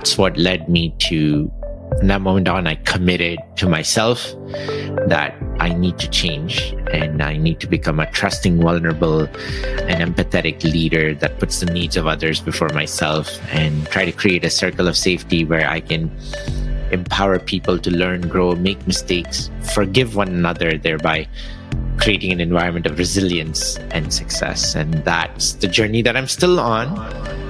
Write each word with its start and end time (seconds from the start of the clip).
that's 0.00 0.16
what 0.16 0.34
led 0.38 0.66
me 0.66 0.94
to 0.96 1.52
from 1.98 2.06
that 2.06 2.22
moment 2.22 2.48
on, 2.48 2.66
I 2.66 2.76
committed 2.76 3.38
to 3.56 3.68
myself 3.68 4.32
that 5.08 5.36
I 5.58 5.74
need 5.74 5.98
to 5.98 6.08
change 6.08 6.72
and 6.90 7.20
I 7.20 7.36
need 7.36 7.60
to 7.60 7.66
become 7.66 8.00
a 8.00 8.10
trusting, 8.10 8.62
vulnerable, 8.62 9.28
and 9.84 10.00
empathetic 10.00 10.62
leader 10.64 11.14
that 11.16 11.38
puts 11.38 11.60
the 11.60 11.66
needs 11.66 11.98
of 11.98 12.06
others 12.06 12.40
before 12.40 12.70
myself 12.70 13.28
and 13.52 13.86
try 13.88 14.06
to 14.06 14.12
create 14.12 14.44
a 14.44 14.50
circle 14.50 14.88
of 14.88 14.96
safety 14.96 15.44
where 15.44 15.68
I 15.68 15.80
can 15.80 16.10
empower 16.92 17.38
people 17.38 17.78
to 17.78 17.90
learn, 17.90 18.22
grow, 18.22 18.54
make 18.54 18.86
mistakes, 18.86 19.50
forgive 19.74 20.16
one 20.16 20.28
another, 20.28 20.78
thereby 20.78 21.28
creating 21.98 22.32
an 22.32 22.40
environment 22.40 22.86
of 22.86 22.96
resilience 22.96 23.76
and 23.90 24.14
success. 24.14 24.74
And 24.74 24.94
that's 25.04 25.52
the 25.54 25.68
journey 25.68 26.00
that 26.02 26.16
I'm 26.16 26.28
still 26.28 26.58
on. 26.58 27.49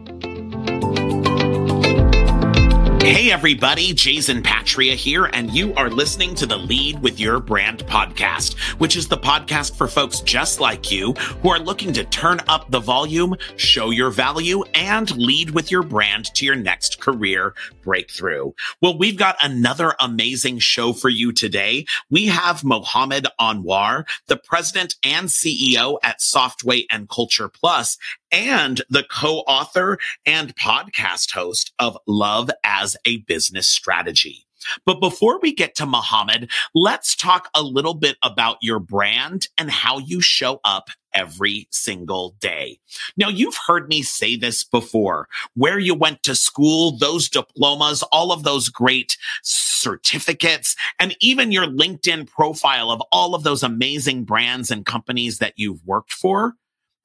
Hey 3.01 3.31
everybody, 3.31 3.93
Jason 3.93 4.43
Patria 4.43 4.93
here, 4.93 5.25
and 5.25 5.49
you 5.49 5.73
are 5.73 5.89
listening 5.89 6.35
to 6.35 6.45
the 6.45 6.55
Lead 6.55 7.01
with 7.01 7.19
Your 7.19 7.39
Brand 7.39 7.83
podcast, 7.87 8.59
which 8.79 8.95
is 8.95 9.07
the 9.07 9.17
podcast 9.17 9.75
for 9.75 9.87
folks 9.87 10.19
just 10.19 10.59
like 10.59 10.91
you 10.91 11.13
who 11.13 11.49
are 11.49 11.57
looking 11.57 11.93
to 11.93 12.03
turn 12.03 12.41
up 12.47 12.69
the 12.69 12.79
volume, 12.79 13.35
show 13.55 13.89
your 13.89 14.11
value, 14.11 14.63
and 14.75 15.17
lead 15.17 15.49
with 15.49 15.71
your 15.71 15.81
brand 15.81 16.25
to 16.35 16.45
your 16.45 16.55
next 16.55 17.01
career 17.01 17.55
breakthrough. 17.81 18.51
Well, 18.83 18.99
we've 18.99 19.17
got 19.17 19.35
another 19.41 19.95
amazing 19.99 20.59
show 20.59 20.93
for 20.93 21.09
you 21.09 21.31
today. 21.31 21.85
We 22.11 22.27
have 22.27 22.63
Mohammed 22.63 23.25
Anwar, 23.39 24.03
the 24.27 24.37
president 24.37 24.93
and 25.03 25.27
CEO 25.27 25.97
at 26.03 26.19
Softway 26.19 26.85
and 26.91 27.09
Culture 27.09 27.49
Plus, 27.49 27.97
and 28.31 28.81
the 28.89 29.03
co-author 29.03 29.97
and 30.25 30.55
podcast 30.55 31.31
host 31.31 31.73
of 31.79 31.97
Love 32.07 32.49
as 32.63 32.95
a 33.05 33.17
Business 33.17 33.67
Strategy. 33.67 34.45
But 34.85 34.99
before 34.99 35.39
we 35.39 35.53
get 35.53 35.75
to 35.75 35.85
Mohammed, 35.85 36.51
let's 36.75 37.15
talk 37.15 37.49
a 37.55 37.63
little 37.63 37.93
bit 37.93 38.17
about 38.23 38.57
your 38.61 38.79
brand 38.79 39.47
and 39.57 39.71
how 39.71 39.97
you 39.97 40.21
show 40.21 40.59
up 40.63 40.89
every 41.13 41.67
single 41.71 42.35
day. 42.39 42.79
Now, 43.17 43.27
you've 43.27 43.57
heard 43.67 43.89
me 43.89 44.01
say 44.01 44.35
this 44.35 44.63
before 44.63 45.27
where 45.55 45.79
you 45.79 45.93
went 45.93 46.23
to 46.23 46.35
school, 46.35 46.95
those 46.97 47.27
diplomas, 47.27 48.03
all 48.11 48.31
of 48.31 48.43
those 48.43 48.69
great 48.69 49.17
certificates, 49.43 50.75
and 50.99 51.15
even 51.19 51.51
your 51.51 51.65
LinkedIn 51.65 52.27
profile 52.27 52.91
of 52.91 53.01
all 53.11 53.35
of 53.35 53.43
those 53.43 53.63
amazing 53.63 54.23
brands 54.23 54.71
and 54.71 54.85
companies 54.85 55.39
that 55.39 55.53
you've 55.57 55.83
worked 55.85 56.13
for. 56.13 56.55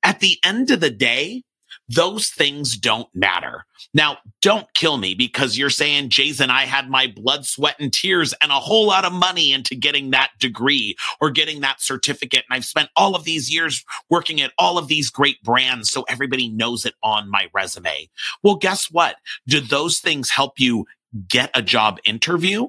At 0.07 0.21
the 0.21 0.39
end 0.45 0.71
of 0.71 0.79
the 0.79 0.91
day, 0.91 1.43
those 1.89 2.29
things 2.29 2.77
don't 2.77 3.09
matter. 3.13 3.65
Now, 3.93 4.19
don't 4.41 4.73
kill 4.75 4.99
me 4.99 5.17
because 5.17 5.59
you're 5.59 5.69
saying, 5.69 6.11
Jason, 6.11 6.49
I 6.49 6.63
had 6.63 6.89
my 6.89 7.09
blood, 7.09 7.45
sweat, 7.45 7.75
and 7.81 7.93
tears 7.93 8.33
and 8.41 8.53
a 8.53 8.61
whole 8.61 8.87
lot 8.87 9.05
of 9.05 9.13
money 9.13 9.53
into 9.53 9.75
getting 9.75 10.11
that 10.11 10.31
degree 10.39 10.95
or 11.21 11.31
getting 11.31 11.61
that 11.63 11.81
certificate. 11.81 12.45
And 12.49 12.57
I've 12.57 12.65
spent 12.65 12.91
all 12.95 13.17
of 13.17 13.25
these 13.25 13.53
years 13.53 13.85
working 14.09 14.41
at 14.41 14.53
all 14.59 14.79
of 14.79 14.87
these 14.87 15.11
great 15.11 15.43
brands 15.43 15.91
so 15.91 16.05
everybody 16.09 16.49
knows 16.51 16.85
it 16.85 16.95
on 17.03 17.29
my 17.29 17.49
resume. 17.53 18.09
Well, 18.45 18.55
guess 18.55 18.89
what? 18.89 19.17
Do 19.49 19.61
those 19.61 19.99
things 19.99 20.31
help 20.31 20.61
you 20.61 20.87
get 21.27 21.51
a 21.53 21.63
job 21.63 21.99
interview? 22.05 22.69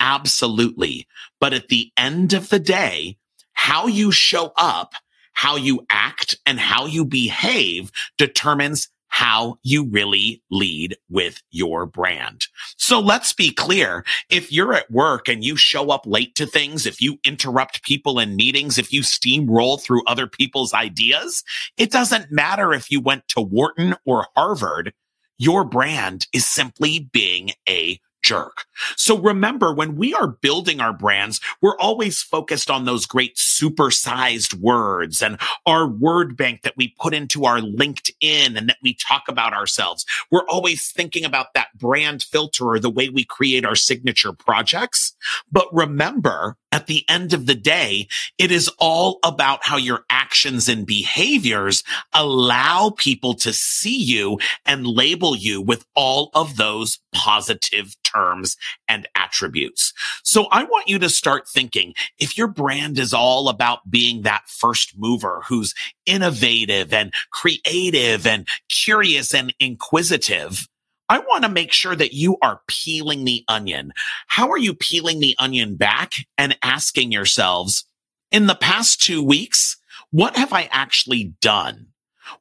Absolutely. 0.00 1.06
But 1.38 1.52
at 1.52 1.68
the 1.68 1.92
end 1.98 2.32
of 2.32 2.48
the 2.48 2.58
day, 2.58 3.18
how 3.52 3.88
you 3.88 4.10
show 4.10 4.52
up 4.56 4.94
how 5.32 5.56
you 5.56 5.84
act 5.90 6.36
and 6.46 6.58
how 6.58 6.86
you 6.86 7.04
behave 7.04 7.90
determines 8.18 8.88
how 9.12 9.58
you 9.62 9.84
really 9.84 10.42
lead 10.50 10.96
with 11.10 11.42
your 11.50 11.84
brand. 11.84 12.46
So 12.78 12.98
let's 12.98 13.34
be 13.34 13.52
clear. 13.52 14.06
If 14.30 14.50
you're 14.50 14.72
at 14.72 14.90
work 14.90 15.28
and 15.28 15.44
you 15.44 15.54
show 15.54 15.90
up 15.90 16.06
late 16.06 16.34
to 16.36 16.46
things, 16.46 16.86
if 16.86 17.02
you 17.02 17.18
interrupt 17.22 17.82
people 17.82 18.18
in 18.18 18.36
meetings, 18.36 18.78
if 18.78 18.90
you 18.90 19.02
steamroll 19.02 19.78
through 19.78 20.02
other 20.06 20.26
people's 20.26 20.72
ideas, 20.72 21.44
it 21.76 21.90
doesn't 21.90 22.32
matter 22.32 22.72
if 22.72 22.90
you 22.90 23.02
went 23.02 23.28
to 23.28 23.42
Wharton 23.42 23.96
or 24.06 24.28
Harvard. 24.34 24.94
Your 25.36 25.64
brand 25.64 26.26
is 26.32 26.46
simply 26.46 27.10
being 27.12 27.50
a 27.68 28.00
jerk. 28.22 28.64
So 28.96 29.18
remember, 29.18 29.74
when 29.74 29.96
we 29.96 30.14
are 30.14 30.28
building 30.28 30.80
our 30.80 30.92
brands, 30.92 31.40
we're 31.60 31.76
always 31.78 32.22
focused 32.22 32.70
on 32.70 32.84
those 32.84 33.06
great 33.06 33.36
supersized 33.36 34.54
words 34.54 35.20
and 35.22 35.38
our 35.66 35.86
word 35.86 36.36
bank 36.36 36.62
that 36.62 36.76
we 36.76 36.94
put 36.98 37.14
into 37.14 37.44
our 37.44 37.58
LinkedIn 37.58 38.56
and 38.56 38.68
that 38.68 38.78
we 38.82 38.94
talk 38.94 39.24
about 39.28 39.52
ourselves. 39.52 40.06
We're 40.30 40.46
always 40.48 40.90
thinking 40.90 41.24
about 41.24 41.54
that 41.54 41.76
brand 41.78 42.22
filter 42.22 42.66
or 42.66 42.78
the 42.78 42.90
way 42.90 43.08
we 43.08 43.24
create 43.24 43.64
our 43.64 43.76
signature 43.76 44.32
projects. 44.32 45.14
But 45.50 45.68
remember, 45.72 46.56
at 46.72 46.86
the 46.86 47.04
end 47.08 47.32
of 47.34 47.46
the 47.46 47.54
day, 47.54 48.08
it 48.38 48.50
is 48.50 48.70
all 48.78 49.18
about 49.22 49.64
how 49.64 49.76
your 49.76 50.04
actions 50.10 50.68
and 50.68 50.86
behaviors 50.86 51.84
allow 52.14 52.90
people 52.96 53.34
to 53.34 53.52
see 53.52 53.96
you 53.96 54.38
and 54.64 54.86
label 54.86 55.36
you 55.36 55.60
with 55.60 55.84
all 55.94 56.30
of 56.34 56.56
those 56.56 56.98
positive 57.14 57.94
terms 58.02 58.56
and 58.88 59.06
attributes. 59.14 59.92
So 60.24 60.46
I 60.50 60.64
want 60.64 60.88
you 60.88 60.98
to 60.98 61.10
start 61.10 61.48
thinking 61.48 61.94
if 62.18 62.36
your 62.36 62.48
brand 62.48 62.98
is 62.98 63.12
all 63.12 63.48
about 63.48 63.90
being 63.90 64.22
that 64.22 64.48
first 64.48 64.98
mover 64.98 65.42
who's 65.46 65.74
innovative 66.06 66.92
and 66.92 67.12
creative 67.30 68.26
and 68.26 68.48
curious 68.68 69.34
and 69.34 69.54
inquisitive, 69.60 70.66
I 71.08 71.18
want 71.18 71.44
to 71.44 71.50
make 71.50 71.72
sure 71.72 71.94
that 71.94 72.12
you 72.14 72.36
are 72.42 72.62
peeling 72.68 73.24
the 73.24 73.44
onion. 73.48 73.92
How 74.28 74.50
are 74.50 74.58
you 74.58 74.74
peeling 74.74 75.20
the 75.20 75.36
onion 75.38 75.76
back 75.76 76.12
and 76.38 76.56
asking 76.62 77.12
yourselves, 77.12 77.84
in 78.30 78.46
the 78.46 78.54
past 78.54 79.02
two 79.02 79.22
weeks, 79.22 79.76
what 80.10 80.36
have 80.36 80.52
I 80.52 80.68
actually 80.72 81.34
done? 81.40 81.88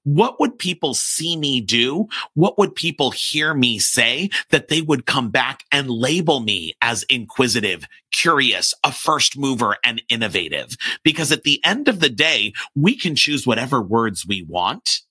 What 0.03 0.39
would 0.39 0.57
people 0.57 0.93
see 0.93 1.35
me 1.35 1.59
do? 1.59 2.07
What 2.33 2.57
would 2.57 2.75
people 2.75 3.11
hear 3.11 3.53
me 3.53 3.79
say 3.79 4.29
that 4.49 4.67
they 4.67 4.81
would 4.81 5.05
come 5.05 5.29
back 5.29 5.63
and 5.71 5.89
label 5.89 6.39
me 6.39 6.73
as 6.81 7.03
inquisitive, 7.03 7.85
curious, 8.11 8.73
a 8.83 8.91
first 8.91 9.37
mover 9.37 9.77
and 9.83 10.01
innovative? 10.07 10.77
Because 11.03 11.31
at 11.31 11.43
the 11.43 11.59
end 11.65 11.87
of 11.87 11.99
the 11.99 12.09
day, 12.09 12.53
we 12.75 12.95
can 12.95 13.15
choose 13.15 13.45
whatever 13.45 13.81
words 13.81 14.25
we 14.25 14.43
want 14.47 15.01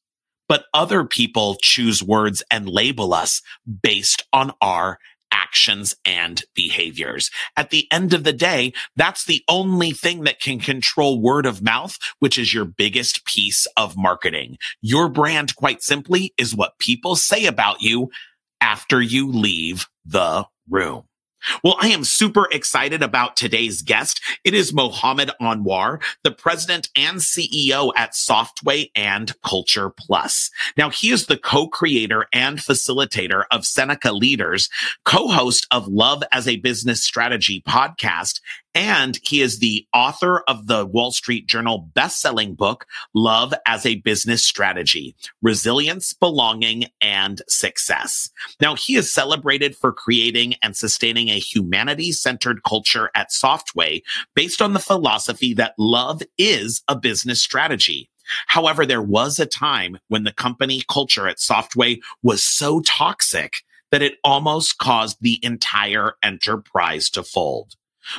but 0.50 0.64
other 0.74 1.04
people 1.04 1.56
choose 1.62 2.02
words 2.02 2.42
and 2.50 2.68
label 2.68 3.14
us 3.14 3.40
based 3.84 4.24
on 4.32 4.50
our 4.60 4.98
actions 5.30 5.94
and 6.04 6.42
behaviors. 6.56 7.30
At 7.56 7.70
the 7.70 7.86
end 7.92 8.12
of 8.14 8.24
the 8.24 8.32
day, 8.32 8.72
that's 8.96 9.26
the 9.26 9.44
only 9.48 9.92
thing 9.92 10.24
that 10.24 10.40
can 10.40 10.58
control 10.58 11.22
word 11.22 11.46
of 11.46 11.62
mouth, 11.62 11.96
which 12.18 12.36
is 12.36 12.52
your 12.52 12.64
biggest 12.64 13.24
piece 13.26 13.64
of 13.76 13.96
marketing. 13.96 14.56
Your 14.82 15.08
brand, 15.08 15.54
quite 15.54 15.84
simply, 15.84 16.34
is 16.36 16.52
what 16.52 16.80
people 16.80 17.14
say 17.14 17.46
about 17.46 17.80
you 17.80 18.10
after 18.60 19.00
you 19.00 19.30
leave 19.30 19.86
the 20.04 20.46
room. 20.68 21.04
Well, 21.62 21.76
I 21.80 21.88
am 21.88 22.04
super 22.04 22.48
excited 22.50 23.02
about 23.02 23.36
today's 23.36 23.82
guest. 23.82 24.20
It 24.44 24.54
is 24.54 24.72
Mohammed 24.72 25.30
Anwar, 25.40 26.02
the 26.22 26.30
president 26.30 26.88
and 26.96 27.18
CEO 27.18 27.92
at 27.96 28.12
Softway 28.12 28.90
and 28.94 29.32
Culture 29.42 29.90
Plus. 29.90 30.50
Now, 30.76 30.90
he 30.90 31.10
is 31.10 31.26
the 31.26 31.36
co-creator 31.36 32.26
and 32.32 32.58
facilitator 32.58 33.44
of 33.50 33.66
Seneca 33.66 34.12
Leaders, 34.12 34.68
co-host 35.04 35.66
of 35.70 35.88
Love 35.88 36.22
as 36.32 36.46
a 36.46 36.56
Business 36.56 37.02
Strategy 37.02 37.62
podcast, 37.66 38.40
And 38.72 39.18
he 39.24 39.40
is 39.40 39.58
the 39.58 39.84
author 39.92 40.44
of 40.46 40.68
the 40.68 40.86
Wall 40.86 41.10
Street 41.10 41.48
Journal 41.48 41.90
best-selling 41.92 42.54
book, 42.54 42.86
Love 43.14 43.52
as 43.66 43.84
a 43.84 43.96
Business 43.96 44.44
Strategy, 44.44 45.16
Resilience, 45.42 46.12
Belonging, 46.12 46.86
and 47.00 47.42
Success. 47.48 48.30
Now, 48.60 48.76
he 48.76 48.94
is 48.94 49.12
celebrated 49.12 49.74
for 49.74 49.92
creating 49.92 50.54
and 50.62 50.76
sustaining 50.76 51.30
a 51.30 51.40
humanity-centered 51.40 52.62
culture 52.62 53.10
at 53.14 53.30
Softway 53.30 54.02
based 54.36 54.62
on 54.62 54.72
the 54.72 54.78
philosophy 54.78 55.52
that 55.54 55.74
love 55.76 56.22
is 56.38 56.82
a 56.86 56.94
business 56.94 57.42
strategy. 57.42 58.08
However, 58.46 58.86
there 58.86 59.02
was 59.02 59.40
a 59.40 59.46
time 59.46 59.98
when 60.06 60.22
the 60.22 60.32
company 60.32 60.84
culture 60.88 61.26
at 61.26 61.38
Softway 61.38 61.98
was 62.22 62.44
so 62.44 62.80
toxic 62.82 63.64
that 63.90 64.02
it 64.02 64.18
almost 64.22 64.78
caused 64.78 65.16
the 65.20 65.40
entire 65.42 66.12
enterprise 66.22 67.10
to 67.10 67.24
fold. 67.24 67.74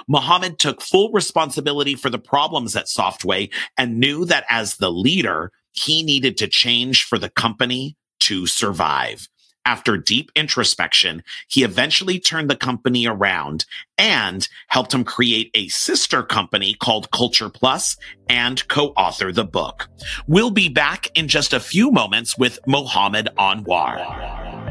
Mohammed 0.07 0.59
took 0.59 0.81
full 0.81 1.11
responsibility 1.11 1.95
for 1.95 2.09
the 2.09 2.19
problems 2.19 2.75
at 2.75 2.85
Softway 2.85 3.51
and 3.77 3.99
knew 3.99 4.25
that 4.25 4.45
as 4.49 4.77
the 4.77 4.91
leader, 4.91 5.51
he 5.73 6.03
needed 6.03 6.37
to 6.37 6.47
change 6.47 7.03
for 7.03 7.17
the 7.17 7.29
company 7.29 7.95
to 8.21 8.45
survive. 8.47 9.27
After 9.63 9.95
deep 9.95 10.31
introspection, 10.35 11.23
he 11.47 11.63
eventually 11.63 12.19
turned 12.19 12.49
the 12.49 12.55
company 12.55 13.05
around 13.05 13.65
and 13.95 14.47
helped 14.69 14.93
him 14.93 15.03
create 15.03 15.51
a 15.53 15.67
sister 15.67 16.23
company 16.23 16.73
called 16.73 17.11
Culture 17.11 17.49
Plus 17.49 17.95
and 18.27 18.67
co-author 18.69 19.31
the 19.31 19.45
book. 19.45 19.87
We'll 20.25 20.49
be 20.49 20.67
back 20.67 21.15
in 21.15 21.27
just 21.27 21.53
a 21.53 21.59
few 21.59 21.91
moments 21.91 22.37
with 22.37 22.59
Mohammed 22.65 23.29
Anwar. 23.37 24.70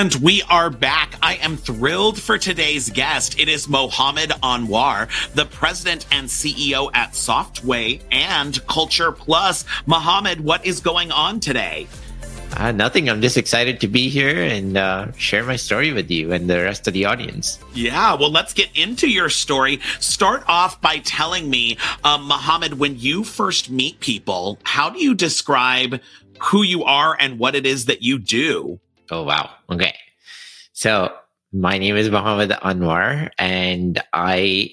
And 0.00 0.14
we 0.14 0.40
are 0.48 0.70
back. 0.70 1.16
I 1.20 1.34
am 1.42 1.58
thrilled 1.58 2.18
for 2.18 2.38
today's 2.38 2.88
guest. 2.88 3.38
It 3.38 3.50
is 3.50 3.68
Mohammed 3.68 4.30
Anwar, 4.42 5.10
the 5.34 5.44
president 5.44 6.06
and 6.10 6.26
CEO 6.26 6.90
at 6.94 7.12
Softway 7.12 8.00
and 8.10 8.66
Culture 8.66 9.12
Plus. 9.12 9.66
Mohammed, 9.84 10.40
what 10.40 10.64
is 10.64 10.80
going 10.80 11.12
on 11.12 11.38
today? 11.38 11.86
Uh, 12.56 12.72
nothing. 12.72 13.10
I'm 13.10 13.20
just 13.20 13.36
excited 13.36 13.78
to 13.82 13.88
be 13.88 14.08
here 14.08 14.42
and 14.42 14.78
uh, 14.78 15.12
share 15.18 15.44
my 15.44 15.56
story 15.56 15.92
with 15.92 16.10
you 16.10 16.32
and 16.32 16.48
the 16.48 16.56
rest 16.56 16.88
of 16.88 16.94
the 16.94 17.04
audience. 17.04 17.58
Yeah, 17.74 18.14
well, 18.14 18.30
let's 18.30 18.54
get 18.54 18.74
into 18.74 19.06
your 19.06 19.28
story. 19.28 19.80
Start 19.98 20.44
off 20.48 20.80
by 20.80 21.00
telling 21.00 21.50
me, 21.50 21.76
um, 22.04 22.22
Mohammed, 22.22 22.78
when 22.78 22.98
you 22.98 23.22
first 23.22 23.68
meet 23.68 24.00
people, 24.00 24.58
how 24.62 24.88
do 24.88 24.98
you 24.98 25.14
describe 25.14 26.00
who 26.40 26.62
you 26.62 26.84
are 26.84 27.18
and 27.20 27.38
what 27.38 27.54
it 27.54 27.66
is 27.66 27.84
that 27.84 28.00
you 28.00 28.18
do? 28.18 28.80
Oh, 29.10 29.24
wow. 29.24 29.50
Okay. 29.68 29.94
So 30.72 31.12
my 31.52 31.78
name 31.78 31.96
is 31.96 32.10
Mohammed 32.10 32.50
Anwar, 32.50 33.30
and 33.38 34.00
I 34.12 34.70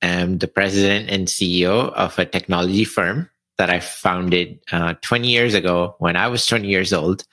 am 0.00 0.38
the 0.38 0.48
president 0.48 1.10
and 1.10 1.28
CEO 1.28 1.92
of 1.92 2.18
a 2.18 2.24
technology 2.24 2.84
firm 2.84 3.28
that 3.58 3.68
I 3.68 3.80
founded 3.80 4.58
uh, 4.72 4.94
20 5.02 5.28
years 5.28 5.52
ago 5.52 5.96
when 5.98 6.16
I 6.16 6.28
was 6.28 6.46
20 6.46 6.66
years 6.66 6.94
old. 6.94 7.24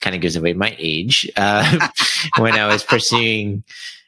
Kind 0.00 0.14
of 0.14 0.22
gives 0.22 0.36
away 0.36 0.52
my 0.52 0.76
age. 0.78 1.28
Uh, 1.36 1.88
when 2.38 2.54
I 2.54 2.68
was 2.68 2.84
pursuing, 2.84 3.64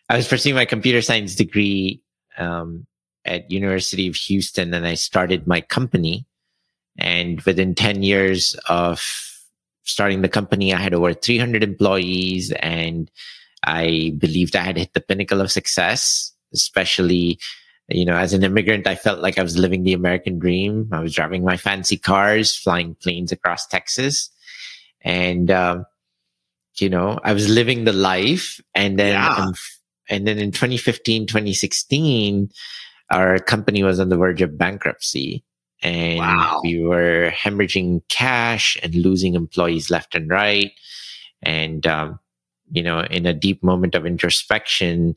I 0.09 0.17
was 0.17 0.29
pursuing 0.29 0.55
my 0.55 0.67
computer 0.67 1.03
science 1.03 1.35
degree 1.35 2.01
um, 2.37 2.87
at 3.25 3.51
University 3.51 4.07
of 4.07 4.15
Houston, 4.15 4.73
and 4.73 4.87
I 4.87 4.95
started 4.95 5.49
my 5.49 5.63
company. 5.63 6.27
And 6.97 7.41
within 7.43 7.75
10 7.75 8.03
years 8.03 8.55
of 8.69 9.28
starting 9.89 10.23
the 10.23 10.29
company, 10.29 10.73
I 10.75 10.79
had 10.79 10.95
over 10.95 11.15
300 11.15 11.63
employees 11.65 12.53
and 12.61 13.11
I 13.65 14.15
believed 14.19 14.55
I 14.55 14.63
had 14.63 14.77
hit 14.77 14.93
the 14.93 15.01
pinnacle 15.01 15.41
of 15.41 15.51
success, 15.51 16.33
especially, 16.53 17.39
you 17.89 18.05
know, 18.05 18.17
as 18.17 18.35
an 18.35 18.45
immigrant, 18.45 18.87
I 18.87 18.95
felt 18.95 19.21
like 19.21 19.39
I 19.39 19.43
was 19.43 19.57
living 19.57 19.83
the 19.83 19.95
American 19.95 20.39
dream. 20.39 20.91
I 20.93 21.01
was 21.01 21.15
driving 21.15 21.43
my 21.43 21.57
fancy 21.57 21.97
cars, 21.97 22.55
flying 22.55 22.95
planes 22.97 23.33
across 23.33 23.67
Texas. 23.67 24.31
And, 25.01 25.51
um, 25.51 25.87
you 26.77 26.91
know, 26.91 27.19
I 27.25 27.33
was 27.33 27.49
living 27.49 27.85
the 27.85 27.93
life. 27.93 28.61
And 28.75 28.99
then, 28.99 29.15
yeah. 29.15 29.35
um, 29.37 29.55
and 30.11 30.27
then 30.27 30.39
in 30.39 30.53
2015, 30.53 31.27
2016, 31.27 32.51
our 33.11 33.39
company 33.39 33.83
was 33.83 33.99
on 33.99 34.11
the 34.11 34.17
verge 34.17 34.43
of 34.43 34.59
bankruptcy 34.59 35.45
and 35.83 36.19
wow. 36.19 36.61
we 36.63 36.81
were 36.81 37.33
hemorrhaging 37.35 38.03
cash 38.09 38.77
and 38.83 38.95
losing 38.95 39.35
employees 39.35 39.91
left 39.91 40.15
and 40.15 40.29
right. 40.31 40.73
And, 41.43 41.87
um, 41.87 42.19
you 42.71 42.83
know, 42.83 43.01
in 43.01 43.27
a 43.27 43.33
deep 43.33 43.63
moment 43.63 43.95
of 43.95 44.05
introspection, 44.05 45.15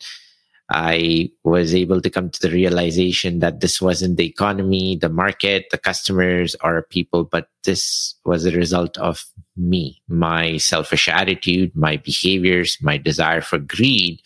I 0.70 1.30
was 1.44 1.76
able 1.76 2.00
to 2.00 2.10
come 2.10 2.30
to 2.30 2.40
the 2.40 2.52
realization 2.52 3.40
that 3.40 3.60
this 3.60 3.82
wasn't 3.82 4.18
the 4.18 4.26
economy, 4.26 4.96
the 4.96 5.10
market, 5.10 5.66
the 5.70 5.78
customers, 5.78 6.56
or 6.64 6.84
people, 6.84 7.26
but 7.26 7.50
this 7.66 8.16
was 8.24 8.46
a 8.46 8.56
result 8.56 8.98
of 8.98 9.26
me, 9.58 10.02
my 10.08 10.58
selfish 10.58 11.10
attitude, 11.10 11.76
my 11.76 11.98
behaviors, 11.98 12.78
my 12.82 12.98
desire 12.98 13.42
for 13.42 13.58
greed 13.58 14.22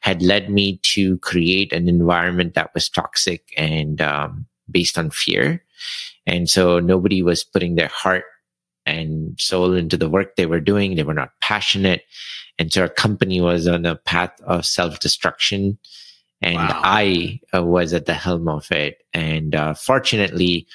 had 0.00 0.22
led 0.22 0.50
me 0.50 0.78
to 0.82 1.18
create 1.18 1.72
an 1.72 1.88
environment 1.88 2.54
that 2.54 2.72
was 2.74 2.88
toxic 2.88 3.52
and 3.56 4.00
um, 4.00 4.46
based 4.70 4.98
on 4.98 5.10
fear. 5.10 5.62
And 6.26 6.48
so 6.48 6.78
nobody 6.78 7.22
was 7.22 7.44
putting 7.44 7.74
their 7.74 7.88
heart 7.88 8.24
and 8.84 9.38
soul 9.38 9.74
into 9.74 9.96
the 9.96 10.08
work 10.08 10.36
they 10.36 10.46
were 10.46 10.60
doing. 10.60 10.94
They 10.94 11.02
were 11.02 11.14
not 11.14 11.32
passionate. 11.40 12.02
And 12.58 12.72
so 12.72 12.82
our 12.82 12.88
company 12.88 13.40
was 13.40 13.68
on 13.68 13.86
a 13.86 13.96
path 13.96 14.32
of 14.42 14.66
self 14.66 14.98
destruction. 15.00 15.78
And 16.40 16.56
wow. 16.56 16.80
I 16.82 17.40
uh, 17.54 17.62
was 17.64 17.92
at 17.92 18.06
the 18.06 18.14
helm 18.14 18.48
of 18.48 18.70
it. 18.72 18.98
And 19.12 19.54
uh, 19.54 19.74
fortunately, 19.74 20.66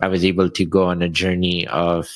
I 0.00 0.08
was 0.08 0.24
able 0.24 0.50
to 0.50 0.64
go 0.64 0.84
on 0.84 1.02
a 1.02 1.08
journey 1.08 1.66
of, 1.66 2.08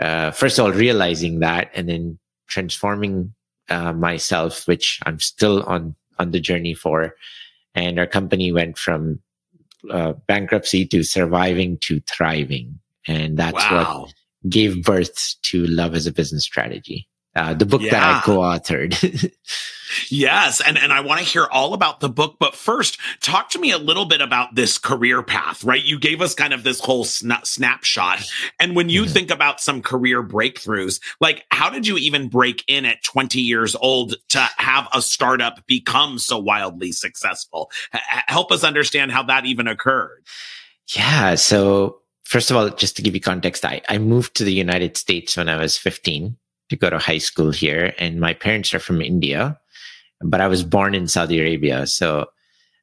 uh, 0.00 0.30
first 0.30 0.58
of 0.58 0.64
all, 0.64 0.72
realizing 0.72 1.40
that 1.40 1.70
and 1.74 1.88
then 1.88 2.18
transforming 2.48 3.34
uh, 3.68 3.92
myself, 3.92 4.66
which 4.66 5.00
I'm 5.06 5.18
still 5.20 5.62
on, 5.64 5.94
on 6.18 6.30
the 6.30 6.40
journey 6.40 6.74
for. 6.74 7.14
And 7.74 7.98
our 7.98 8.06
company 8.06 8.52
went 8.52 8.78
from 8.78 9.20
uh, 9.90 10.14
bankruptcy 10.26 10.86
to 10.86 11.02
surviving 11.02 11.78
to 11.78 12.00
thriving. 12.00 12.78
And 13.06 13.36
that's 13.36 13.54
wow. 13.54 14.02
what 14.02 14.14
gave 14.48 14.84
birth 14.84 15.34
to 15.42 15.66
Love 15.66 15.94
as 15.94 16.06
a 16.06 16.12
Business 16.12 16.44
Strategy, 16.44 17.08
uh, 17.34 17.54
the 17.54 17.66
book 17.66 17.80
yeah. 17.80 17.90
that 17.90 18.02
I 18.02 18.20
co-authored. 18.20 19.32
yes. 20.10 20.60
And, 20.60 20.76
and 20.76 20.92
I 20.92 21.00
want 21.00 21.20
to 21.20 21.26
hear 21.26 21.46
all 21.50 21.72
about 21.72 22.00
the 22.00 22.08
book. 22.10 22.36
But 22.38 22.54
first, 22.54 22.98
talk 23.20 23.48
to 23.50 23.58
me 23.58 23.70
a 23.70 23.78
little 23.78 24.04
bit 24.04 24.20
about 24.20 24.54
this 24.54 24.76
career 24.76 25.22
path, 25.22 25.64
right? 25.64 25.82
You 25.82 25.98
gave 25.98 26.20
us 26.20 26.34
kind 26.34 26.52
of 26.52 26.62
this 26.62 26.80
whole 26.80 27.04
sna- 27.04 27.46
snapshot. 27.46 28.22
And 28.60 28.76
when 28.76 28.90
you 28.90 29.04
mm-hmm. 29.04 29.12
think 29.12 29.30
about 29.30 29.60
some 29.60 29.80
career 29.80 30.22
breakthroughs, 30.22 31.00
like 31.20 31.44
how 31.50 31.70
did 31.70 31.86
you 31.86 31.96
even 31.96 32.28
break 32.28 32.64
in 32.68 32.84
at 32.84 33.02
20 33.02 33.40
years 33.40 33.74
old 33.76 34.14
to 34.30 34.40
have 34.58 34.88
a 34.92 35.00
startup 35.00 35.66
become 35.66 36.18
so 36.18 36.38
wildly 36.38 36.92
successful? 36.92 37.70
H- 37.94 38.02
help 38.26 38.52
us 38.52 38.62
understand 38.62 39.10
how 39.10 39.22
that 39.24 39.46
even 39.46 39.68
occurred. 39.68 40.22
Yeah. 40.94 41.36
So 41.36 42.00
first 42.24 42.50
of 42.50 42.58
all, 42.58 42.68
just 42.68 42.96
to 42.96 43.02
give 43.02 43.14
you 43.14 43.20
context, 43.22 43.64
I, 43.64 43.80
I 43.88 43.96
moved 43.96 44.34
to 44.36 44.44
the 44.44 44.52
United 44.52 44.98
States 44.98 45.36
when 45.36 45.48
I 45.48 45.56
was 45.56 45.78
15 45.78 46.36
to 46.72 46.76
go 46.76 46.90
to 46.90 46.98
high 46.98 47.18
school 47.18 47.52
here. 47.52 47.94
And 47.98 48.18
my 48.18 48.32
parents 48.34 48.74
are 48.74 48.80
from 48.80 49.00
India, 49.00 49.58
but 50.20 50.40
I 50.40 50.48
was 50.48 50.64
born 50.64 50.94
in 50.94 51.06
Saudi 51.06 51.38
Arabia. 51.38 51.86
So 51.86 52.26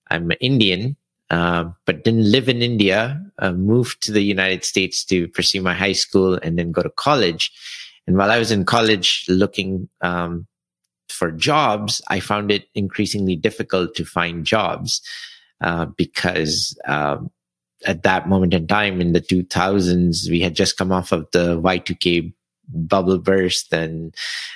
I'm 0.09 0.31
Indian, 0.39 0.95
uh, 1.29 1.65
but 1.85 2.03
didn't 2.03 2.31
live 2.31 2.47
in 2.47 2.61
India, 2.61 3.21
uh, 3.39 3.51
moved 3.51 4.01
to 4.03 4.11
the 4.11 4.23
United 4.23 4.63
States 4.63 5.03
to 5.05 5.27
pursue 5.29 5.61
my 5.61 5.73
high 5.73 5.97
school 5.97 6.35
and 6.41 6.57
then 6.57 6.71
go 6.71 6.81
to 6.81 6.89
college. 6.89 7.51
And 8.07 8.15
while 8.17 8.31
I 8.31 8.39
was 8.39 8.51
in 8.51 8.63
college 8.63 9.25
looking 9.27 9.89
um, 10.01 10.47
for 11.09 11.31
jobs, 11.31 12.01
I 12.07 12.19
found 12.19 12.51
it 12.51 12.67
increasingly 12.75 13.35
difficult 13.35 13.95
to 13.95 14.05
find 14.05 14.45
jobs 14.45 15.01
uh, 15.61 15.85
because 15.85 16.77
um, 16.85 17.31
at 17.85 18.03
that 18.03 18.27
moment 18.27 18.53
in 18.53 18.67
time 18.67 19.01
in 19.01 19.13
the 19.13 19.21
2000s, 19.21 20.29
we 20.29 20.39
had 20.41 20.55
just 20.55 20.77
come 20.77 20.91
off 20.91 21.11
of 21.11 21.27
the 21.31 21.59
Y2K 21.61 22.33
bubble 22.69 23.17
burst 23.17 23.73
and 23.73 24.15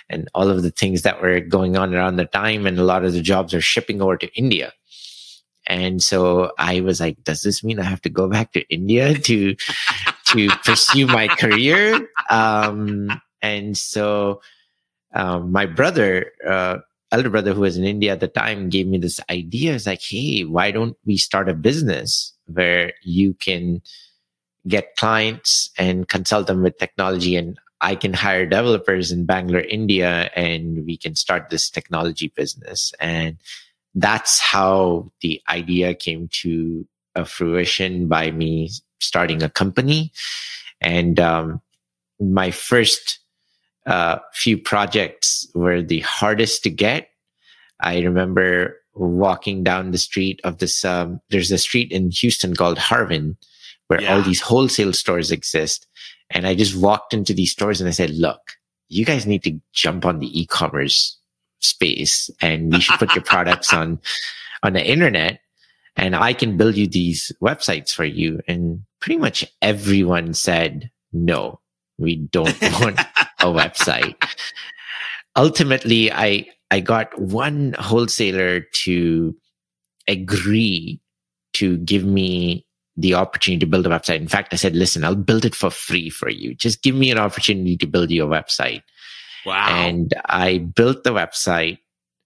and 0.10 0.30
all 0.34 0.50
of 0.50 0.62
the 0.62 0.72
things 0.72 1.02
that 1.02 1.22
were 1.22 1.40
going 1.40 1.78
on 1.78 1.94
around 1.94 2.16
the 2.16 2.26
time 2.26 2.66
and 2.68 2.78
a 2.78 2.84
lot 2.84 3.04
of 3.04 3.14
the 3.14 3.22
jobs 3.22 3.54
are 3.54 3.62
shipping 3.62 4.02
over 4.02 4.18
to 4.18 4.34
India. 4.36 4.72
And 5.66 6.04
so 6.04 6.52
I 6.60 6.82
was 6.82 7.00
like, 7.00 7.24
does 7.24 7.42
this 7.42 7.64
mean 7.64 7.80
I 7.80 7.84
have 7.84 8.02
to 8.02 8.10
go 8.10 8.28
back 8.28 8.52
to 8.54 8.62
India 8.70 9.14
to 9.14 9.56
to 10.28 10.50
pursue 10.64 11.08
my 11.08 11.28
career? 11.28 12.08
Um, 12.30 13.10
and 13.42 13.78
so 13.78 14.42
um, 15.14 15.52
my 15.52 15.66
brother, 15.66 16.32
uh, 16.48 16.78
elder 17.12 17.30
brother 17.30 17.54
who 17.54 17.62
was 17.62 17.78
in 17.78 17.86
India 17.86 18.12
at 18.12 18.20
the 18.20 18.28
time, 18.28 18.70
gave 18.70 18.88
me 18.88 18.98
this 18.98 19.20
idea. 19.30 19.74
It's 19.74 19.88
like, 19.88 20.02
hey, 20.02 20.44
why 20.44 20.72
don't 20.72 20.98
we 21.06 21.18
start 21.18 21.50
a 21.50 21.54
business 21.54 22.34
where 22.48 22.94
you 23.04 23.34
can 23.36 23.82
get 24.68 24.96
clients 24.96 25.72
and 25.78 26.08
consult 26.08 26.48
them 26.48 26.64
with 26.64 26.78
technology 26.78 27.36
and 27.36 27.58
I 27.84 27.96
can 27.96 28.14
hire 28.14 28.46
developers 28.46 29.12
in 29.12 29.26
Bangalore, 29.26 29.62
India, 29.62 30.32
and 30.36 30.86
we 30.86 30.96
can 30.98 31.16
start 31.16 31.50
this 31.50 31.70
technology 31.70 32.32
business. 32.34 32.94
And 33.00 33.38
that's 33.94 34.40
how 34.40 35.12
the 35.22 35.42
idea 35.50 35.94
came 35.94 36.30
to 36.42 36.88
a 37.14 37.26
fruition 37.26 38.08
by 38.08 38.32
me 38.32 38.70
starting 39.02 39.44
a 39.44 39.50
company. 39.50 40.14
And 40.80 41.20
um, 41.20 41.62
my 42.22 42.52
first 42.52 43.20
uh, 43.86 44.20
few 44.34 44.58
projects 44.58 45.46
were 45.54 45.82
the 45.82 46.00
hardest 46.00 46.64
to 46.64 46.70
get. 46.70 47.10
I 47.82 48.00
remember 48.00 48.78
walking 48.94 49.62
down 49.62 49.92
the 49.92 49.98
street 49.98 50.40
of 50.46 50.60
this. 50.60 50.86
Um, 50.86 51.20
there's 51.30 51.52
a 51.52 51.58
street 51.58 51.92
in 51.92 52.12
Houston 52.12 52.56
called 52.56 52.78
Harwin, 52.78 53.36
where 53.88 54.02
yeah. 54.02 54.16
all 54.16 54.22
these 54.22 54.40
wholesale 54.40 54.94
stores 54.94 55.32
exist. 55.32 55.86
And 56.34 56.46
I 56.48 56.56
just 56.56 56.76
walked 56.76 57.14
into 57.14 57.34
these 57.34 57.52
stores 57.52 57.80
and 57.80 57.88
I 57.88 57.92
said, 57.92 58.12
look, 58.12 58.42
you 58.90 59.06
guys 59.06 59.26
need 59.26 59.44
to 59.44 59.60
jump 59.72 60.06
on 60.06 60.20
the 60.20 60.40
e-commerce 60.40 61.18
space 61.60 62.30
and 62.42 62.74
you 62.74 62.82
should 62.82 63.00
put 63.00 63.16
your 63.16 63.24
products 63.24 63.74
on, 63.74 64.00
on 64.64 64.74
the 64.74 64.86
internet 64.86 65.40
and 65.96 66.16
I 66.16 66.34
can 66.34 66.58
build 66.58 66.76
you 66.76 66.88
these 66.88 67.32
websites 67.42 67.92
for 67.92 68.04
you. 68.04 68.42
And 68.48 68.84
pretty 69.00 69.18
much 69.18 69.46
everyone 69.62 70.34
said, 70.34 70.90
no, 71.12 71.60
we 71.98 72.16
don't 72.16 72.60
want 72.80 73.00
a 73.00 73.46
website. 73.46 74.16
Ultimately, 75.36 76.12
I, 76.12 76.48
I 76.72 76.80
got 76.80 77.18
one 77.20 77.76
wholesaler 77.78 78.62
to 78.62 79.36
agree 80.08 81.00
to 81.54 81.78
give 81.78 82.04
me 82.04 82.66
the 82.96 83.16
opportunity 83.16 83.60
to 83.60 83.66
build 83.66 83.88
a 83.88 83.90
website. 83.90 84.18
In 84.18 84.28
fact, 84.28 84.54
I 84.54 84.58
said, 84.58 84.76
listen, 84.76 85.04
I'll 85.04 85.16
build 85.16 85.46
it 85.46 85.56
for 85.56 85.70
free 85.70 86.10
for 86.10 86.30
you. 86.30 86.54
Just 86.54 86.84
give 86.84 86.96
me 86.96 87.12
an 87.12 87.18
opportunity 87.18 87.78
to 87.78 87.88
build 87.88 88.12
your 88.12 88.28
website. 88.28 88.84
Wow. 89.46 89.68
And 89.70 90.14
I 90.26 90.60
built 90.60 91.04
the 91.04 91.12
website 91.12 91.80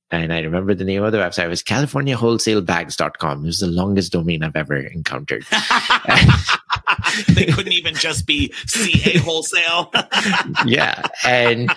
and 0.10 0.32
I 0.32 0.40
remember 0.40 0.74
the 0.74 0.86
name 0.86 1.04
of 1.04 1.12
the 1.12 1.18
website 1.18 1.46
it 1.46 1.50
was 1.50 1.64
californiawholesalebags.com. 1.64 3.40
It 3.40 3.46
was 3.46 3.60
the 3.60 3.68
longest 3.68 4.14
domain 4.14 4.44
I've 4.44 4.56
ever 4.56 4.76
encountered. 4.76 5.46
they 7.30 7.46
couldn't 7.46 7.74
even 7.74 7.96
just 7.96 8.26
be 8.26 8.54
CA 8.68 9.18
wholesale. 9.18 9.92
yeah. 10.66 11.02
And, 11.26 11.74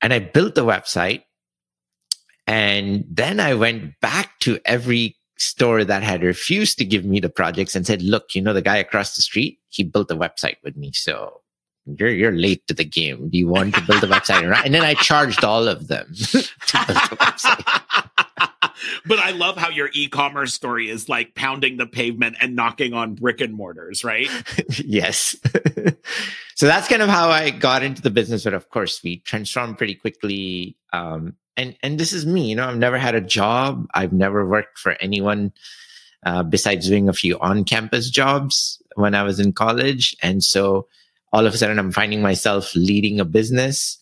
and 0.00 0.14
I 0.14 0.18
built 0.20 0.54
the 0.54 0.64
website 0.64 1.24
and 2.46 3.04
then 3.10 3.40
I 3.40 3.54
went 3.54 4.00
back 4.00 4.38
to 4.40 4.58
every 4.64 5.17
store 5.38 5.84
that 5.84 6.02
had 6.02 6.22
refused 6.22 6.78
to 6.78 6.84
give 6.84 7.04
me 7.04 7.20
the 7.20 7.28
projects 7.28 7.74
and 7.74 7.86
said, 7.86 8.02
look, 8.02 8.34
you 8.34 8.42
know, 8.42 8.52
the 8.52 8.62
guy 8.62 8.76
across 8.76 9.16
the 9.16 9.22
street, 9.22 9.58
he 9.68 9.84
built 9.84 10.10
a 10.10 10.16
website 10.16 10.56
with 10.62 10.76
me. 10.76 10.92
So 10.92 11.40
you're, 11.86 12.10
you're 12.10 12.32
late 12.32 12.66
to 12.66 12.74
the 12.74 12.84
game. 12.84 13.30
Do 13.30 13.38
you 13.38 13.48
want 13.48 13.74
to 13.74 13.80
build 13.82 14.04
a 14.04 14.08
website? 14.08 14.64
And 14.64 14.74
then 14.74 14.82
I 14.82 14.94
charged 14.94 15.44
all 15.44 15.68
of 15.68 15.88
them 15.88 16.12
to 16.14 16.36
build 16.36 16.98
a 16.98 17.16
website. 17.16 18.08
but 19.06 19.18
I 19.18 19.30
love 19.30 19.56
how 19.56 19.70
your 19.70 19.90
e-commerce 19.94 20.52
story 20.54 20.90
is 20.90 21.08
like 21.08 21.34
pounding 21.34 21.76
the 21.76 21.86
pavement 21.86 22.36
and 22.40 22.54
knocking 22.54 22.92
on 22.92 23.14
brick 23.14 23.40
and 23.40 23.54
mortars, 23.54 24.04
right? 24.04 24.28
yes. 24.84 25.36
so 26.56 26.66
that's 26.66 26.88
kind 26.88 27.02
of 27.02 27.08
how 27.08 27.30
I 27.30 27.50
got 27.50 27.82
into 27.82 28.02
the 28.02 28.10
business. 28.10 28.44
But 28.44 28.54
of 28.54 28.68
course, 28.70 29.02
we 29.02 29.20
transformed 29.20 29.78
pretty 29.78 29.94
quickly. 29.94 30.76
Um, 30.92 31.34
and 31.58 31.76
and 31.82 31.98
this 31.98 32.12
is 32.14 32.24
me 32.24 32.48
you 32.48 32.56
know 32.56 32.66
i've 32.66 32.78
never 32.78 32.96
had 32.96 33.14
a 33.14 33.20
job. 33.20 33.86
I've 33.92 34.12
never 34.12 34.48
worked 34.48 34.78
for 34.78 34.92
anyone 35.00 35.52
uh, 36.24 36.42
besides 36.42 36.88
doing 36.88 37.08
a 37.08 37.12
few 37.12 37.38
on-campus 37.40 38.08
jobs 38.08 38.80
when 38.94 39.14
i 39.14 39.22
was 39.22 39.38
in 39.38 39.52
college. 39.52 40.16
And 40.22 40.42
so 40.42 40.86
all 41.32 41.44
of 41.44 41.52
a 41.52 41.58
sudden 41.58 41.78
i'm 41.78 41.92
finding 41.92 42.22
myself 42.22 42.74
leading 42.74 43.20
a 43.20 43.24
business 43.24 43.98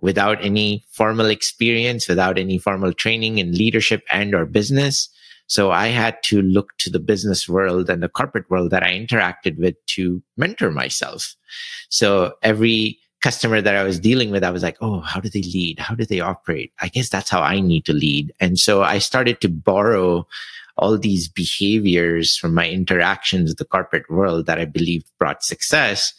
without 0.00 0.42
any 0.44 0.84
formal 0.90 1.26
experience 1.26 2.08
without 2.08 2.38
any 2.38 2.58
formal 2.58 2.92
training 2.92 3.38
in 3.38 3.52
leadership 3.52 4.02
and 4.10 4.34
or 4.34 4.46
business. 4.46 5.08
So 5.46 5.70
i 5.72 5.88
had 5.88 6.22
to 6.24 6.42
look 6.42 6.76
to 6.78 6.90
the 6.90 7.00
business 7.00 7.48
world 7.48 7.90
and 7.90 8.02
the 8.02 8.08
corporate 8.08 8.48
world 8.50 8.70
that 8.70 8.84
i 8.84 8.92
interacted 8.92 9.58
with 9.58 9.74
to 9.94 10.22
mentor 10.36 10.70
myself. 10.70 11.34
So 11.88 12.34
every 12.42 12.98
customer 13.20 13.60
that 13.60 13.76
I 13.76 13.82
was 13.82 14.00
dealing 14.00 14.30
with, 14.30 14.44
I 14.44 14.50
was 14.50 14.62
like, 14.62 14.76
oh, 14.80 15.00
how 15.00 15.20
do 15.20 15.28
they 15.28 15.42
lead? 15.42 15.78
How 15.78 15.94
do 15.94 16.04
they 16.04 16.20
operate? 16.20 16.72
I 16.80 16.88
guess 16.88 17.08
that's 17.08 17.30
how 17.30 17.40
I 17.40 17.60
need 17.60 17.84
to 17.86 17.92
lead. 17.92 18.32
And 18.40 18.58
so 18.58 18.82
I 18.82 18.98
started 18.98 19.40
to 19.40 19.48
borrow 19.48 20.26
all 20.76 20.96
these 20.96 21.28
behaviors 21.28 22.36
from 22.36 22.54
my 22.54 22.68
interactions 22.68 23.50
with 23.50 23.58
the 23.58 23.64
corporate 23.64 24.10
world 24.10 24.46
that 24.46 24.58
I 24.58 24.64
believed 24.64 25.06
brought 25.18 25.44
success. 25.44 26.14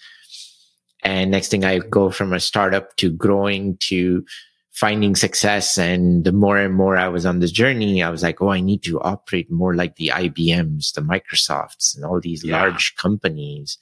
And 1.04 1.32
next 1.32 1.50
thing 1.50 1.66
I 1.66 1.80
go 1.80 2.12
from 2.12 2.32
a 2.32 2.40
startup 2.40 2.96
to 2.98 3.10
growing 3.12 3.78
to 3.78 4.24
finding 4.72 5.16
success. 5.16 5.78
And 5.78 6.24
the 6.24 6.32
more 6.32 6.58
and 6.58 6.74
more 6.74 6.98
I 6.98 7.08
was 7.08 7.26
on 7.26 7.40
this 7.40 7.52
journey, 7.52 8.04
I 8.04 8.10
was 8.10 8.24
like, 8.24 8.42
oh, 8.42 8.50
I 8.50 8.62
need 8.62 8.84
to 8.84 9.02
operate 9.02 9.52
more 9.52 9.76
like 9.76 9.96
the 9.96 10.12
IBMs, 10.14 10.94
the 10.94 11.02
Microsofts, 11.02 11.96
and 11.96 12.06
all 12.06 12.22
these 12.22 12.44
yeah. 12.44 12.62
large 12.62 12.96
companies. 12.96 13.78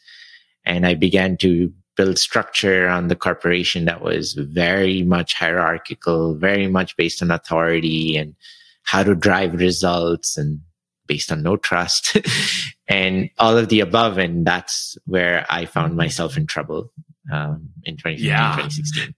And 0.65 0.85
I 0.85 0.93
began 0.95 1.37
to 1.37 1.73
build 1.99 2.17
structure 2.17 2.87
on 2.87 3.09
the 3.09 3.15
corporation 3.15 3.83
that 3.83 4.01
was 4.01 4.31
very 4.31 5.03
much 5.03 5.33
hierarchical, 5.33 6.33
very 6.33 6.65
much 6.65 6.95
based 6.95 7.21
on 7.21 7.29
authority 7.29 8.15
and 8.15 8.35
how 8.83 9.03
to 9.03 9.13
drive 9.13 9.53
results 9.55 10.37
and 10.37 10.61
based 11.07 11.29
on 11.29 11.43
no 11.43 11.57
trust 11.57 12.15
and 12.87 13.29
all 13.37 13.57
of 13.57 13.67
the 13.67 13.81
above. 13.81 14.17
And 14.17 14.47
that's 14.47 14.97
where 15.07 15.45
I 15.49 15.65
found 15.65 15.97
myself 15.97 16.37
in 16.37 16.47
trouble 16.47 16.89
um, 17.33 17.67
in 17.83 17.97
2015, 17.97 18.25
yeah. 18.25 18.55
2016. 18.55 19.15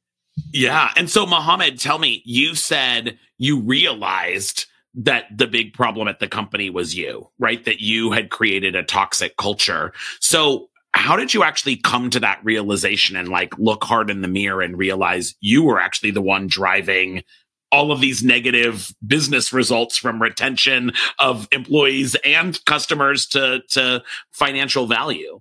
Yeah. 0.52 0.90
And 0.98 1.08
so, 1.08 1.28
Mohammed, 1.28 1.80
tell 1.80 2.00
me, 2.00 2.24
you 2.26 2.56
said 2.56 3.20
you 3.38 3.60
realized 3.60 4.66
that 4.96 5.26
the 5.32 5.46
big 5.46 5.76
problem 5.76 6.08
at 6.08 6.20
the 6.20 6.28
company 6.28 6.72
was 6.72 6.96
you, 6.96 7.30
right? 7.38 7.64
That 7.64 7.80
you 7.80 8.12
had 8.12 8.32
created 8.32 8.76
a 8.76 8.82
toxic 8.82 9.38
culture. 9.38 9.94
So, 10.20 10.71
how 10.94 11.16
did 11.16 11.34
you 11.34 11.44
actually 11.44 11.78
come 11.78 12.10
to 12.10 12.20
that 12.20 12.40
realization 12.44 13.16
and 13.16 13.30
like 13.30 13.58
look 13.58 13.84
hard 13.84 14.10
in 14.10 14.22
the 14.22 14.28
mirror 14.28 14.62
and 14.62 14.78
realize 14.78 15.36
you 15.40 15.64
were 15.64 15.80
actually 15.80 16.12
the 16.12 16.22
one 16.22 16.48
driving 16.48 17.24
all 17.72 17.92
of 17.92 18.02
these 18.02 18.22
negative 18.22 18.94
business 19.06 19.54
results 19.54 19.98
from 19.98 20.22
retention 20.22 20.92
of 21.20 21.48
employees 21.52 22.16
and 22.26 22.64
customers 22.66 23.26
to 23.26 23.62
to 23.70 24.04
financial 24.32 24.88
value 24.88 25.40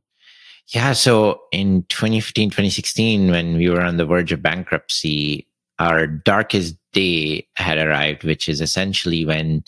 yeah 0.68 0.92
so 0.92 1.40
in 1.52 1.82
2015 1.88 2.50
2016 2.50 3.30
when 3.30 3.56
we 3.56 3.68
were 3.68 3.82
on 3.82 3.96
the 3.96 4.06
verge 4.06 4.32
of 4.32 4.42
bankruptcy 4.42 5.46
our 5.78 6.06
darkest 6.06 6.76
day 6.92 7.46
had 7.56 7.78
arrived 7.78 8.24
which 8.24 8.48
is 8.48 8.60
essentially 8.60 9.24
when 9.24 9.64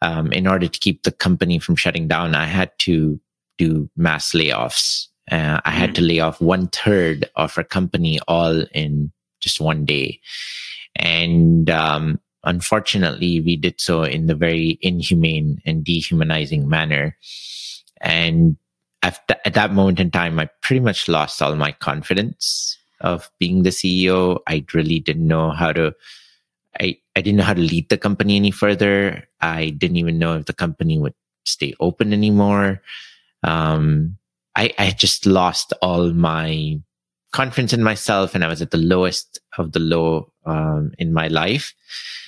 um, 0.00 0.30
in 0.30 0.46
order 0.46 0.68
to 0.68 0.78
keep 0.78 1.02
the 1.02 1.10
company 1.10 1.58
from 1.58 1.74
shutting 1.74 2.06
down 2.06 2.36
i 2.36 2.44
had 2.44 2.70
to 2.78 3.20
do 3.58 3.90
mass 3.96 4.32
layoffs. 4.32 5.07
Uh, 5.30 5.60
I 5.64 5.70
had 5.70 5.90
mm. 5.90 5.94
to 5.96 6.02
lay 6.02 6.20
off 6.20 6.40
one 6.40 6.68
third 6.68 7.28
of 7.36 7.56
our 7.56 7.64
company 7.64 8.18
all 8.28 8.64
in 8.72 9.12
just 9.40 9.60
one 9.60 9.84
day. 9.84 10.20
And 10.96 11.70
um, 11.70 12.20
unfortunately, 12.44 13.40
we 13.40 13.56
did 13.56 13.80
so 13.80 14.02
in 14.02 14.26
the 14.26 14.34
very 14.34 14.78
inhumane 14.82 15.60
and 15.64 15.84
dehumanizing 15.84 16.68
manner. 16.68 17.16
And 18.00 18.56
at, 19.02 19.20
at 19.44 19.54
that 19.54 19.72
moment 19.72 20.00
in 20.00 20.10
time, 20.10 20.38
I 20.38 20.48
pretty 20.62 20.80
much 20.80 21.08
lost 21.08 21.40
all 21.42 21.54
my 21.56 21.72
confidence 21.72 22.76
of 23.00 23.30
being 23.38 23.62
the 23.62 23.70
CEO. 23.70 24.40
I 24.46 24.64
really 24.74 24.98
didn't 24.98 25.28
know 25.28 25.50
how 25.50 25.72
to. 25.72 25.94
I, 26.80 26.96
I 27.16 27.22
didn't 27.22 27.38
know 27.38 27.44
how 27.44 27.54
to 27.54 27.60
lead 27.60 27.88
the 27.88 27.98
company 27.98 28.36
any 28.36 28.50
further. 28.50 29.26
I 29.40 29.70
didn't 29.70 29.96
even 29.96 30.18
know 30.18 30.36
if 30.36 30.46
the 30.46 30.52
company 30.52 30.98
would 30.98 31.14
stay 31.44 31.74
open 31.80 32.12
anymore 32.12 32.82
um, 33.42 34.16
I, 34.58 34.74
I 34.76 34.90
just 34.90 35.24
lost 35.24 35.72
all 35.80 36.12
my 36.12 36.80
confidence 37.32 37.72
in 37.72 37.82
myself 37.84 38.34
and 38.34 38.44
I 38.44 38.48
was 38.48 38.60
at 38.60 38.72
the 38.72 38.76
lowest 38.76 39.38
of 39.56 39.70
the 39.70 39.78
low 39.78 40.32
um, 40.46 40.92
in 40.98 41.12
my 41.12 41.28
life. 41.28 41.72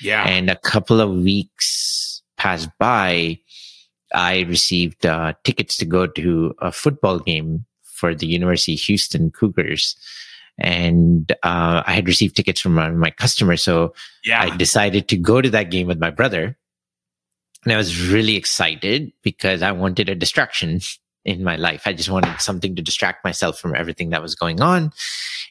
Yeah. 0.01 0.25
And 0.29 0.49
a 0.49 0.57
couple 0.57 1.01
of 1.01 1.11
weeks 1.11 2.23
passed 2.37 2.71
by. 2.79 3.41
I 4.15 4.41
received 4.43 5.07
uh, 5.07 5.35
tickets 5.45 5.77
to 5.79 5.85
go 5.85 6.07
to 6.07 6.55
a 6.61 6.71
football 6.71 7.19
game 7.19 7.65
for 7.83 8.15
the 8.15 8.27
University 8.27 8.75
of 8.75 8.81
Houston 8.81 9.31
Cougars. 9.31 9.97
and 10.59 11.33
uh, 11.43 11.83
I 11.87 11.93
had 11.93 12.07
received 12.07 12.37
tickets 12.37 12.61
from 12.61 12.75
my, 12.75 12.91
my 12.91 13.11
customer. 13.11 13.57
So 13.57 13.93
yeah. 14.25 14.43
I 14.43 14.57
decided 14.57 15.09
to 15.09 15.17
go 15.17 15.41
to 15.41 15.51
that 15.51 15.71
game 15.71 15.89
with 15.89 15.99
my 15.99 16.11
brother. 16.11 16.57
And 17.65 17.73
I 17.73 17.77
was 17.77 18.09
really 18.09 18.37
excited 18.37 19.13
because 19.23 19.63
I 19.63 19.73
wanted 19.73 20.09
a 20.09 20.15
distraction 20.15 20.81
in 21.25 21.45
my 21.45 21.57
life. 21.57 21.83
I 21.87 21.93
just 21.93 22.11
wanted 22.11 22.41
something 22.41 22.75
to 22.77 22.83
distract 22.83 23.25
myself 23.25 23.59
from 23.59 23.75
everything 23.75 24.11
that 24.11 24.23
was 24.23 24.35
going 24.35 24.61
on. 24.61 24.93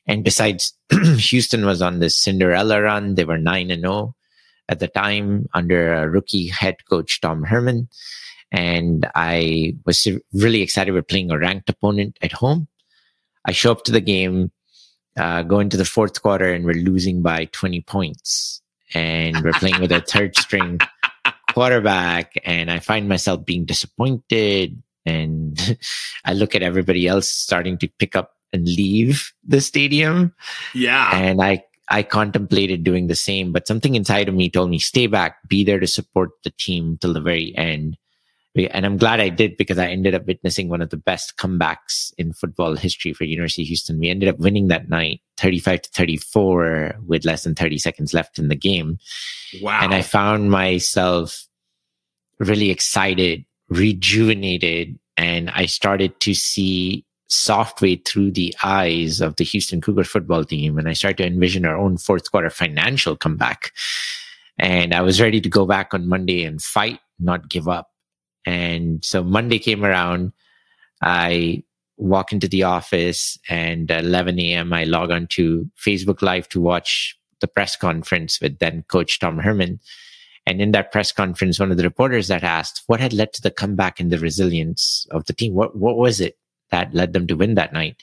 And 0.08 0.24
besides, 0.24 0.74
Houston 0.92 1.66
was 1.66 1.82
on 1.82 2.00
this 2.00 2.16
Cinderella 2.16 2.82
run. 2.82 3.16
They 3.16 3.26
were 3.26 3.38
9 3.38 3.72
and 3.72 3.82
0 3.82 4.16
at 4.68 4.80
the 4.80 4.88
time 4.88 5.48
under 5.54 5.94
a 5.94 6.10
rookie 6.10 6.48
head 6.48 6.78
coach, 6.90 7.22
Tom 7.22 7.44
Herman. 7.44 7.90
And 8.52 9.08
I 9.16 9.76
was 9.86 10.08
really 10.34 10.62
excited. 10.62 10.94
We're 10.94 11.04
playing 11.04 11.32
a 11.32 11.38
ranked 11.38 11.70
opponent 11.70 12.18
at 12.22 12.32
home. 12.32 12.68
I 13.46 13.52
show 13.52 13.72
up 13.72 13.84
to 13.86 13.92
the 13.92 14.02
game, 14.02 14.52
uh, 15.18 15.44
go 15.44 15.60
into 15.60 15.78
the 15.78 15.86
fourth 15.86 16.22
quarter, 16.22 16.52
and 16.52 16.66
we're 16.66 16.74
losing 16.74 17.22
by 17.22 17.46
20 17.46 17.82
points. 17.82 18.62
And 18.94 19.44
we're 19.44 19.54
playing 19.54 19.80
with 19.80 19.92
a 19.92 20.02
third 20.02 20.36
string 20.36 20.80
quarterback. 21.54 22.34
And 22.44 22.72
I 22.72 22.80
find 22.80 23.08
myself 23.08 23.46
being 23.46 23.66
disappointed. 23.66 24.82
And 25.06 25.78
I 26.26 26.34
look 26.34 26.56
at 26.56 26.64
everybody 26.64 27.08
else 27.08 27.30
starting 27.30 27.78
to 27.80 27.88
pick 28.00 28.16
up 28.16 28.36
and 28.52 28.68
leave 28.68 29.32
the 29.44 29.62
stadium. 29.62 30.34
Yeah. 30.74 31.10
And 31.14 31.42
I 31.42 31.64
I 31.90 32.04
contemplated 32.04 32.84
doing 32.84 33.08
the 33.08 33.16
same, 33.16 33.52
but 33.52 33.68
something 33.68 33.96
inside 33.96 34.30
of 34.30 34.36
me 34.36 34.50
told 34.50 34.70
me, 34.70 34.78
stay 34.78 35.08
back, 35.08 35.38
be 35.48 35.64
there 35.64 35.80
to 35.80 35.88
support 35.88 36.30
the 36.44 36.52
team 36.52 36.98
till 37.02 37.14
the 37.14 37.22
very 37.22 37.56
end. 37.58 37.98
And 38.56 38.86
I'm 38.86 38.98
glad 38.98 39.20
I 39.20 39.30
did 39.30 39.58
because 39.58 39.78
I 39.78 39.88
ended 39.88 40.14
up 40.14 40.26
witnessing 40.26 40.70
one 40.70 40.82
of 40.82 40.90
the 40.90 40.98
best 40.98 41.38
comebacks 41.38 42.14
in 42.18 42.34
football 42.34 42.76
history 42.76 43.14
for 43.14 43.24
University 43.24 43.62
of 43.62 43.68
Houston. 43.68 44.00
We 44.00 44.10
ended 44.10 44.30
up 44.30 44.40
winning 44.40 44.68
that 44.68 44.90
night 44.90 45.22
35 45.38 45.84
to 45.84 45.90
34 45.92 46.96
with 47.06 47.26
less 47.26 47.44
than 47.44 47.56
30 47.56 47.78
seconds 47.78 48.14
left 48.14 48.38
in 48.38 48.50
the 48.50 48.56
game. 48.56 48.98
Wow. 49.62 49.80
And 49.82 49.94
I 49.94 50.02
found 50.02 50.52
myself 50.52 51.48
really 52.40 52.70
excited, 52.70 53.46
rejuvenated, 53.70 55.00
and 55.18 55.50
I 55.52 55.66
started 55.66 56.20
to 56.22 56.34
see 56.34 57.06
Softway 57.30 58.04
through 58.06 58.32
the 58.32 58.56
eyes 58.64 59.22
of 59.22 59.36
the 59.36 59.44
Houston 59.44 59.82
Cougar 59.82 60.06
football 60.06 60.44
team. 60.44 60.80
And 60.80 60.90
I 60.90 60.94
started 60.94 61.18
to 61.18 61.28
envision 61.28 61.64
our 61.64 61.78
own 61.78 61.98
fourth 61.98 62.32
quarter 62.32 62.50
financial 62.50 63.16
comeback. 63.16 63.72
And 64.58 64.94
I 64.96 65.02
was 65.02 65.22
ready 65.22 65.40
to 65.40 65.50
go 65.50 65.66
back 65.66 65.94
on 65.94 66.10
Monday 66.10 66.44
and 66.44 66.62
fight, 66.62 67.00
not 67.20 67.50
give 67.50 67.68
up. 67.68 67.92
And 68.46 69.06
so 69.06 69.24
Monday 69.24 69.60
came 69.60 69.86
around. 69.86 70.34
I 71.04 71.64
walk 71.98 72.34
into 72.34 72.48
the 72.48 72.64
office 72.64 73.38
and 73.48 73.92
at 73.92 74.04
11 74.04 74.40
a.m. 74.40 74.74
I 74.74 74.86
log 74.86 75.12
on 75.12 75.28
to 75.28 75.70
Facebook 75.78 76.22
Live 76.24 76.50
to 76.50 76.60
watch 76.60 77.16
the 77.42 77.48
press 77.48 77.76
conference 77.76 78.42
with 78.42 78.58
then 78.58 78.84
coach 78.88 79.20
Tom 79.20 79.38
Herman. 79.38 79.80
And 80.50 80.62
in 80.62 80.72
that 80.72 80.92
press 80.92 81.12
conference, 81.12 81.60
one 81.60 81.70
of 81.70 81.78
the 81.78 81.84
reporters 81.84 82.28
that 82.28 82.44
asked 82.44 82.82
what 82.88 83.00
had 83.00 83.14
led 83.14 83.34
to 83.34 83.42
the 83.42 83.52
comeback 83.52 84.00
and 84.00 84.12
the 84.12 84.18
resilience 84.18 85.06
of 85.12 85.26
the 85.26 85.34
team, 85.34 85.54
what, 85.54 85.76
what 85.76 85.96
was 85.96 86.20
it? 86.20 86.40
that 86.72 86.94
led 86.94 87.14
them 87.14 87.28
to 87.28 87.36
win 87.36 87.56
that 87.56 87.74
night. 87.74 87.98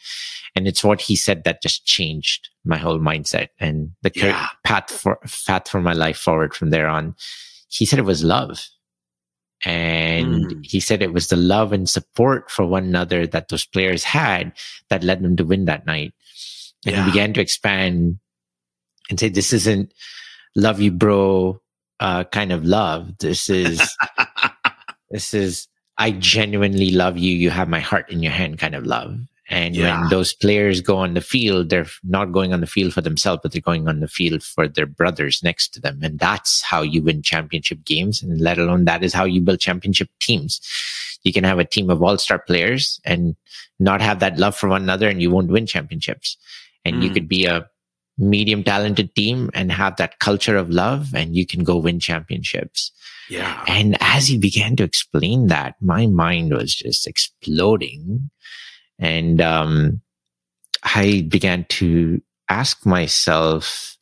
And 0.55 0.67
it's 0.67 0.83
what 0.83 1.01
he 1.01 1.17
said 1.17 1.45
that 1.45 1.63
just 1.63 1.85
changed 1.85 2.49
my 2.65 2.77
whole 2.77 2.99
mindset 2.99 3.49
and 3.61 3.93
the 4.03 4.13
yeah. 4.15 4.49
path 4.65 4.91
for 4.91 5.19
path 5.47 5.69
for 5.69 5.81
my 5.81 5.93
life 5.93 6.17
forward 6.17 6.55
from 6.55 6.71
there 6.71 6.89
on. 6.89 7.15
He 7.69 7.85
said 7.85 7.99
it 7.99 8.03
was 8.03 8.25
love. 8.25 8.67
And 9.65 10.47
mm. 10.47 10.67
he 10.67 10.81
said 10.81 11.03
it 11.03 11.13
was 11.13 11.29
the 11.29 11.37
love 11.37 11.73
and 11.73 11.89
support 11.89 12.51
for 12.51 12.67
one 12.67 12.85
another 12.85 13.27
that 13.27 13.49
those 13.49 13.65
players 13.65 14.05
had 14.05 14.53
that 14.91 15.03
led 15.03 15.23
them 15.23 15.37
to 15.37 15.45
win 15.45 15.65
that 15.65 15.87
night. 15.87 16.13
And 16.85 16.95
yeah. 16.95 17.05
he 17.05 17.11
began 17.11 17.33
to 17.35 17.41
expand 17.41 18.19
and 19.09 19.19
say, 19.19 19.29
this 19.29 19.53
isn't 19.53 19.93
love 20.55 20.81
you, 20.81 20.91
bro, 20.91 21.61
uh, 22.01 22.25
kind 22.25 22.53
of 22.53 22.65
love. 22.65 23.19
This 23.19 23.49
is, 23.49 23.81
this 25.11 25.35
is 25.35 25.69
I 25.99 26.11
genuinely 26.13 26.91
love 26.91 27.17
you. 27.17 27.35
You 27.35 27.51
have 27.51 27.69
my 27.69 27.81
heart 27.81 28.11
in 28.11 28.23
your 28.23 28.33
hand 28.33 28.59
kind 28.59 28.75
of 28.75 28.85
love. 28.85 29.19
And 29.49 29.77
yeah. 29.77 30.01
when 30.01 30.11
those 30.11 30.33
players 30.33 30.81
go 30.81 30.97
on 30.97 31.15
the 31.15 31.21
field, 31.21 31.71
they're 31.71 31.87
not 32.03 32.33
going 32.33 32.53
on 32.53 32.61
the 32.61 32.67
field 32.67 32.93
for 32.93 33.01
themselves, 33.01 33.41
but 33.43 33.53
they're 33.53 33.61
going 33.61 33.87
on 33.89 34.01
the 34.01 34.09
field 34.09 34.43
for 34.43 34.67
their 34.67 34.87
brothers 34.87 35.43
next 35.43 35.69
to 35.75 35.81
them. 35.81 36.01
And 36.03 36.19
that's 36.19 36.63
how 36.63 36.83
you 36.83 37.01
win 37.03 37.23
championship 37.23 37.85
games. 37.85 38.23
And 38.23 38.41
let 38.41 38.59
alone 38.59 38.87
that 38.87 39.05
is 39.05 39.15
how 39.15 39.25
you 39.25 39.41
build 39.41 39.61
championship 39.61 40.11
teams. 40.21 40.61
You 41.23 41.33
can 41.33 41.45
have 41.45 41.61
a 41.61 41.65
team 41.65 41.91
of 41.91 42.03
all 42.03 42.19
star 42.19 42.41
players 42.41 43.01
and 43.05 43.37
not 43.79 44.01
have 44.01 44.19
that 44.19 44.39
love 44.39 44.57
for 44.57 44.69
one 44.69 44.83
another 44.83 45.09
and 45.09 45.23
you 45.23 45.31
won't 45.31 45.51
win 45.51 45.67
championships. 45.67 46.37
And 46.85 46.97
mm. 46.97 47.03
you 47.05 47.11
could 47.11 47.29
be 47.29 47.47
a 47.47 47.69
medium 48.19 48.65
talented 48.65 49.15
team 49.15 49.51
and 49.55 49.71
have 49.71 49.97
that 49.97 50.19
culture 50.19 50.57
of 50.57 50.71
love 50.71 51.15
and 51.15 51.37
you 51.37 51.47
can 51.47 51.65
go 51.65 51.77
win 51.77 52.01
championships. 52.01 52.93
Yeah. 53.29 53.63
And 53.67 53.97
as 54.01 54.29
he 54.29 54.39
began 54.39 54.77
to 54.77 54.85
explain 54.85 55.49
that, 55.49 55.75
my 55.81 56.07
mind 56.07 56.53
was 56.53 56.75
just 56.75 57.07
exploding. 57.07 58.31
And 58.99 59.41
um, 59.41 60.01
I 60.83 61.27
began 61.29 61.67
to 61.71 62.23
ask 62.49 62.87
myself, 62.87 63.97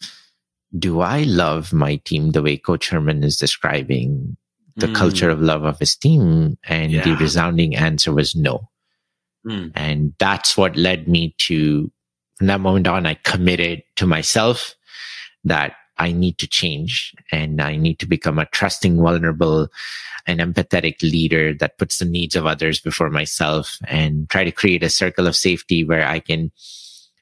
do 0.79 1.01
I 1.01 1.23
love 1.23 1.73
my 1.73 1.97
team 2.05 2.33
the 2.33 2.43
way 2.43 2.57
Coach 2.57 2.91
Herman 2.91 3.25
is 3.25 3.37
describing 3.37 4.37
the 4.77 4.89
mm. 4.89 4.95
culture 4.95 5.31
of 5.31 5.41
love 5.41 5.65
of 5.65 5.79
his 5.79 5.97
team? 5.97 6.59
And 6.65 6.93
yeah. 6.93 7.05
the 7.05 7.17
resounding 7.17 7.75
answer 7.75 8.13
was 8.13 8.35
no. 8.35 8.69
Mm. 9.47 9.73
And 9.75 10.15
that's 10.19 10.57
what 10.57 10.77
led 10.77 11.09
me 11.09 11.35
to, 11.39 11.91
from 12.37 12.49
that 12.49 12.61
moment 12.61 12.87
on, 12.87 13.07
I 13.07 13.15
committed 13.15 13.83
to 13.97 14.07
myself 14.07 14.75
that 15.45 15.75
I 15.99 16.13
need 16.13 16.39
to 16.39 16.49
change 16.49 17.15
and 17.31 17.61
I 17.61 17.77
need 17.77 17.99
to 18.01 18.07
become 18.07 18.39
a 18.39 18.47
trusting, 18.47 19.01
vulnerable, 19.01 19.69
and 20.27 20.41
empathetic 20.41 21.03
leader 21.03 21.55
that 21.55 21.79
puts 21.79 21.99
the 21.99 22.05
needs 22.05 22.35
of 22.35 22.47
others 22.47 22.81
before 22.81 23.11
myself 23.11 23.79
and 23.87 24.29
try 24.31 24.43
to 24.43 24.51
create 24.51 24.83
a 24.83 24.91
circle 24.91 25.27
of 25.27 25.37
safety 25.37 25.85
where 25.85 26.07
I 26.07 26.19
can 26.19 26.51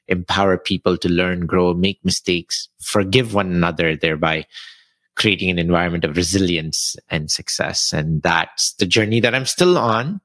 empower 0.07 0.57
people 0.57 0.97
to 0.97 1.09
learn, 1.09 1.45
grow, 1.45 1.73
make 1.73 2.03
mistakes, 2.03 2.67
forgive 2.81 3.33
one 3.33 3.51
another, 3.51 3.95
thereby 3.95 4.45
creating 5.15 5.49
an 5.49 5.59
environment 5.59 6.05
of 6.05 6.17
resilience 6.17 6.95
and 7.09 7.29
success. 7.29 7.93
And 7.93 8.21
that's 8.23 8.73
the 8.73 8.85
journey 8.85 9.19
that 9.19 9.35
I'm 9.35 9.45
still 9.45 9.77
on. 9.77 10.21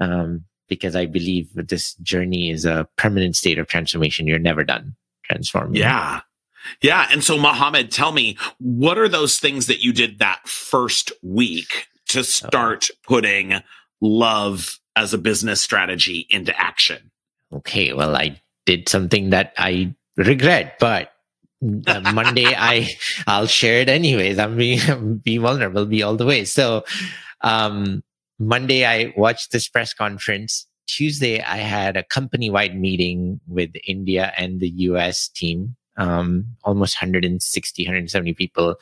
Um, 0.00 0.44
because 0.68 0.96
I 0.96 1.06
believe 1.06 1.52
that 1.54 1.68
this 1.68 1.94
journey 1.96 2.50
is 2.50 2.64
a 2.64 2.88
permanent 2.96 3.36
state 3.36 3.58
of 3.58 3.66
transformation. 3.66 4.26
You're 4.26 4.38
never 4.38 4.64
done 4.64 4.96
transforming. 5.24 5.76
Yeah. 5.76 6.20
Yeah. 6.82 7.06
And 7.10 7.22
so, 7.22 7.38
Mohammed, 7.38 7.90
tell 7.90 8.12
me, 8.12 8.38
what 8.58 8.98
are 8.98 9.08
those 9.08 9.38
things 9.38 9.66
that 9.66 9.82
you 9.82 9.92
did 9.92 10.18
that 10.18 10.46
first 10.48 11.12
week 11.22 11.88
to 12.08 12.20
oh. 12.20 12.22
start 12.22 12.88
putting 13.06 13.54
love 14.00 14.78
as 14.96 15.12
a 15.12 15.18
business 15.18 15.60
strategy 15.60 16.26
into 16.30 16.58
action? 16.58 17.10
Okay. 17.52 17.92
Well, 17.92 18.16
I 18.16 18.40
did 18.66 18.88
something 18.88 19.30
that 19.30 19.52
I 19.58 19.94
regret, 20.16 20.78
but 20.78 21.12
uh, 21.86 22.12
Monday 22.12 22.46
I 22.56 22.88
I'll 23.26 23.46
share 23.46 23.80
it 23.80 23.88
anyways. 23.88 24.38
I'm 24.38 24.56
being 24.56 25.18
be 25.24 25.38
vulnerable, 25.38 25.86
be 25.86 26.02
all 26.02 26.16
the 26.16 26.26
way. 26.26 26.44
So 26.44 26.84
um 27.42 28.02
Monday 28.46 28.84
I 28.84 29.12
watched 29.16 29.52
this 29.52 29.68
press 29.68 29.94
conference. 29.94 30.66
Tuesday 30.86 31.40
I 31.40 31.58
had 31.58 31.96
a 31.96 32.04
company 32.04 32.50
wide 32.50 32.78
meeting 32.78 33.40
with 33.46 33.72
India 33.86 34.32
and 34.36 34.60
the 34.60 34.68
US 34.68 35.28
team 35.28 35.76
um, 35.96 36.56
almost 36.64 37.00
160, 37.00 37.84
170 37.84 38.34
people. 38.34 38.76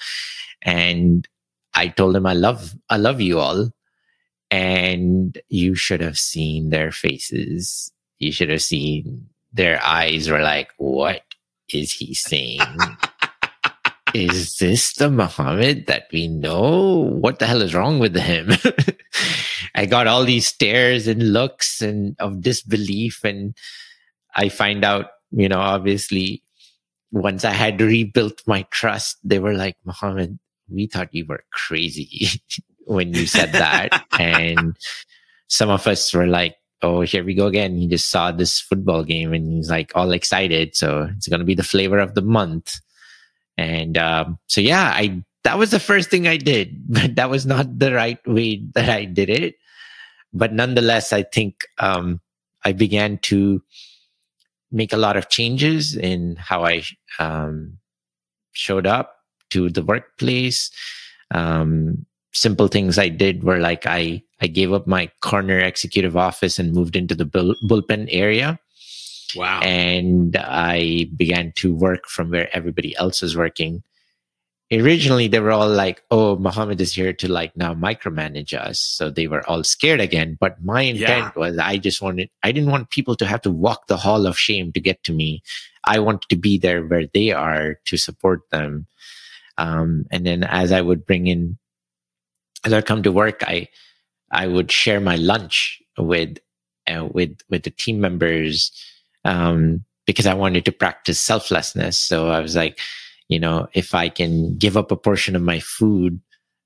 And 0.62 1.26
I 1.74 1.88
told 1.88 2.14
them, 2.14 2.26
I 2.26 2.34
love, 2.34 2.74
I 2.90 2.96
love 2.96 3.20
you 3.20 3.38
all. 3.38 3.70
And 4.50 5.40
you 5.48 5.74
should 5.74 6.00
have 6.00 6.18
seen 6.18 6.70
their 6.70 6.92
faces. 6.92 7.92
You 8.18 8.32
should 8.32 8.50
have 8.50 8.62
seen 8.62 9.28
their 9.52 9.82
eyes 9.82 10.28
were 10.28 10.42
like, 10.42 10.70
what 10.76 11.22
is 11.72 11.92
he 11.92 12.14
saying? 12.14 12.60
is 14.14 14.56
this 14.56 14.94
the 14.94 15.10
Mohammed 15.10 15.86
that 15.86 16.08
we 16.12 16.28
know? 16.28 17.10
What 17.20 17.38
the 17.38 17.46
hell 17.46 17.62
is 17.62 17.74
wrong 17.74 17.98
with 17.98 18.16
him? 18.16 18.50
I 19.74 19.86
got 19.86 20.06
all 20.06 20.24
these 20.24 20.46
stares 20.46 21.06
and 21.06 21.32
looks 21.32 21.80
and 21.80 22.16
of 22.18 22.40
disbelief. 22.40 23.24
And 23.24 23.54
I 24.34 24.48
find 24.48 24.84
out, 24.84 25.06
you 25.30 25.48
know, 25.48 25.60
obviously 25.60 26.42
once 27.10 27.44
I 27.44 27.52
had 27.52 27.80
rebuilt 27.80 28.42
my 28.46 28.66
trust, 28.70 29.18
they 29.22 29.38
were 29.38 29.54
like, 29.54 29.76
Mohammed, 29.84 30.38
we 30.68 30.86
thought 30.86 31.14
you 31.14 31.26
were 31.26 31.44
crazy 31.52 32.40
when 32.86 33.14
you 33.14 33.26
said 33.26 33.52
that. 33.52 34.04
and 34.18 34.76
some 35.48 35.68
of 35.68 35.86
us 35.86 36.12
were 36.14 36.26
like, 36.26 36.56
oh, 36.82 37.02
here 37.02 37.22
we 37.22 37.34
go 37.34 37.46
again. 37.46 37.76
He 37.76 37.86
just 37.86 38.10
saw 38.10 38.32
this 38.32 38.58
football 38.58 39.04
game 39.04 39.32
and 39.32 39.46
he's 39.46 39.70
like 39.70 39.92
all 39.94 40.12
excited. 40.12 40.74
So 40.74 41.08
it's 41.16 41.28
going 41.28 41.40
to 41.40 41.46
be 41.46 41.54
the 41.54 41.62
flavor 41.62 41.98
of 41.98 42.14
the 42.14 42.22
month. 42.22 42.80
And 43.58 43.98
um, 43.98 44.38
so, 44.46 44.60
yeah, 44.60 44.92
I 44.94 45.22
that 45.44 45.58
was 45.58 45.70
the 45.70 45.80
first 45.80 46.10
thing 46.10 46.26
I 46.26 46.36
did, 46.36 46.76
but 46.88 47.16
that 47.16 47.30
was 47.30 47.46
not 47.46 47.78
the 47.78 47.92
right 47.92 48.18
way 48.26 48.62
that 48.74 48.88
I 48.88 49.04
did 49.04 49.30
it. 49.30 49.56
But 50.32 50.52
nonetheless, 50.52 51.12
I 51.12 51.24
think 51.24 51.66
um, 51.78 52.20
I 52.64 52.72
began 52.72 53.18
to 53.18 53.62
make 54.70 54.92
a 54.92 54.96
lot 54.96 55.16
of 55.16 55.28
changes 55.28 55.94
in 55.94 56.36
how 56.36 56.64
I 56.64 56.82
um, 57.18 57.78
showed 58.52 58.86
up 58.86 59.16
to 59.50 59.68
the 59.68 59.84
workplace. 59.84 60.70
Um, 61.30 62.06
simple 62.32 62.68
things 62.68 62.98
I 62.98 63.08
did 63.08 63.44
were 63.44 63.58
like 63.58 63.86
I 63.86 64.22
I 64.40 64.46
gave 64.46 64.72
up 64.72 64.86
my 64.86 65.10
corner 65.20 65.58
executive 65.58 66.16
office 66.16 66.58
and 66.58 66.72
moved 66.72 66.96
into 66.96 67.14
the 67.14 67.26
bull, 67.26 67.54
bullpen 67.62 68.08
area. 68.10 68.58
Wow. 69.36 69.60
And 69.60 70.36
I 70.36 71.08
began 71.16 71.52
to 71.56 71.74
work 71.74 72.06
from 72.06 72.30
where 72.30 72.54
everybody 72.54 72.96
else 72.96 73.22
was 73.22 73.36
working. 73.36 73.82
Originally, 74.72 75.28
they 75.28 75.40
were 75.40 75.50
all 75.52 75.68
like, 75.68 76.02
oh, 76.10 76.36
Mohammed 76.36 76.80
is 76.80 76.94
here 76.94 77.12
to 77.12 77.30
like 77.30 77.54
now 77.56 77.74
micromanage 77.74 78.54
us. 78.54 78.80
So 78.80 79.10
they 79.10 79.26
were 79.26 79.46
all 79.46 79.62
scared 79.64 80.00
again. 80.00 80.38
But 80.40 80.64
my 80.64 80.80
intent 80.80 81.32
yeah. 81.36 81.40
was 81.40 81.58
I 81.58 81.76
just 81.76 82.00
wanted, 82.00 82.30
I 82.42 82.52
didn't 82.52 82.70
want 82.70 82.88
people 82.88 83.14
to 83.16 83.26
have 83.26 83.42
to 83.42 83.50
walk 83.50 83.86
the 83.86 83.98
hall 83.98 84.26
of 84.26 84.38
shame 84.38 84.72
to 84.72 84.80
get 84.80 85.04
to 85.04 85.12
me. 85.12 85.42
I 85.84 85.98
wanted 85.98 86.28
to 86.30 86.36
be 86.36 86.56
there 86.56 86.86
where 86.86 87.06
they 87.12 87.32
are 87.32 87.80
to 87.84 87.96
support 87.98 88.48
them. 88.50 88.86
Um, 89.58 90.06
and 90.10 90.24
then 90.24 90.42
as 90.44 90.72
I 90.72 90.80
would 90.80 91.04
bring 91.04 91.26
in, 91.26 91.58
as 92.64 92.72
I 92.72 92.80
come 92.80 93.02
to 93.02 93.12
work, 93.12 93.42
I, 93.42 93.68
I 94.30 94.46
would 94.46 94.72
share 94.72 95.00
my 95.00 95.16
lunch 95.16 95.82
with, 95.98 96.38
uh, 96.86 97.08
with, 97.12 97.36
with 97.50 97.64
the 97.64 97.70
team 97.70 98.00
members 98.00 98.72
um, 99.24 99.84
because 100.06 100.26
I 100.26 100.34
wanted 100.34 100.64
to 100.64 100.72
practice 100.72 101.20
selflessness. 101.20 101.98
So 101.98 102.28
I 102.28 102.40
was 102.40 102.56
like, 102.56 102.78
you 103.28 103.38
know, 103.38 103.68
if 103.72 103.94
I 103.94 104.08
can 104.08 104.56
give 104.56 104.76
up 104.76 104.90
a 104.90 104.96
portion 104.96 105.36
of 105.36 105.42
my 105.42 105.60
food 105.60 106.20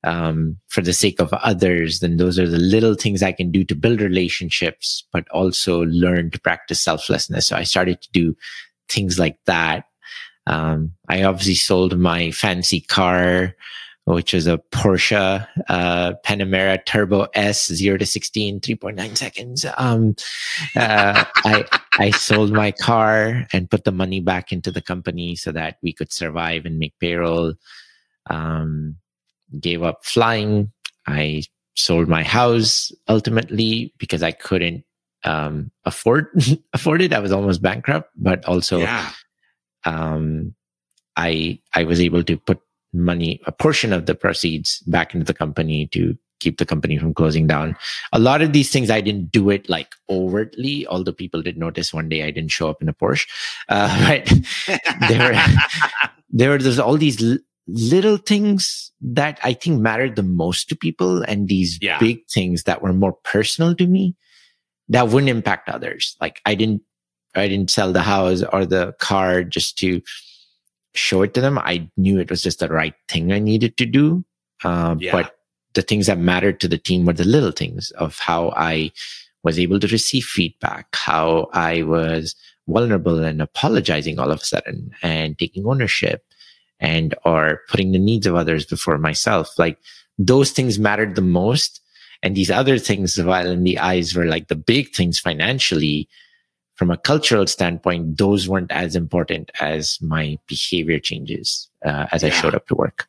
um, 0.05 0.57
for 0.69 0.81
the 0.81 0.93
sake 0.93 1.21
of 1.21 1.33
others, 1.33 2.01
then 2.01 2.17
those 2.17 2.39
are 2.39 2.49
the 2.49 2.59
little 2.59 2.95
things 2.95 3.23
I 3.23 3.33
can 3.33 3.51
do 3.51 3.65
to 3.65 3.75
build 3.75 4.01
relationships, 4.01 5.05
but 5.13 5.29
also 5.29 5.85
learn 5.85 6.31
to 6.31 6.41
practice 6.41 6.81
selflessness. 6.81 7.47
So 7.47 7.57
I 7.57 7.65
started 7.65 8.01
to 8.03 8.09
do 8.13 8.37
things 8.89 9.19
like 9.19 9.39
that. 9.47 9.85
Um, 10.47 10.93
I 11.09 11.25
obviously 11.25 11.57
sold 11.57 11.99
my 11.99 12.31
fancy 12.31 12.81
car 12.81 13.55
which 14.07 14.33
is 14.33 14.47
a 14.47 14.59
Porsche 14.71 15.47
uh, 15.69 16.13
Panamera 16.25 16.85
Turbo 16.87 17.27
S 17.35 17.67
0 17.67 17.99
to 17.99 18.07
16, 18.07 18.61
3.9 18.61 19.17
seconds. 19.17 19.67
Um, 19.77 20.15
uh, 20.77 21.25
I, 21.45 21.65
I 21.99 22.11
sold 22.11 22.53
my 22.53 22.71
car 22.71 23.47
and 23.53 23.69
put 23.69 23.85
the 23.85 23.93
money 23.93 24.21
back 24.21 24.53
into 24.53 24.71
the 24.71 24.81
company 24.81 25.35
so 25.35 25.51
that 25.53 25.79
we 25.83 25.93
could 25.93 26.13
survive 26.13 26.65
and 26.65 26.79
make 26.79 26.99
payroll. 27.01 27.55
Um, 28.31 28.97
gave 29.61 29.83
up 29.83 30.05
flying. 30.05 30.73
I 31.07 31.43
sold 31.75 32.09
my 32.09 32.23
house 32.23 32.93
ultimately 33.09 33.93
because 33.99 34.23
I 34.23 34.33
couldn't 34.33 34.85
um, 35.25 35.73
afford 35.85 36.29
afford 36.73 37.03
it. 37.03 37.13
I 37.13 37.19
was 37.19 37.33
almost 37.33 37.61
bankrupt, 37.61 38.11
but 38.17 38.45
also 38.45 38.79
yeah. 38.79 39.11
um, 39.85 40.55
I 41.17 41.61
I 41.75 41.85
was 41.85 42.01
able 42.01 42.23
to 42.25 42.37
put 42.37 42.61
money, 42.97 43.41
a 43.47 43.53
portion 43.53 43.93
of 43.93 44.07
the 44.07 44.15
proceeds 44.15 44.81
back 44.81 45.15
into 45.15 45.25
the 45.25 45.35
company 45.35 45.87
to 45.89 46.17
keep 46.41 46.59
the 46.59 46.67
company 46.67 46.99
from 46.99 47.15
closing 47.15 47.47
down. 47.47 47.77
A 48.13 48.19
lot 48.19 48.43
of 48.43 48.53
these 48.53 48.71
things, 48.71 48.91
I 48.91 49.01
didn't 49.01 49.33
do 49.33 49.51
it 49.51 49.69
like 49.69 49.95
overtly, 50.09 50.87
although 50.87 51.13
people 51.13 51.43
did 51.43 51.57
notice 51.57 51.93
one 51.93 52.09
day 52.09 52.25
I 52.25 52.31
didn't 52.31 52.51
show 52.51 52.69
up 52.69 52.83
in 52.83 52.89
a 52.89 52.93
Porsche. 52.93 53.27
Uh, 53.69 54.21
but 54.69 55.09
there, 55.09 55.33
were, 55.33 55.41
there 56.31 56.51
were 56.51 56.59
there's 56.59 56.79
all 56.79 56.97
these 56.97 57.23
l- 57.23 57.39
little 57.67 58.17
things 58.17 58.93
that 59.01 59.41
I 59.43 59.53
think 59.55 59.81
mattered 59.81 60.17
the 60.17 60.23
most 60.23 60.69
to 60.69 60.77
people 60.77 61.23
and 61.23 61.49
these 61.49 61.79
yeah. 61.81 61.99
big 61.99 62.27
things 62.29 62.65
that 62.65 62.83
were 62.83 62.93
more 62.93 63.15
personal 63.25 63.75
to 63.75 63.87
me 63.87 64.15
that 64.89 65.09
wouldn't 65.09 65.31
impact 65.31 65.69
others. 65.69 66.17
Like 66.21 66.41
I 66.47 66.55
didn't, 66.55 66.83
I 67.35 67.49
didn't 67.49 67.71
sell 67.71 67.93
the 67.93 68.03
house 68.03 68.43
or 68.53 68.65
the 68.65 68.95
car 68.99 69.43
just 69.43 69.79
to, 69.79 70.01
show 70.97 71.23
it 71.23 71.35
to 71.35 71.41
them. 71.41 71.59
I 71.59 71.89
knew 71.97 72.19
it 72.19 72.31
was 72.31 72.43
just 72.43 72.61
the 72.61 72.69
right 72.69 72.95
thing 73.09 73.33
I 73.33 73.39
needed 73.39 73.77
to 73.79 73.87
do. 73.87 74.25
Uh, 74.65 74.97
yeah. 74.99 75.13
But 75.13 75.37
the 75.75 75.83
things 75.83 76.07
that 76.07 76.19
mattered 76.19 76.61
to 76.61 76.69
the 76.69 76.79
team 76.79 77.05
were 77.05 77.13
the 77.13 77.25
little 77.25 77.53
things 77.53 77.91
of 77.93 78.19
how 78.19 78.53
I 78.57 78.91
was 79.43 79.59
able 79.59 79.79
to 79.81 79.87
receive 79.89 80.25
feedback, 80.25 80.89
how 80.95 81.49
I 81.53 81.83
was 81.83 82.35
vulnerable 82.67 83.23
and 83.23 83.41
apologizing 83.41 84.19
all 84.19 84.33
of 84.33 84.41
a 84.41 84.45
sudden 84.45 84.91
and 85.03 85.39
taking 85.39 85.67
ownership 85.67 86.25
and 86.81 87.15
or 87.25 87.61
putting 87.69 87.93
the 87.93 87.99
needs 87.99 88.27
of 88.27 88.35
others 88.35 88.67
before 88.67 88.99
myself. 88.99 89.59
Like 89.59 89.79
those 90.19 90.51
things 90.51 90.79
mattered 90.79 91.15
the 91.15 91.23
most. 91.23 91.81
And 92.23 92.35
these 92.35 92.51
other 92.51 92.79
things, 92.79 93.23
while 93.23 93.47
in 93.47 93.63
the 93.63 93.79
eyes 93.79 94.15
were 94.15 94.25
like 94.25 94.49
the 94.49 94.57
big 94.57 94.95
things 94.95 95.21
financially, 95.21 96.09
from 96.77 96.91
a 96.91 96.97
cultural 96.97 97.47
standpoint, 97.47 98.19
those 98.19 98.49
weren't 98.49 98.71
as 98.71 98.95
important 98.95 99.51
as 99.61 99.99
my 100.01 100.39
behavior 100.47 100.99
changes 100.99 101.69
uh, 101.85 102.07
as 102.13 102.23
yeah. 102.23 102.29
I 102.29 102.33
showed 102.33 102.55
up 102.55 102.69
to 102.69 102.75
work. 102.75 103.09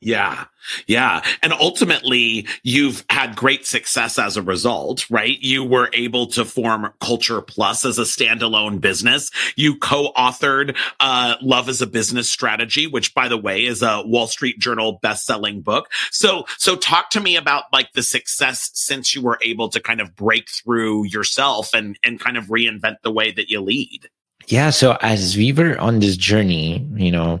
Yeah. 0.00 0.44
Yeah. 0.86 1.24
And 1.42 1.54
ultimately, 1.54 2.46
you've 2.62 3.02
had 3.08 3.34
great 3.34 3.64
success 3.66 4.18
as 4.18 4.36
a 4.36 4.42
result, 4.42 5.08
right? 5.10 5.38
You 5.40 5.64
were 5.64 5.88
able 5.94 6.26
to 6.28 6.44
form 6.44 6.92
Culture 7.00 7.40
Plus 7.40 7.84
as 7.84 7.98
a 7.98 8.02
standalone 8.02 8.78
business. 8.80 9.30
You 9.56 9.78
co-authored, 9.78 10.76
uh, 11.00 11.36
Love 11.40 11.70
as 11.70 11.80
a 11.80 11.86
Business 11.86 12.30
Strategy, 12.30 12.86
which 12.86 13.14
by 13.14 13.28
the 13.28 13.38
way 13.38 13.64
is 13.64 13.82
a 13.82 14.02
Wall 14.04 14.26
Street 14.26 14.58
Journal 14.58 14.98
best-selling 15.00 15.62
book. 15.62 15.90
So, 16.10 16.44
so 16.58 16.76
talk 16.76 17.08
to 17.10 17.20
me 17.20 17.36
about 17.36 17.64
like 17.72 17.92
the 17.92 18.02
success 18.02 18.70
since 18.74 19.14
you 19.14 19.22
were 19.22 19.38
able 19.42 19.70
to 19.70 19.80
kind 19.80 20.02
of 20.02 20.14
break 20.14 20.50
through 20.50 21.06
yourself 21.06 21.72
and, 21.72 21.98
and 22.04 22.20
kind 22.20 22.36
of 22.36 22.46
reinvent 22.46 22.96
the 23.02 23.12
way 23.12 23.32
that 23.32 23.48
you 23.48 23.62
lead. 23.62 24.10
Yeah. 24.46 24.70
So 24.70 24.98
as 25.00 25.38
we 25.38 25.52
were 25.52 25.78
on 25.80 26.00
this 26.00 26.18
journey, 26.18 26.86
you 26.94 27.10
know, 27.10 27.40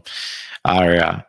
our, 0.64 0.96
uh, 0.96 1.22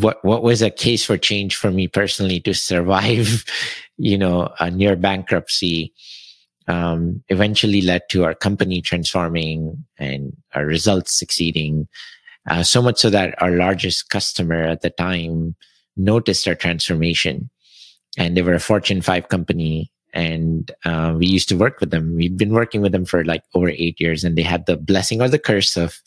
what 0.00 0.24
what 0.24 0.42
was 0.42 0.62
a 0.62 0.70
case 0.70 1.04
for 1.04 1.18
change 1.18 1.56
for 1.56 1.70
me 1.70 1.88
personally 1.88 2.40
to 2.40 2.54
survive 2.54 3.44
you 3.96 4.18
know 4.18 4.52
a 4.60 4.70
near 4.70 4.96
bankruptcy 4.96 5.92
um, 6.66 7.22
eventually 7.28 7.82
led 7.82 8.02
to 8.10 8.24
our 8.24 8.34
company 8.34 8.80
transforming 8.80 9.84
and 9.98 10.36
our 10.54 10.64
results 10.64 11.18
succeeding. 11.18 11.88
Uh, 12.48 12.62
so 12.62 12.82
much 12.82 12.98
so 12.98 13.10
that 13.10 13.40
our 13.42 13.50
largest 13.50 14.10
customer 14.10 14.64
at 14.64 14.82
the 14.82 14.90
time 14.90 15.54
noticed 15.96 16.46
our 16.46 16.54
transformation 16.54 17.50
and 18.18 18.36
they 18.36 18.42
were 18.42 18.54
a 18.54 18.60
fortune 18.60 19.00
5 19.00 19.28
company 19.28 19.90
and 20.12 20.70
uh, 20.84 21.14
we 21.16 21.26
used 21.26 21.48
to 21.48 21.56
work 21.56 21.80
with 21.80 21.90
them. 21.90 22.14
We'd 22.14 22.36
been 22.36 22.52
working 22.52 22.82
with 22.82 22.92
them 22.92 23.04
for 23.04 23.24
like 23.24 23.42
over 23.54 23.68
eight 23.68 24.00
years 24.00 24.22
and 24.22 24.36
they 24.36 24.42
had 24.42 24.66
the 24.66 24.76
blessing 24.76 25.20
or 25.20 25.28
the 25.28 25.38
curse 25.38 25.76
of 25.76 26.00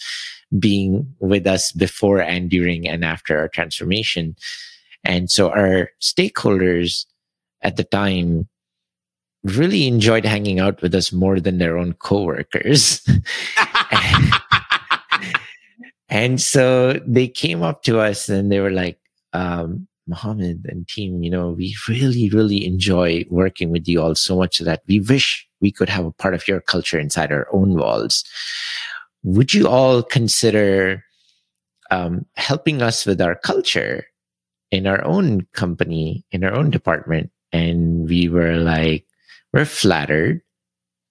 being 0.60 1.14
with 1.20 1.46
us 1.46 1.72
before 1.72 2.22
and 2.22 2.50
during 2.50 2.88
and 2.88 3.04
after 3.04 3.38
our 3.38 3.48
transformation. 3.48 4.36
And 5.04 5.30
so 5.30 5.50
our 5.50 5.90
stakeholders 6.02 7.06
at 7.62 7.76
the 7.76 7.84
time 7.84 8.48
really 9.44 9.88
enjoyed 9.88 10.26
hanging 10.26 10.60
out 10.60 10.82
with 10.82 10.94
us 10.96 11.12
more 11.12 11.40
than 11.40 11.58
their 11.58 11.78
own 11.78 11.94
coworkers. 11.94 13.02
and, 13.92 14.34
and 16.10 16.42
so 16.42 16.94
they 17.06 17.28
came 17.28 17.62
up 17.62 17.84
to 17.84 18.00
us 18.00 18.30
and 18.30 18.52
they 18.52 18.60
were 18.60 18.72
like, 18.72 19.00
um, 19.34 19.88
Mohammed 20.08 20.66
and 20.70 20.88
team, 20.88 21.22
you 21.22 21.30
know, 21.30 21.50
we 21.50 21.76
really, 21.90 22.30
really 22.30 22.66
enjoy 22.66 23.26
working 23.30 23.72
with 23.72 23.88
you 23.90 24.02
all 24.02 24.16
so 24.16 24.38
much 24.38 24.60
that 24.60 24.82
we 24.88 25.02
wish 25.02 25.46
we 25.60 25.70
could 25.70 25.90
have 25.90 26.06
a 26.06 26.14
part 26.14 26.34
of 26.34 26.48
your 26.48 26.62
culture 26.62 26.98
inside 26.98 27.32
our 27.32 27.48
own 27.52 27.76
walls 27.76 28.24
would 29.23 29.53
you 29.53 29.67
all 29.67 30.03
consider 30.03 31.03
um, 31.91 32.25
helping 32.36 32.82
us 32.82 33.06
with 33.06 33.21
our 33.21 33.36
culture 33.36 34.06
in 34.71 34.88
our 34.88 35.03
own 35.06 35.47
company, 35.53 36.25
in 36.32 36.43
our 36.43 36.53
own 36.53 36.69
department? 36.69 37.32
And 37.51 38.08
we 38.08 38.30
were 38.30 38.58
like, 38.58 39.06
we're 39.53 39.65
flattered, 39.65 40.41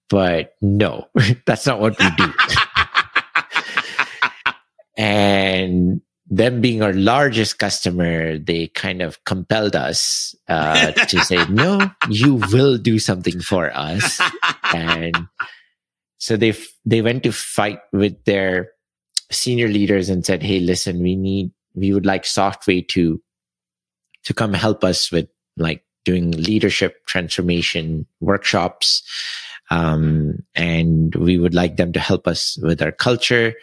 but 0.09 0.55
no, 0.61 1.07
that's 1.45 1.65
not 1.65 1.79
what 1.79 1.97
we 1.99 2.09
do. 2.11 2.33
and 4.97 6.01
them 6.29 6.61
being 6.61 6.81
our 6.81 6.93
largest 6.93 7.57
customer, 7.57 8.37
they 8.37 8.67
kind 8.67 9.01
of 9.01 9.23
compelled 9.23 9.75
us 9.75 10.35
uh, 10.47 10.91
to 10.91 11.23
say, 11.23 11.45
no, 11.49 11.89
you 12.09 12.35
will 12.51 12.77
do 12.77 12.99
something 12.99 13.39
for 13.39 13.75
us. 13.75 14.19
And 14.73 15.15
so 16.17 16.37
they 16.37 16.53
they 16.85 17.01
went 17.01 17.23
to 17.23 17.31
fight 17.31 17.79
with 17.93 18.23
their 18.25 18.69
senior 19.31 19.67
leaders 19.67 20.09
and 20.09 20.25
said, 20.25 20.43
"Hey, 20.43 20.59
listen, 20.59 21.01
we 21.01 21.15
need 21.15 21.51
we 21.75 21.93
would 21.93 22.05
like 22.05 22.23
Softway 22.23 22.87
to 22.89 23.21
to 24.23 24.33
come 24.33 24.53
help 24.53 24.83
us 24.83 25.11
with 25.11 25.27
like 25.57 25.83
doing 26.03 26.31
leadership 26.31 27.05
transformation 27.05 28.05
workshops. 28.19 29.03
Um, 29.69 30.43
and 30.55 31.13
we 31.15 31.37
would 31.37 31.53
like 31.53 31.75
them 31.75 31.91
to 31.93 31.99
help 31.99 32.27
us 32.27 32.57
with 32.61 32.81
our 32.81 32.91
culture. 32.91 33.53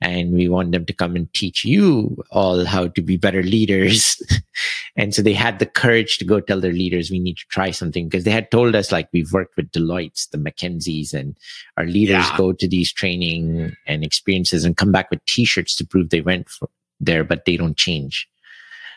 And 0.00 0.32
we 0.32 0.48
want 0.48 0.72
them 0.72 0.84
to 0.86 0.92
come 0.92 1.14
and 1.14 1.32
teach 1.32 1.64
you 1.64 2.22
all 2.30 2.64
how 2.64 2.88
to 2.88 3.02
be 3.02 3.16
better 3.16 3.42
leaders. 3.42 4.20
and 4.96 5.14
so 5.14 5.22
they 5.22 5.32
had 5.32 5.60
the 5.60 5.66
courage 5.66 6.18
to 6.18 6.24
go 6.24 6.40
tell 6.40 6.60
their 6.60 6.72
leaders, 6.72 7.10
we 7.10 7.20
need 7.20 7.38
to 7.38 7.46
try 7.48 7.70
something 7.70 8.08
because 8.08 8.24
they 8.24 8.30
had 8.30 8.50
told 8.50 8.74
us, 8.74 8.90
like, 8.90 9.08
we've 9.12 9.32
worked 9.32 9.56
with 9.56 9.70
Deloitte's, 9.70 10.26
the 10.26 10.38
McKinseys, 10.38 11.14
and 11.14 11.36
our 11.76 11.86
leaders 11.86 12.28
yeah. 12.28 12.36
go 12.36 12.52
to 12.52 12.68
these 12.68 12.92
training 12.92 13.74
and 13.86 14.04
experiences 14.04 14.64
and 14.64 14.76
come 14.76 14.92
back 14.92 15.10
with 15.10 15.24
t-shirts 15.26 15.76
to 15.76 15.86
prove 15.86 16.10
they 16.10 16.20
went 16.20 16.48
for, 16.48 16.68
there, 17.00 17.24
but 17.24 17.44
they 17.44 17.56
don't 17.56 17.76
change. 17.76 18.28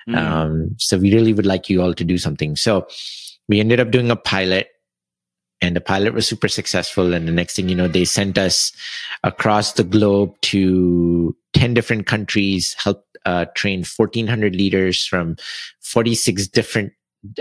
Mm. 0.10 0.18
Um, 0.18 0.76
so 0.78 0.98
we 0.98 1.14
really 1.14 1.34
would 1.34 1.46
like 1.46 1.70
you 1.70 1.82
all 1.82 1.94
to 1.94 2.04
do 2.04 2.18
something. 2.18 2.56
So 2.56 2.88
we 3.48 3.60
ended 3.60 3.80
up 3.80 3.92
doing 3.92 4.10
a 4.10 4.16
pilot 4.16 4.70
and 5.62 5.76
the 5.76 5.82
pilot 5.82 6.14
was 6.14 6.28
super 6.28 6.48
successful. 6.48 7.14
And 7.14 7.28
the 7.28 7.32
next 7.32 7.56
thing 7.56 7.70
you 7.70 7.76
know, 7.76 7.88
they 7.88 8.06
sent 8.06 8.38
us 8.38 8.72
across 9.24 9.74
the 9.74 9.84
globe 9.84 10.36
to 10.42 11.36
10 11.54 11.74
different 11.74 12.06
countries, 12.06 12.76
helped 12.78 13.18
uh, 13.26 13.46
train 13.56 13.84
1400 13.84 14.56
leaders 14.56 15.06
from 15.06 15.36
46 15.82 16.48
different 16.48 16.94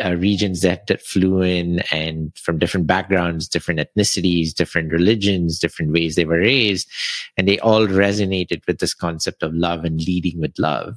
uh, 0.03 0.17
regions 0.17 0.63
that, 0.63 0.87
that 0.87 1.03
flew 1.03 1.43
in 1.43 1.81
and 1.93 2.33
from 2.39 2.59
different 2.59 2.87
backgrounds, 2.87 3.47
different 3.47 3.81
ethnicities, 3.81 4.55
different 4.55 4.91
religions, 4.91 5.59
different 5.59 5.93
ways 5.93 6.15
they 6.15 6.25
were 6.25 6.39
raised. 6.39 6.89
And 7.37 7.47
they 7.47 7.59
all 7.59 7.87
resonated 7.87 8.67
with 8.67 8.79
this 8.79 8.95
concept 8.95 9.43
of 9.43 9.55
love 9.55 9.85
and 9.85 10.01
leading 10.01 10.41
with 10.41 10.59
love. 10.59 10.97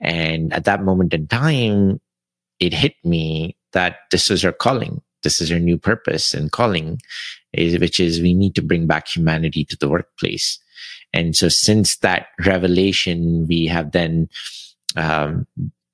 And 0.00 0.52
at 0.54 0.64
that 0.64 0.82
moment 0.82 1.12
in 1.12 1.26
time, 1.26 2.00
it 2.58 2.72
hit 2.72 2.94
me 3.04 3.56
that 3.72 3.98
this 4.10 4.30
was 4.30 4.44
our 4.44 4.52
calling. 4.52 5.02
This 5.22 5.40
is 5.40 5.50
our 5.52 5.58
new 5.58 5.78
purpose 5.78 6.34
and 6.34 6.50
calling, 6.50 7.00
is, 7.52 7.78
which 7.78 8.00
is 8.00 8.20
we 8.20 8.34
need 8.34 8.54
to 8.54 8.62
bring 8.62 8.86
back 8.86 9.08
humanity 9.08 9.64
to 9.66 9.76
the 9.76 9.88
workplace. 9.88 10.58
And 11.12 11.34
so 11.36 11.48
since 11.48 11.98
that 11.98 12.28
revelation, 12.44 13.46
we 13.48 13.66
have 13.66 13.92
then, 13.92 14.28
um, 14.96 15.46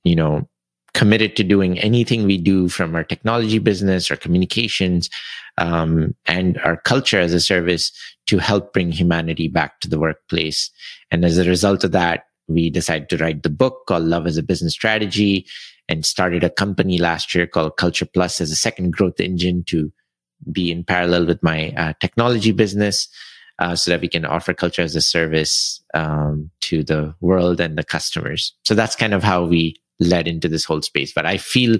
you 0.05 0.15
know, 0.15 0.49
committed 0.95 1.37
to 1.37 1.45
doing 1.45 1.79
anything 1.81 2.25
we 2.25 2.39
do 2.39 2.69
from 2.69 2.95
our 2.95 3.05
technology 3.05 3.59
business, 3.59 4.11
our 4.11 4.17
communications, 4.17 5.11
um, 5.59 6.15
and 6.25 6.59
our 6.59 6.79
culture 6.79 7.21
as 7.21 7.35
a 7.35 7.41
service 7.41 7.93
to 8.27 8.39
help 8.39 8.73
bring 8.73 8.91
humanity 8.91 9.47
back 9.47 9.81
to 9.81 9.89
the 9.89 9.99
workplace. 9.99 10.71
And 11.11 11.25
as 11.25 11.37
a 11.37 11.45
result 11.45 11.85
of 11.85 11.93
that, 11.93 12.25
we 12.49 12.71
decided 12.71 13.09
to 13.11 13.19
write 13.19 13.43
the 13.43 13.51
book 13.51 13.83
called 13.87 14.05
Love 14.05 14.27
as 14.27 14.39
a 14.39 14.43
Business 14.43 14.73
Strategy 14.73 15.47
and 15.89 16.05
started 16.05 16.43
a 16.43 16.51
company 16.51 16.99
last 16.99 17.35
year 17.35 17.47
called 17.47 17.77
Culture 17.77 18.07
Plus 18.07 18.41
as 18.41 18.51
a 18.51 18.57
second 18.57 18.93
growth 18.93 19.21
engine 19.21 19.65
to 19.69 19.93
be 20.51 20.71
in 20.71 20.85
parallel 20.85 21.27
with 21.27 21.43
my 21.43 21.71
uh, 21.77 21.93
technology 22.01 22.53
business 22.53 23.09
uh, 23.59 23.75
so 23.75 23.91
that 23.91 24.01
we 24.01 24.09
can 24.09 24.25
offer 24.25 24.53
culture 24.53 24.83
as 24.83 24.95
a 24.97 25.01
service 25.01 25.83
um, 25.95 26.51
to 26.61 26.83
the 26.83 27.15
world 27.21 27.61
and 27.61 27.79
the 27.79 27.85
customers. 27.85 28.55
So 28.65 28.75
that's 28.75 28.97
kind 28.97 29.15
of 29.15 29.23
how 29.23 29.45
we 29.45 29.77
led 29.99 30.29
into 30.29 30.49
this 30.49 30.65
whole 30.65 30.83
space. 30.83 31.13
But 31.15 31.27
I 31.27 31.39
feel 31.39 31.79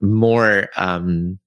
more 0.00 0.68
um, 0.76 1.38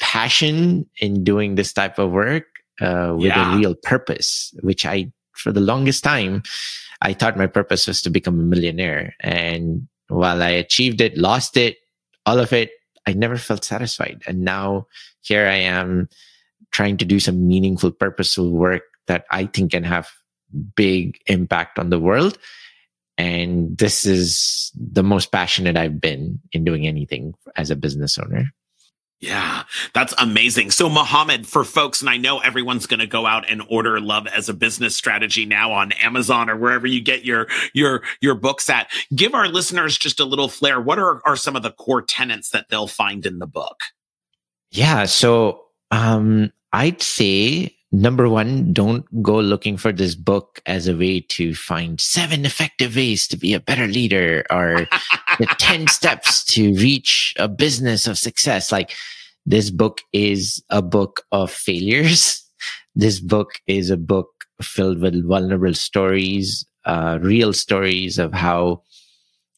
passion 0.00 0.86
in 1.00 1.22
doing 1.22 1.54
this 1.54 1.72
type 1.72 1.98
of 1.98 2.10
work 2.10 2.46
uh, 2.80 3.14
with 3.16 3.26
yeah. 3.26 3.54
a 3.54 3.58
real 3.58 3.74
purpose, 3.74 4.52
which 4.62 4.84
I, 4.84 5.12
for 5.32 5.52
the 5.52 5.60
longest 5.60 6.02
time, 6.02 6.42
I 7.02 7.12
thought 7.12 7.36
my 7.36 7.46
purpose 7.46 7.86
was 7.86 8.02
to 8.02 8.10
become 8.10 8.40
a 8.40 8.42
millionaire. 8.44 9.14
And 9.20 9.86
while 10.10 10.42
I 10.42 10.50
achieved 10.50 11.00
it, 11.00 11.16
lost 11.16 11.56
it, 11.56 11.78
all 12.26 12.38
of 12.38 12.52
it, 12.52 12.70
I 13.06 13.12
never 13.12 13.36
felt 13.36 13.64
satisfied. 13.64 14.22
And 14.26 14.40
now 14.40 14.86
here 15.22 15.46
I 15.46 15.56
am 15.56 16.08
trying 16.70 16.96
to 16.98 17.04
do 17.04 17.20
some 17.20 17.46
meaningful, 17.46 17.90
purposeful 17.90 18.50
work 18.50 18.82
that 19.06 19.24
I 19.30 19.46
think 19.46 19.72
can 19.72 19.84
have 19.84 20.10
big 20.76 21.18
impact 21.26 21.78
on 21.78 21.90
the 21.90 21.98
world. 21.98 22.38
And 23.18 23.76
this 23.76 24.06
is 24.06 24.72
the 24.74 25.02
most 25.02 25.32
passionate 25.32 25.76
I've 25.76 26.00
been 26.00 26.40
in 26.52 26.64
doing 26.64 26.86
anything 26.86 27.34
as 27.56 27.70
a 27.70 27.76
business 27.76 28.18
owner. 28.18 28.52
Yeah, 29.20 29.64
that's 29.92 30.14
amazing. 30.16 30.70
So, 30.70 30.88
Mohammed, 30.88 31.46
for 31.46 31.62
folks, 31.62 32.00
and 32.00 32.08
I 32.08 32.16
know 32.16 32.38
everyone's 32.38 32.86
going 32.86 33.00
to 33.00 33.06
go 33.06 33.26
out 33.26 33.48
and 33.50 33.62
order 33.68 34.00
Love 34.00 34.26
as 34.26 34.48
a 34.48 34.54
Business 34.54 34.96
Strategy 34.96 35.44
now 35.44 35.72
on 35.72 35.92
Amazon 35.92 36.48
or 36.48 36.56
wherever 36.56 36.86
you 36.86 37.02
get 37.02 37.22
your 37.22 37.46
your 37.74 38.02
your 38.22 38.34
books 38.34 38.70
at. 38.70 38.90
Give 39.14 39.34
our 39.34 39.46
listeners 39.46 39.98
just 39.98 40.20
a 40.20 40.24
little 40.24 40.48
flair. 40.48 40.80
What 40.80 40.98
are 40.98 41.20
are 41.26 41.36
some 41.36 41.54
of 41.54 41.62
the 41.62 41.72
core 41.72 42.00
tenets 42.00 42.48
that 42.50 42.70
they'll 42.70 42.86
find 42.86 43.26
in 43.26 43.40
the 43.40 43.46
book? 43.46 43.80
Yeah, 44.70 45.04
so 45.04 45.64
um, 45.90 46.50
I'd 46.72 47.02
say 47.02 47.76
number 47.92 48.28
one, 48.28 48.72
don't 48.72 49.04
go 49.22 49.40
looking 49.40 49.76
for 49.76 49.92
this 49.92 50.14
book 50.14 50.62
as 50.66 50.86
a 50.86 50.96
way 50.96 51.20
to 51.20 51.54
find 51.54 52.00
seven 52.00 52.44
effective 52.44 52.96
ways 52.96 53.26
to 53.28 53.36
be 53.36 53.54
a 53.54 53.60
better 53.60 53.86
leader 53.86 54.44
or 54.50 54.88
the 55.40 55.46
10 55.58 55.88
steps 55.88 56.44
to 56.44 56.74
reach 56.74 57.34
a 57.38 57.48
business 57.48 58.06
of 58.06 58.18
success. 58.18 58.70
Like 58.70 58.94
this 59.46 59.70
book 59.70 60.02
is 60.12 60.62
a 60.70 60.82
book 60.82 61.22
of 61.32 61.50
failures. 61.50 62.44
This 62.96 63.20
book 63.20 63.52
is 63.68 63.88
a 63.88 63.96
book 63.96 64.28
filled 64.60 64.98
with 64.98 65.24
vulnerable 65.24 65.74
stories, 65.74 66.66
uh, 66.84 67.20
real 67.22 67.52
stories 67.52 68.18
of 68.18 68.34
how 68.34 68.82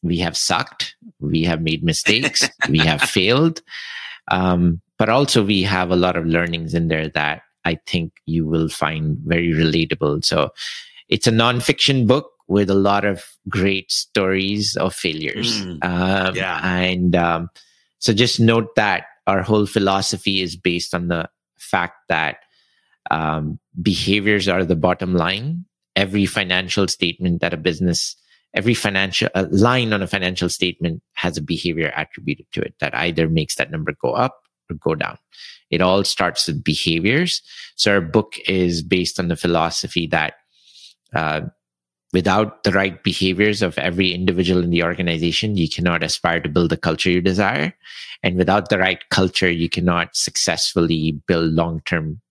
we 0.03 0.19
have 0.19 0.37
sucked, 0.37 0.95
we 1.19 1.41
have 1.43 1.59
made 1.59 1.83
mistakes, 1.83 2.47
we 2.69 2.77
have 2.77 3.01
failed. 3.01 3.63
Um, 4.29 4.81
but 4.99 5.09
also 5.09 5.43
we 5.43 5.63
have 5.63 5.89
a 5.89 5.95
lot 5.95 6.15
of 6.15 6.27
learnings 6.27 6.75
in 6.75 6.89
there 6.89 7.09
that 7.09 7.41
I 7.65 7.79
think 7.87 8.13
you 8.27 8.45
will 8.45 8.69
find 8.69 9.17
very 9.25 9.51
relatable. 9.51 10.23
So 10.23 10.51
it's 11.09 11.25
a 11.25 11.31
nonfiction 11.31 12.05
book 12.05 12.32
with 12.47 12.69
a 12.69 12.75
lot 12.75 13.05
of 13.05 13.23
great 13.49 13.91
stories 13.91 14.75
of 14.77 14.93
failures. 14.93 15.63
Mm, 15.63 15.83
um, 15.83 16.35
yeah. 16.35 16.59
And 16.77 17.15
um, 17.15 17.49
so 17.99 18.13
just 18.13 18.39
note 18.39 18.75
that 18.75 19.05
our 19.27 19.41
whole 19.41 19.65
philosophy 19.65 20.41
is 20.41 20.55
based 20.55 20.93
on 20.93 21.07
the 21.07 21.29
fact 21.57 21.95
that 22.09 22.37
um, 23.11 23.59
behaviors 23.81 24.47
are 24.47 24.65
the 24.65 24.75
bottom 24.75 25.15
line. 25.15 25.65
Every 25.95 26.25
financial 26.25 26.87
statement 26.87 27.41
that 27.41 27.53
a 27.53 27.57
business, 27.57 28.15
every 28.53 28.73
financial 28.73 29.29
uh, 29.35 29.45
line 29.51 29.93
on 29.93 30.01
a 30.01 30.07
financial 30.07 30.49
statement 30.49 31.01
has 31.13 31.37
a 31.37 31.41
behavior 31.41 31.93
attributed 31.95 32.47
to 32.53 32.61
it 32.61 32.75
that 32.79 32.95
either 32.95 33.29
makes 33.29 33.55
that 33.55 33.71
number 33.71 33.93
go 34.01 34.13
up 34.13 34.41
or 34.69 34.75
go 34.75 34.95
down. 34.95 35.17
It 35.69 35.81
all 35.81 36.03
starts 36.03 36.47
with 36.47 36.63
behaviors. 36.63 37.41
So 37.75 37.93
our 37.93 38.01
book 38.01 38.33
is 38.47 38.81
based 38.83 39.19
on 39.19 39.27
the 39.27 39.35
philosophy 39.35 40.07
that 40.07 40.33
uh, 41.13 41.41
without 42.13 42.63
the 42.63 42.71
right 42.71 43.03
behaviors 43.03 43.61
of 43.61 43.77
every 43.79 44.13
individual 44.13 44.63
in 44.63 44.69
the 44.69 44.83
organization, 44.83 45.57
you 45.57 45.67
cannot 45.67 46.03
aspire 46.03 46.39
to 46.39 46.49
build 46.49 46.69
the 46.69 46.77
culture 46.77 47.09
you 47.09 47.21
desire. 47.21 47.73
And 48.21 48.37
without 48.37 48.69
the 48.69 48.77
right 48.77 48.99
culture, 49.09 49.51
you 49.51 49.67
cannot 49.67 50.15
successfully 50.15 51.19
build 51.27 51.51
long 51.53 51.81
term 51.85 52.21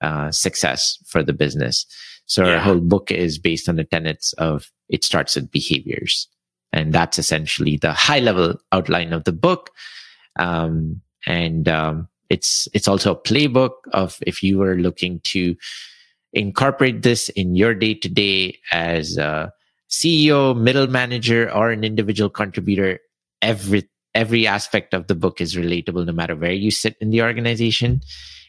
uh, 0.00 0.30
success 0.32 0.98
for 1.06 1.22
the 1.22 1.32
business. 1.32 1.86
So 2.26 2.44
yeah. 2.44 2.54
our 2.54 2.58
whole 2.58 2.80
book 2.80 3.10
is 3.10 3.38
based 3.38 3.68
on 3.68 3.76
the 3.76 3.84
tenets 3.84 4.32
of 4.34 4.70
it 4.88 5.04
starts 5.04 5.36
with 5.36 5.50
behaviors. 5.50 6.28
And 6.72 6.92
that's 6.92 7.18
essentially 7.18 7.78
the 7.78 7.92
high 7.92 8.18
level 8.18 8.56
outline 8.72 9.12
of 9.12 9.24
the 9.24 9.32
book. 9.32 9.70
Um, 10.38 11.00
and 11.26 11.68
um, 11.68 12.08
it's 12.28 12.68
it's 12.74 12.88
also 12.88 13.12
a 13.12 13.20
playbook 13.20 13.72
of 13.92 14.18
if 14.26 14.42
you 14.42 14.58
were 14.58 14.74
looking 14.74 15.20
to 15.24 15.56
incorporate 16.32 17.02
this 17.02 17.28
in 17.30 17.54
your 17.54 17.74
day 17.74 17.94
to 17.94 18.08
day 18.08 18.58
as 18.72 19.16
a 19.16 19.52
CEO, 19.88 20.56
middle 20.56 20.86
manager, 20.86 21.50
or 21.52 21.70
an 21.70 21.84
individual 21.84 22.30
contributor. 22.30 23.00
Every 23.40 23.88
every 24.14 24.46
aspect 24.46 24.94
of 24.94 25.06
the 25.06 25.14
book 25.14 25.40
is 25.40 25.54
relatable, 25.54 26.04
no 26.04 26.12
matter 26.12 26.34
where 26.34 26.52
you 26.52 26.70
sit 26.70 26.96
in 27.00 27.10
the 27.10 27.22
organization. 27.22 28.00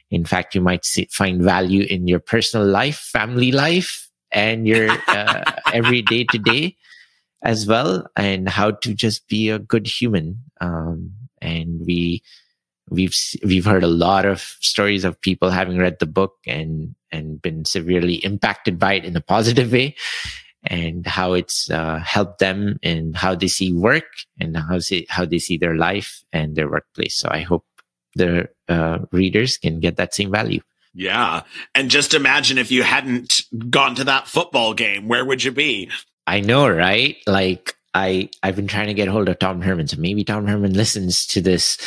In 0.09 0.25
fact, 0.25 0.55
you 0.55 0.61
might 0.61 0.85
see, 0.85 1.07
find 1.11 1.41
value 1.41 1.83
in 1.83 2.07
your 2.07 2.19
personal 2.19 2.65
life, 2.65 2.97
family 2.97 3.51
life, 3.51 4.09
and 4.31 4.67
your 4.67 4.89
uh, 5.07 5.43
every 5.73 6.01
day 6.01 6.23
to 6.31 6.39
day 6.39 6.75
as 7.43 7.67
well, 7.67 8.05
and 8.15 8.49
how 8.49 8.71
to 8.71 8.93
just 8.93 9.27
be 9.27 9.49
a 9.49 9.59
good 9.59 9.87
human. 9.87 10.41
Um, 10.59 11.13
and 11.41 11.81
we 11.85 12.21
we've 12.89 13.15
we've 13.43 13.65
heard 13.65 13.83
a 13.83 13.87
lot 13.87 14.25
of 14.25 14.41
stories 14.59 15.05
of 15.05 15.19
people 15.21 15.49
having 15.49 15.77
read 15.77 15.97
the 15.99 16.05
book 16.05 16.35
and 16.45 16.95
and 17.11 17.41
been 17.41 17.65
severely 17.65 18.15
impacted 18.15 18.77
by 18.77 18.93
it 18.93 19.05
in 19.05 19.15
a 19.15 19.21
positive 19.21 19.71
way 19.71 19.95
and 20.63 21.07
how 21.07 21.33
it's 21.33 21.69
uh, 21.71 21.99
helped 21.99 22.39
them 22.39 22.77
in 22.81 23.13
how 23.13 23.33
they 23.33 23.47
see 23.47 23.71
work 23.71 24.05
and 24.39 24.57
how 24.57 24.79
see, 24.79 25.05
how 25.09 25.25
they 25.25 25.39
see 25.39 25.57
their 25.57 25.75
life 25.75 26.23
and 26.33 26.55
their 26.55 26.69
workplace. 26.69 27.15
So 27.15 27.29
i 27.31 27.41
hope 27.41 27.65
the 28.15 28.49
uh, 28.67 28.99
readers 29.11 29.57
can 29.57 29.79
get 29.79 29.97
that 29.97 30.13
same 30.13 30.31
value. 30.31 30.61
Yeah. 30.93 31.43
And 31.75 31.89
just 31.91 32.13
imagine 32.13 32.57
if 32.57 32.71
you 32.71 32.83
hadn't 32.83 33.41
gone 33.69 33.95
to 33.95 34.03
that 34.05 34.27
football 34.27 34.73
game 34.73 35.07
where 35.07 35.23
would 35.23 35.43
you 35.43 35.51
be? 35.51 35.89
I 36.25 36.41
know 36.41 36.67
right? 36.67 37.17
Like 37.27 37.75
I 37.99 38.29
I've 38.43 38.55
been 38.55 38.67
trying 38.67 38.87
to 38.87 38.93
get 38.93 39.09
hold 39.09 39.27
of 39.27 39.39
Tom 39.39 39.61
Herman, 39.61 39.87
so 39.87 39.97
maybe 39.99 40.23
Tom 40.23 40.47
Herman 40.47 40.73
listens 40.73 41.25
to 41.27 41.41
this 41.41 41.77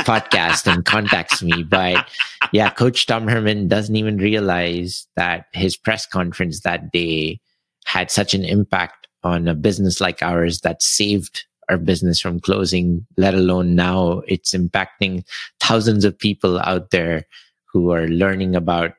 podcast 0.00 0.70
and 0.70 0.84
contacts 0.84 1.42
me. 1.42 1.62
But 1.62 2.06
yeah, 2.52 2.68
Coach 2.68 3.06
Tom 3.06 3.26
Herman 3.26 3.68
doesn't 3.68 3.96
even 3.96 4.18
realize 4.18 5.06
that 5.16 5.46
his 5.52 5.76
press 5.76 6.04
conference 6.04 6.60
that 6.60 6.92
day 6.92 7.40
had 7.86 8.10
such 8.10 8.34
an 8.34 8.44
impact 8.44 9.08
on 9.24 9.48
a 9.48 9.54
business 9.54 10.00
like 10.00 10.22
ours 10.22 10.60
that 10.60 10.82
saved 10.82 11.46
our 11.70 11.78
business 11.78 12.20
from 12.20 12.40
closing, 12.40 13.06
let 13.16 13.34
alone 13.34 13.74
now 13.74 14.20
it's 14.28 14.52
impacting 14.52 15.24
thousands 15.60 16.04
of 16.04 16.18
people 16.18 16.58
out 16.58 16.90
there 16.90 17.24
who 17.72 17.92
are 17.92 18.08
learning 18.08 18.54
about 18.54 18.92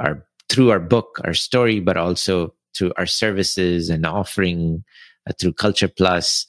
our 0.00 0.26
through 0.48 0.70
our 0.70 0.80
book, 0.80 1.20
our 1.24 1.34
story, 1.34 1.78
but 1.78 1.96
also 1.96 2.52
through 2.74 2.92
our 2.96 3.06
services 3.06 3.90
and 3.90 4.04
offering 4.04 4.82
Uh, 5.28 5.32
through 5.40 5.52
Culture 5.54 5.88
Plus. 5.88 6.46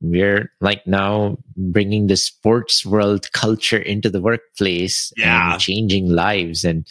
We're 0.00 0.50
like 0.60 0.84
now 0.88 1.38
bringing 1.56 2.08
the 2.08 2.16
sports 2.16 2.84
world 2.84 3.30
culture 3.32 3.78
into 3.78 4.10
the 4.10 4.20
workplace 4.20 5.12
yeah. 5.16 5.52
and 5.52 5.60
changing 5.60 6.08
lives. 6.10 6.64
And 6.64 6.84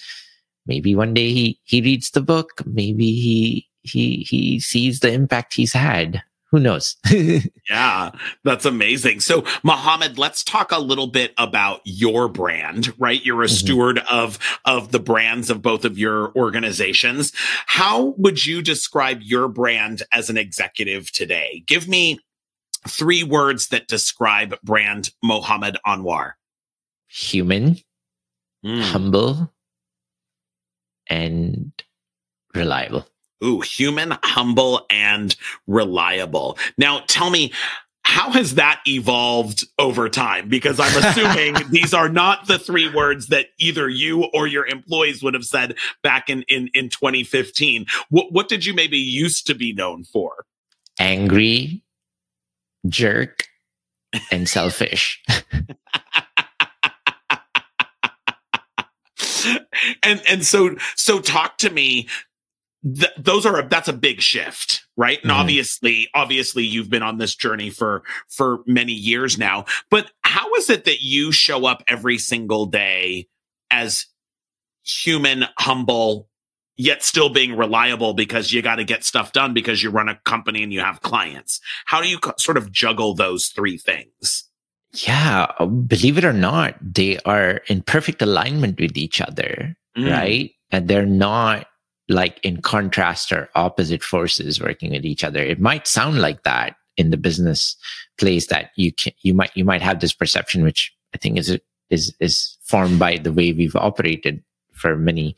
maybe 0.66 0.96
one 0.96 1.14
day 1.14 1.34
he, 1.34 1.60
he 1.66 1.82
reads 1.82 2.12
the 2.12 2.22
book. 2.22 2.62
Maybe 2.66 3.12
he, 3.12 3.68
he, 3.82 4.26
he 4.30 4.60
sees 4.62 5.02
the 5.02 5.12
impact 5.12 5.54
he's 5.54 5.74
had 5.74 6.24
who 6.56 6.62
knows? 6.62 6.96
yeah, 7.70 8.12
that's 8.46 8.64
amazing. 8.64 9.20
So, 9.20 9.44
Mohammed, 9.62 10.18
let's 10.18 10.42
talk 10.42 10.72
a 10.72 10.80
little 10.80 11.08
bit 11.08 11.34
about 11.38 11.82
your 11.84 12.30
brand, 12.30 12.98
right? 12.98 13.22
You're 13.26 13.44
a 13.44 13.48
mm-hmm. 13.48 13.56
steward 13.56 14.00
of 14.10 14.40
of 14.64 14.94
the 14.94 15.02
brands 15.02 15.50
of 15.50 15.62
both 15.62 15.84
of 15.84 15.98
your 15.98 16.32
organizations. 16.34 17.34
How 17.66 18.14
would 18.18 18.46
you 18.46 18.62
describe 18.62 19.22
your 19.22 19.50
brand 19.50 20.04
as 20.14 20.30
an 20.30 20.38
executive 20.38 21.12
today? 21.12 21.66
Give 21.68 21.90
me 21.90 22.20
three 22.88 23.24
words 23.24 23.68
that 23.68 23.90
describe 23.90 24.56
brand 24.64 25.10
Mohammed 25.22 25.76
Anwar. 25.86 26.34
Human, 27.10 27.80
mm. 28.66 28.82
humble, 28.82 29.52
and 31.10 31.74
reliable. 32.54 33.06
Ooh, 33.44 33.62
human, 33.62 34.14
humble, 34.24 34.86
and 34.90 35.36
reliable. 35.68 36.58
Now, 36.78 37.02
tell 37.08 37.30
me, 37.30 37.52
how 38.04 38.32
has 38.32 38.56
that 38.56 38.82
evolved 38.88 39.66
over 39.80 40.10
time? 40.10 40.48
Because 40.48 40.80
I'm 40.80 41.04
assuming 41.04 41.56
these 41.70 41.94
are 41.94 42.08
not 42.08 42.48
the 42.48 42.60
three 42.60 42.90
words 42.94 43.28
that 43.28 43.48
either 43.60 43.90
you 43.90 44.26
or 44.26 44.46
your 44.48 44.66
employees 44.68 45.24
would 45.24 45.34
have 45.34 45.44
said 45.44 45.76
back 46.04 46.30
in, 46.30 46.44
in, 46.44 46.70
in 46.74 46.90
2015. 46.90 47.86
What, 48.10 48.32
what 48.32 48.48
did 48.48 48.66
you 48.66 48.74
maybe 48.74 48.98
used 48.98 49.48
to 49.48 49.56
be 49.56 49.74
known 49.74 50.04
for? 50.04 50.46
Angry, 51.00 51.84
jerk, 52.88 53.48
and 54.32 54.48
selfish. 54.48 55.22
and 60.04 60.22
and 60.28 60.46
so 60.46 60.76
so 60.96 61.20
talk 61.20 61.58
to 61.58 61.70
me 61.70 62.08
th- 62.86 63.14
those 63.18 63.46
are 63.46 63.60
a, 63.60 63.68
that's 63.68 63.88
a 63.88 63.94
big 63.94 64.22
shift 64.22 64.86
right? 64.98 65.22
And 65.22 65.32
mm-hmm. 65.32 65.42
obviously 65.42 66.08
obviously 66.14 66.64
you've 66.64 66.90
been 66.90 67.04
on 67.04 67.18
this 67.18 67.36
journey 67.36 67.70
for 67.70 68.04
for 68.30 68.60
many 68.66 68.94
years 68.94 69.38
now. 69.38 69.66
But 69.90 70.12
how 70.22 70.54
is 70.56 70.70
it 70.70 70.86
that 70.86 71.02
you 71.02 71.32
show 71.32 71.66
up 71.66 71.84
every 71.88 72.18
single 72.18 72.66
day 72.66 73.28
as 73.72 74.06
human 74.84 75.46
humble 75.58 76.30
yet 76.78 77.04
still 77.04 77.30
being 77.30 77.56
reliable 77.56 78.14
because 78.14 78.52
you 78.52 78.62
got 78.62 78.76
to 78.76 78.84
get 78.84 79.04
stuff 79.04 79.32
done 79.32 79.54
because 79.54 79.82
you 79.82 79.90
run 79.90 80.10
a 80.10 80.20
company 80.26 80.62
and 80.64 80.74
you 80.74 80.82
have 80.82 81.02
clients? 81.02 81.60
How 81.86 82.02
do 82.02 82.08
you 82.08 82.20
co- 82.20 82.34
sort 82.38 82.58
of 82.58 82.72
juggle 82.72 83.14
those 83.14 83.48
three 83.48 83.78
things? 83.78 84.50
Yeah 84.94 85.52
believe 85.88 86.18
it 86.18 86.24
or 86.24 86.32
not 86.32 86.76
they 86.82 87.18
are 87.26 87.62
in 87.68 87.82
perfect 87.82 88.22
alignment 88.22 88.80
with 88.80 88.96
each 88.96 89.20
other 89.20 89.76
mm. 89.98 90.10
right? 90.10 90.52
And 90.72 90.88
they're 90.88 91.06
not 91.06 91.68
like 92.08 92.40
in 92.44 92.62
contrast 92.62 93.32
or 93.32 93.50
opposite 93.56 94.04
forces 94.04 94.62
working 94.62 94.92
with 94.92 95.06
each 95.06 95.24
other. 95.24 95.40
It 95.40 95.60
might 95.60 95.88
sound 95.88 96.20
like 96.20 96.44
that 96.44 96.76
in 96.98 97.10
the 97.10 97.18
business 97.18 97.76
place 98.18 98.48
that 98.48 98.72
you 98.76 98.94
can, 98.94 99.14
you 99.22 99.34
might, 99.34 99.52
you 99.56 99.66
might 99.66 99.82
have 99.82 100.00
this 100.00 100.14
perception, 100.14 100.64
which 100.64 100.94
I 101.14 101.18
think 101.18 101.38
is, 101.38 101.58
is, 101.90 102.16
is 102.20 102.58
formed 102.64 103.00
by 103.00 103.18
the 103.18 103.34
way 103.34 103.52
we've 103.54 103.76
operated 103.76 104.44
for 104.74 104.96
many 104.96 105.36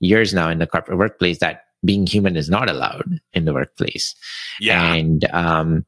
years 0.00 0.34
now 0.34 0.48
in 0.48 0.58
the 0.58 0.66
corporate 0.66 0.98
workplace 0.98 1.38
that 1.38 1.62
being 1.84 2.06
human 2.06 2.36
is 2.36 2.50
not 2.50 2.68
allowed 2.68 3.20
in 3.32 3.44
the 3.44 3.54
workplace. 3.54 4.14
Yeah. 4.60 4.94
And, 4.94 5.24
um, 5.32 5.86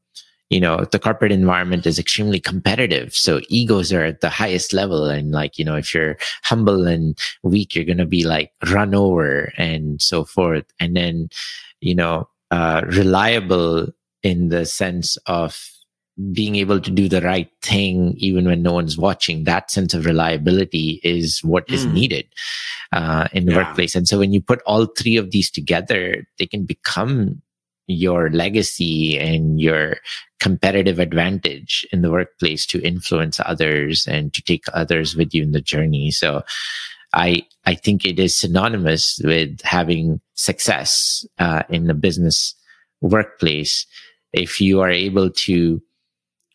you 0.51 0.59
know, 0.59 0.83
the 0.91 0.99
corporate 0.99 1.31
environment 1.31 1.87
is 1.87 1.97
extremely 1.97 2.39
competitive. 2.39 3.15
So 3.15 3.39
egos 3.47 3.93
are 3.93 4.03
at 4.03 4.19
the 4.19 4.29
highest 4.29 4.73
level. 4.73 5.05
And 5.05 5.31
like, 5.31 5.57
you 5.57 5.63
know, 5.63 5.77
if 5.77 5.95
you're 5.95 6.17
humble 6.43 6.85
and 6.87 7.17
weak, 7.41 7.73
you're 7.73 7.85
going 7.85 7.97
to 7.99 8.05
be 8.05 8.25
like 8.25 8.51
run 8.69 8.93
over 8.93 9.53
and 9.57 10.01
so 10.01 10.25
forth. 10.25 10.65
And 10.77 10.97
then, 10.97 11.29
you 11.79 11.95
know, 11.95 12.27
uh, 12.51 12.81
reliable 12.85 13.87
in 14.23 14.49
the 14.49 14.65
sense 14.65 15.15
of 15.25 15.71
being 16.33 16.57
able 16.57 16.81
to 16.81 16.91
do 16.91 17.07
the 17.07 17.21
right 17.21 17.49
thing 17.61 18.13
even 18.17 18.45
when 18.45 18.61
no 18.61 18.73
one's 18.73 18.97
watching 18.97 19.45
that 19.45 19.71
sense 19.71 19.93
of 19.93 20.05
reliability 20.05 20.99
is 21.01 21.39
what 21.39 21.65
mm. 21.67 21.73
is 21.73 21.85
hmm. 21.85 21.93
needed 21.93 22.25
uh, 22.91 23.27
in 23.31 23.45
the 23.45 23.53
yeah. 23.53 23.59
workplace 23.59 23.95
and 23.95 24.07
so 24.07 24.19
when 24.19 24.33
you 24.33 24.41
put 24.41 24.61
all 24.67 24.85
three 24.85 25.15
of 25.15 25.31
these 25.31 25.49
together 25.49 26.27
they 26.37 26.45
can 26.45 26.63
become 26.65 27.41
your 27.87 28.29
legacy 28.29 29.17
and 29.17 29.59
your 29.59 29.97
competitive 30.39 30.99
advantage 30.99 31.85
in 31.91 32.01
the 32.01 32.11
workplace 32.11 32.65
to 32.67 32.81
influence 32.81 33.39
others 33.45 34.07
and 34.07 34.33
to 34.33 34.41
take 34.41 34.63
others 34.73 35.15
with 35.15 35.33
you 35.33 35.43
in 35.43 35.51
the 35.51 35.61
journey. 35.61 36.11
So 36.11 36.43
I, 37.13 37.43
I 37.65 37.75
think 37.75 38.05
it 38.05 38.19
is 38.19 38.37
synonymous 38.37 39.19
with 39.23 39.61
having 39.61 40.21
success 40.35 41.25
uh, 41.39 41.63
in 41.69 41.87
the 41.87 41.93
business 41.93 42.55
workplace. 43.01 43.85
If 44.31 44.61
you 44.61 44.79
are 44.79 44.89
able 44.89 45.29
to 45.29 45.81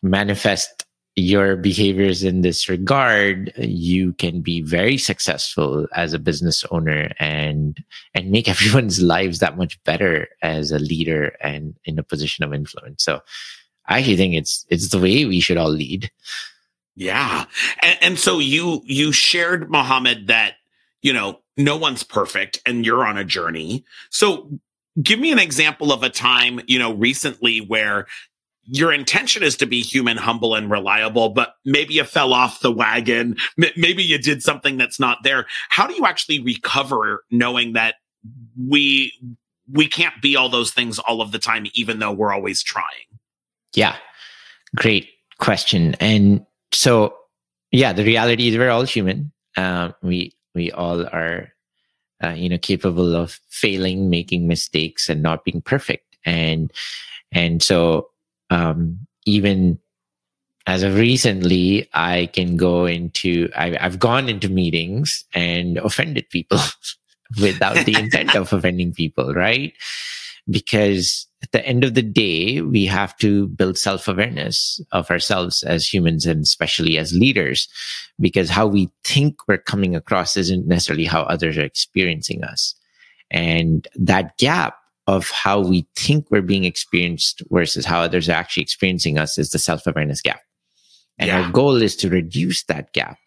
manifest 0.01 0.86
your 1.17 1.55
behaviors 1.55 2.23
in 2.23 2.41
this 2.41 2.69
regard, 2.69 3.51
you 3.57 4.13
can 4.13 4.39
be 4.39 4.61
very 4.61 4.99
successful 4.99 5.87
as 5.95 6.13
a 6.13 6.19
business 6.19 6.63
owner 6.69 7.11
and 7.19 7.83
and 8.13 8.29
make 8.29 8.47
everyone's 8.49 9.01
lives 9.01 9.39
that 9.39 9.57
much 9.57 9.83
better 9.83 10.27
as 10.43 10.71
a 10.71 10.77
leader 10.77 11.35
and 11.41 11.75
in 11.85 11.97
a 11.97 12.03
position 12.03 12.43
of 12.43 12.53
influence. 12.53 13.03
So 13.03 13.21
I 13.87 13.97
actually 13.97 14.17
think 14.17 14.35
it's 14.35 14.63
it's 14.69 14.89
the 14.89 14.99
way 14.99 15.25
we 15.25 15.39
should 15.39 15.57
all 15.57 15.71
lead. 15.71 16.11
Yeah. 16.95 17.45
And, 17.81 17.97
and 18.01 18.19
so 18.19 18.37
you 18.37 18.83
you 18.85 19.11
shared 19.11 19.71
Mohammed 19.71 20.27
that, 20.27 20.53
you 21.01 21.13
know, 21.13 21.39
no 21.57 21.77
one's 21.77 22.03
perfect 22.03 22.61
and 22.63 22.85
you're 22.85 23.05
on 23.05 23.17
a 23.17 23.23
journey. 23.23 23.83
So 24.11 24.51
give 25.01 25.19
me 25.19 25.31
an 25.31 25.39
example 25.39 25.91
of 25.91 26.03
a 26.03 26.11
time, 26.11 26.61
you 26.67 26.77
know, 26.77 26.93
recently 26.93 27.59
where 27.59 28.05
your 28.67 28.91
intention 28.91 29.43
is 29.43 29.55
to 29.57 29.65
be 29.65 29.81
human, 29.81 30.17
humble, 30.17 30.55
and 30.55 30.69
reliable, 30.69 31.29
but 31.29 31.55
maybe 31.65 31.95
you 31.95 32.03
fell 32.03 32.33
off 32.33 32.59
the 32.59 32.71
wagon. 32.71 33.37
M- 33.61 33.71
maybe 33.77 34.03
you 34.03 34.17
did 34.17 34.43
something 34.43 34.77
that's 34.77 34.99
not 34.99 35.19
there. 35.23 35.47
How 35.69 35.87
do 35.87 35.95
you 35.95 36.05
actually 36.05 36.39
recover 36.39 37.23
knowing 37.31 37.73
that 37.73 37.95
we 38.57 39.13
we 39.71 39.87
can't 39.87 40.21
be 40.21 40.35
all 40.35 40.49
those 40.49 40.71
things 40.71 40.99
all 40.99 41.21
of 41.21 41.31
the 41.31 41.39
time, 41.39 41.65
even 41.73 41.99
though 41.99 42.11
we're 42.11 42.33
always 42.33 42.61
trying? 42.61 42.85
Yeah, 43.73 43.95
great 44.75 45.09
question. 45.39 45.95
And 45.99 46.45
so, 46.73 47.15
yeah, 47.71 47.93
the 47.93 48.03
reality 48.03 48.49
is 48.49 48.57
we're 48.57 48.69
all 48.69 48.83
human. 48.83 49.31
Uh, 49.55 49.91
we 50.01 50.35
we 50.53 50.71
all 50.71 51.05
are, 51.07 51.53
uh, 52.23 52.29
you 52.29 52.49
know, 52.49 52.57
capable 52.57 53.15
of 53.15 53.39
failing, 53.49 54.09
making 54.09 54.47
mistakes, 54.47 55.07
and 55.07 55.21
not 55.21 55.45
being 55.45 55.61
perfect. 55.61 56.17
And 56.25 56.71
and 57.31 57.63
so 57.63 58.09
um, 58.49 58.99
even 59.25 59.79
as 60.67 60.83
of 60.83 60.95
recently, 60.95 61.89
I 61.93 62.29
can 62.33 62.57
go 62.57 62.85
into, 62.85 63.49
I, 63.55 63.77
have 63.79 63.99
gone 63.99 64.27
into 64.27 64.49
meetings 64.49 65.23
and 65.33 65.77
offended 65.77 66.29
people 66.29 66.59
without 67.41 67.85
the 67.85 67.95
intent 67.97 68.35
of 68.35 68.51
offending 68.53 68.93
people, 68.93 69.33
right? 69.33 69.73
Because 70.49 71.25
at 71.41 71.51
the 71.53 71.65
end 71.65 71.85
of 71.85 71.93
the 71.93 72.01
day, 72.01 72.61
we 72.61 72.85
have 72.85 73.15
to 73.17 73.47
build 73.47 73.77
self 73.77 74.07
awareness 74.07 74.81
of 74.91 75.09
ourselves 75.09 75.63
as 75.63 75.91
humans 75.91 76.25
and 76.25 76.43
especially 76.43 76.97
as 76.97 77.13
leaders, 77.13 77.69
because 78.19 78.49
how 78.49 78.67
we 78.67 78.89
think 79.05 79.47
we're 79.47 79.57
coming 79.57 79.95
across 79.95 80.35
isn't 80.35 80.67
necessarily 80.67 81.05
how 81.05 81.21
others 81.23 81.57
are 81.57 81.63
experiencing 81.63 82.43
us. 82.43 82.75
And 83.31 83.87
that 83.95 84.37
gap 84.37 84.77
of 85.07 85.29
how 85.31 85.59
we 85.61 85.87
think 85.95 86.27
we're 86.29 86.41
being 86.41 86.65
experienced 86.65 87.41
versus 87.49 87.85
how 87.85 88.01
others 88.01 88.29
are 88.29 88.33
actually 88.33 88.63
experiencing 88.63 89.17
us 89.17 89.37
is 89.37 89.51
the 89.51 89.59
self-awareness 89.59 90.21
gap. 90.21 90.41
And 91.17 91.29
yeah. 91.29 91.41
our 91.41 91.51
goal 91.51 91.81
is 91.81 91.95
to 91.97 92.09
reduce 92.09 92.63
that 92.65 92.93
gap. 92.93 93.17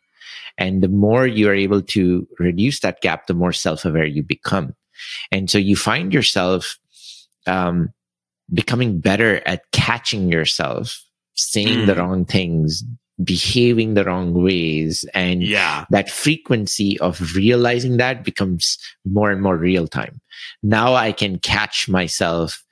And 0.58 0.82
the 0.82 0.88
more 0.88 1.26
you 1.26 1.48
are 1.48 1.54
able 1.54 1.80
to 1.82 2.28
reduce 2.38 2.80
that 2.80 3.00
gap, 3.00 3.26
the 3.26 3.34
more 3.34 3.52
self-aware 3.52 4.04
you 4.04 4.22
become. 4.22 4.74
And 5.32 5.50
so 5.50 5.56
you 5.56 5.74
find 5.74 6.12
yourself, 6.12 6.78
um, 7.46 7.94
becoming 8.52 9.00
better 9.00 9.40
at 9.46 9.62
catching 9.72 10.30
yourself, 10.30 11.02
saying 11.34 11.78
mm. 11.78 11.86
the 11.86 11.94
wrong 11.94 12.26
things, 12.26 12.84
behaving 13.22 13.94
the 13.94 14.04
wrong 14.04 14.32
ways. 14.32 15.04
And 15.14 15.42
yeah. 15.42 15.84
that 15.90 16.10
frequency 16.10 16.98
of 17.00 17.34
realizing 17.34 17.96
that 17.96 18.24
becomes 18.24 18.78
more 19.04 19.30
and 19.30 19.42
more 19.42 19.56
real 19.56 19.86
time. 19.86 20.20
Now 20.62 20.94
I 20.94 21.12
can 21.12 21.38
catch 21.38 21.88
myself. 21.88 22.62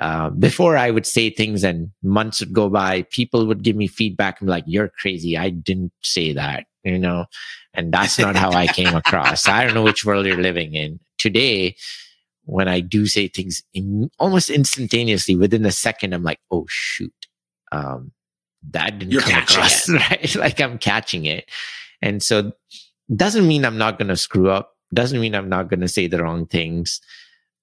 Uh, 0.00 0.30
before 0.30 0.76
I 0.76 0.90
would 0.90 1.06
say 1.06 1.30
things 1.30 1.64
and 1.64 1.90
months 2.02 2.40
would 2.40 2.52
go 2.52 2.68
by, 2.68 3.02
people 3.10 3.46
would 3.46 3.62
give 3.62 3.76
me 3.76 3.88
feedback. 3.88 4.40
I'm 4.40 4.46
like, 4.46 4.64
you're 4.66 4.88
crazy. 4.88 5.36
I 5.36 5.50
didn't 5.50 5.92
say 6.02 6.32
that, 6.32 6.66
you 6.84 6.98
know, 6.98 7.26
and 7.74 7.92
that's 7.92 8.18
not 8.18 8.36
how 8.36 8.52
I 8.52 8.66
came 8.68 8.94
across. 8.94 9.48
I 9.48 9.64
don't 9.64 9.74
know 9.74 9.82
which 9.82 10.04
world 10.04 10.26
you're 10.26 10.36
living 10.36 10.74
in 10.74 11.00
today. 11.18 11.76
When 12.44 12.68
I 12.68 12.80
do 12.80 13.06
say 13.06 13.28
things 13.28 13.62
in, 13.74 14.10
almost 14.18 14.50
instantaneously 14.50 15.36
within 15.36 15.64
a 15.66 15.72
second, 15.72 16.12
I'm 16.12 16.22
like, 16.22 16.40
oh 16.50 16.66
shoot. 16.68 17.12
Um, 17.72 18.12
that 18.70 18.98
didn't 18.98 19.12
You're 19.12 19.22
come 19.22 19.42
across, 19.42 19.88
it. 19.88 19.92
right? 20.10 20.34
like 20.36 20.60
I'm 20.60 20.78
catching 20.78 21.24
it. 21.24 21.50
And 22.02 22.22
so 22.22 22.52
doesn't 23.14 23.46
mean 23.46 23.64
I'm 23.64 23.78
not 23.78 23.98
going 23.98 24.08
to 24.08 24.16
screw 24.16 24.50
up. 24.50 24.76
Doesn't 24.92 25.20
mean 25.20 25.34
I'm 25.34 25.48
not 25.48 25.68
going 25.68 25.80
to 25.80 25.88
say 25.88 26.06
the 26.06 26.22
wrong 26.22 26.46
things. 26.46 27.00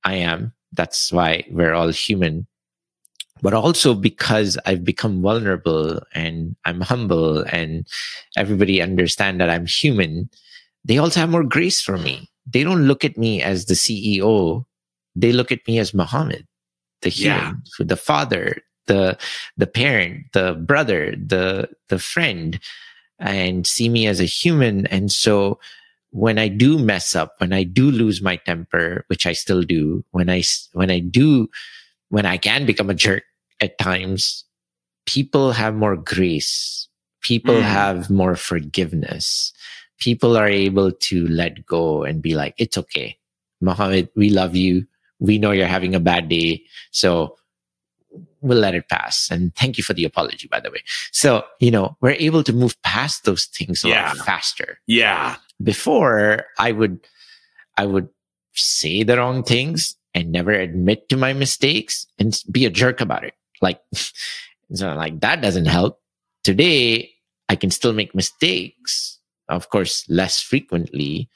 I 0.04 0.16
am. 0.16 0.54
That's 0.74 1.12
why 1.12 1.43
we're 1.50 1.74
all 1.74 1.89
human. 1.89 2.48
But 3.41 3.54
also 3.54 3.93
because 3.93 4.58
I've 4.66 4.84
become 4.84 5.22
vulnerable 5.22 6.02
and 6.14 6.56
I'm 6.66 6.82
humble 6.82 7.39
and 7.39 7.88
everybody 8.36 8.82
understand 8.82 9.39
that 9.41 9.50
I'm 9.50 9.68
human, 9.68 10.30
they 10.84 10.98
also 10.98 11.20
have 11.20 11.30
more 11.30 11.43
grace 11.43 11.82
for 11.82 11.98
me. 11.98 12.30
They 12.45 12.64
don't 12.64 12.88
look 12.88 13.06
at 13.06 13.18
me 13.18 13.41
as 13.41 13.66
the 13.66 13.76
CEO. 13.76 14.66
They 15.16 15.32
look 15.32 15.52
at 15.52 15.68
me 15.68 15.80
as 15.80 15.93
Mohammed, 15.93 16.48
the 17.02 17.10
human, 17.10 17.62
yeah. 17.80 17.86
the 17.86 17.98
father, 17.98 18.62
the 18.88 19.17
the 19.57 19.67
parent, 19.67 20.25
the 20.33 20.53
brother, 20.53 21.15
the 21.15 21.69
the 21.89 21.99
friend, 21.99 22.59
and 23.19 23.65
see 23.67 23.89
me 23.89 24.07
as 24.07 24.19
a 24.19 24.25
human. 24.25 24.88
And 24.88 25.11
so 25.11 25.59
when 26.11 26.39
I 26.39 26.47
do 26.47 26.79
mess 26.79 27.15
up, 27.15 27.35
when 27.38 27.53
I 27.53 27.63
do 27.63 27.91
lose 27.91 28.21
my 28.21 28.38
temper, 28.38 29.05
which 29.07 29.25
I 29.25 29.33
still 29.33 29.61
do, 29.61 30.03
when 30.11 30.29
I 30.29 30.43
when 30.73 30.89
I 30.89 30.99
do 30.99 31.49
when 32.09 32.25
I 32.25 32.38
can 32.38 32.65
become 32.65 32.89
a 32.89 32.95
jerk 32.95 33.23
at 33.61 33.77
times, 33.77 34.45
people 35.05 35.51
have 35.51 35.75
more 35.75 35.95
grace. 35.95 36.88
People 37.21 37.55
mm. 37.55 37.61
have 37.61 38.09
more 38.09 38.35
forgiveness. 38.35 39.51
People 39.99 40.38
are 40.38 40.47
able 40.47 40.91
to 40.91 41.27
let 41.27 41.65
go 41.65 42.03
and 42.03 42.21
be 42.21 42.35
like, 42.35 42.53
it's 42.57 42.77
okay. 42.77 43.17
Mohammed, 43.59 44.09
we 44.15 44.29
love 44.29 44.55
you. 44.55 44.85
We 45.19 45.39
know 45.39 45.51
you're 45.51 45.65
having 45.65 45.95
a 45.95 45.99
bad 45.99 46.29
day. 46.29 46.63
So 46.91 47.35
we'll 48.41 48.58
let 48.58 48.76
it 48.76 48.89
pass. 48.89 49.30
And 49.30 49.55
thank 49.55 49.78
you 49.78 49.84
for 49.84 49.93
the 49.93 50.05
apology, 50.05 50.47
by 50.47 50.60
the 50.60 50.72
way. 50.72 50.84
So, 51.12 51.43
you 51.60 51.72
know, 51.72 51.97
we're 52.01 52.12
able 52.12 52.43
to 52.43 52.53
move 52.53 52.82
past 52.82 53.26
those 53.26 53.45
things 53.45 53.84
a 53.84 53.89
yeah. 53.89 54.08
lot 54.08 54.18
faster. 54.18 54.80
Yeah. 54.88 55.38
Before 55.62 56.45
I 56.60 56.72
would, 56.72 56.99
I 57.78 57.86
would 57.86 58.10
say 58.53 59.03
the 59.03 59.18
wrong 59.18 59.43
things 59.43 59.95
and 60.14 60.32
never 60.32 60.51
admit 60.51 61.10
to 61.10 61.18
my 61.18 61.34
mistakes 61.34 62.08
and 62.18 62.39
be 62.51 62.66
a 62.66 62.70
jerk 62.70 63.01
about 63.01 63.24
it. 63.24 63.34
Like, 63.62 63.82
so 64.74 64.93
like 64.93 65.20
that 65.22 65.41
doesn't 65.41 65.66
help. 65.66 65.99
Today, 66.43 67.12
I 67.49 67.55
can 67.55 67.72
still 67.72 67.93
make 67.93 68.16
mistakes, 68.16 69.20
of 69.49 69.70
course, 69.70 70.05
less 70.10 70.41
frequently. 70.41 71.30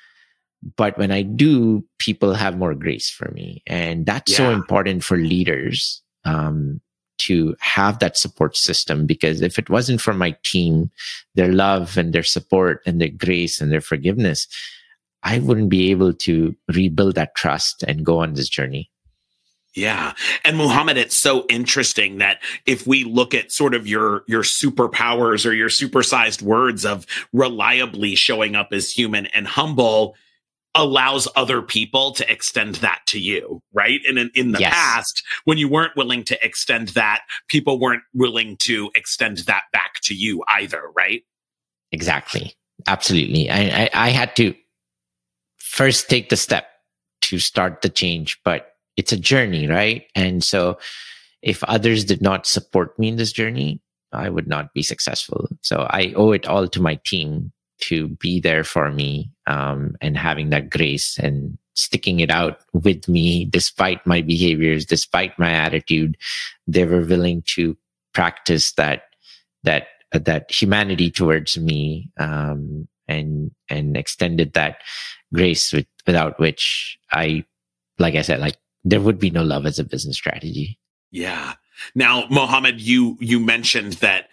But 0.78 0.98
when 0.98 1.12
I 1.12 1.24
do, 1.24 1.84
people 1.98 2.34
have 2.34 2.58
more 2.58 2.76
grace 2.76 3.10
for 3.10 3.32
me. 3.32 3.64
And 3.66 4.06
that's 4.06 4.32
yeah. 4.32 4.38
so 4.38 4.52
important 4.52 5.04
for 5.04 5.18
leaders 5.18 6.02
um, 6.26 6.82
to 7.20 7.56
have 7.60 8.00
that 8.00 8.18
support 8.18 8.58
system 8.58 9.06
because 9.06 9.42
if 9.42 9.60
it 9.60 9.70
wasn't 9.70 10.02
for 10.02 10.14
my 10.14 10.36
team, 10.44 10.90
their 11.36 11.52
love 11.52 11.98
and 11.98 12.14
their 12.14 12.24
support 12.24 12.82
and 12.86 13.00
their 13.00 13.10
grace 13.10 13.62
and 13.62 13.72
their 13.72 13.82
forgiveness, 13.82 14.48
I 15.24 15.40
wouldn't 15.40 15.70
be 15.70 15.92
able 15.92 16.14
to 16.14 16.56
rebuild 16.74 17.16
that 17.16 17.36
trust 17.36 17.84
and 17.84 18.06
go 18.06 18.20
on 18.20 18.34
this 18.34 18.50
journey. 18.50 18.90
Yeah. 19.74 20.14
And 20.44 20.58
Mohammed, 20.58 20.98
it's 20.98 21.16
so 21.16 21.46
interesting 21.48 22.18
that 22.18 22.42
if 22.66 22.86
we 22.86 23.06
look 23.06 23.34
at 23.34 23.52
sort 23.54 23.74
of 23.74 23.88
your, 23.88 24.24
your 24.28 24.44
superpowers 24.44 25.46
or 25.46 25.54
your 25.54 25.70
supersized 25.70 26.42
words 26.42 26.86
of 26.86 27.06
reliably 27.32 28.16
showing 28.16 28.56
up 28.56 28.70
as 28.74 28.92
human 28.92 29.28
and 29.28 29.48
humble, 29.48 30.16
allows 30.76 31.28
other 31.36 31.62
people 31.62 32.14
to 32.14 32.32
extend 32.32 32.76
that 32.76 33.02
to 33.08 33.20
you, 33.20 33.62
right? 33.74 34.00
And 34.08 34.18
in, 34.18 34.32
in 34.36 34.52
the 34.54 34.60
yes. 34.60 34.74
past, 34.74 35.24
when 35.44 35.58
you 35.58 35.68
weren't 35.68 35.96
willing 35.98 36.24
to 36.26 36.46
extend 36.46 36.90
that, 36.90 37.22
people 37.50 37.80
weren't 37.80 38.04
willing 38.14 38.58
to 38.62 38.90
extend 38.96 39.40
that 39.40 39.64
back 39.74 39.96
to 40.04 40.16
you 40.16 40.44
either, 40.54 40.82
right? 40.96 41.24
Exactly. 41.92 42.54
Absolutely. 42.88 43.50
I, 43.50 43.60
I, 43.84 43.90
I 43.94 44.10
had 44.10 44.36
to 44.38 44.54
first 45.58 46.10
take 46.10 46.30
the 46.30 46.38
step 46.38 46.68
to 47.24 47.38
start 47.38 47.82
the 47.82 47.90
change, 47.90 48.40
but 48.44 48.76
it's 48.98 49.12
a 49.12 49.18
journey, 49.18 49.68
right? 49.68 50.06
And 50.16 50.44
so 50.44 50.78
if 51.42 51.64
others 51.66 52.06
did 52.06 52.22
not 52.22 52.46
support 52.46 52.98
me 52.98 53.10
in 53.10 53.18
this 53.18 53.32
journey, 53.32 53.82
I 54.14 54.30
would 54.30 54.48
not 54.48 54.74
be 54.74 54.84
successful. 54.84 55.48
So 55.62 55.88
I 55.90 56.14
owe 56.16 56.32
it 56.32 56.48
all 56.48 56.68
to 56.68 56.82
my 56.82 57.00
team 57.06 57.52
to 57.82 58.08
be 58.08 58.40
there 58.40 58.64
for 58.64 58.92
me 58.92 59.32
um, 59.48 59.96
and 60.02 60.18
having 60.18 60.50
that 60.50 60.70
grace 60.70 61.18
and 61.18 61.58
sticking 61.74 62.20
it 62.20 62.30
out 62.30 62.60
with 62.74 63.08
me 63.08 63.46
despite 63.46 64.06
my 64.06 64.22
behaviors 64.22 64.86
despite 64.86 65.38
my 65.40 65.52
attitude 65.52 66.18
they 66.68 66.86
were 66.86 67.06
willing 67.06 67.42
to 67.46 67.78
practice 68.14 68.74
that 68.74 69.04
that 69.64 69.88
uh, 70.14 70.20
that 70.20 70.52
humanity 70.52 71.10
towards 71.10 71.58
me 71.58 72.10
um, 72.20 72.88
and 73.08 73.52
and 73.70 73.96
extended 73.96 74.54
that 74.54 74.82
grace 75.34 75.72
with, 75.72 75.88
without 76.06 76.40
which 76.40 76.98
i 77.14 77.44
like 78.00 78.16
i 78.16 78.22
said 78.22 78.40
like 78.40 78.58
there 78.84 79.02
would 79.02 79.20
be 79.20 79.30
no 79.30 79.44
love 79.44 79.66
as 79.66 79.80
a 79.80 79.84
business 79.84 80.18
strategy. 80.18 80.80
Yeah. 81.12 81.54
Now 81.96 82.26
mohammed 82.30 82.80
you 82.80 83.18
you 83.20 83.40
mentioned 83.40 83.94
that 83.94 84.30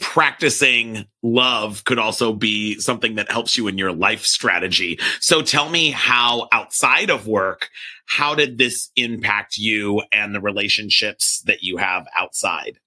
practicing 0.00 1.06
love 1.22 1.84
could 1.84 1.98
also 1.98 2.32
be 2.32 2.78
something 2.80 3.14
that 3.14 3.30
helps 3.30 3.56
you 3.56 3.68
in 3.68 3.78
your 3.78 3.92
life 3.92 4.24
strategy. 4.24 4.98
So 5.20 5.42
tell 5.42 5.68
me 5.68 5.90
how 5.90 6.48
outside 6.52 7.10
of 7.10 7.26
work, 7.26 7.68
how 8.06 8.34
did 8.34 8.58
this 8.58 8.90
impact 8.96 9.56
you 9.56 10.02
and 10.12 10.34
the 10.34 10.40
relationships 10.40 11.42
that 11.46 11.62
you 11.62 11.76
have 11.76 12.06
outside? 12.18 12.78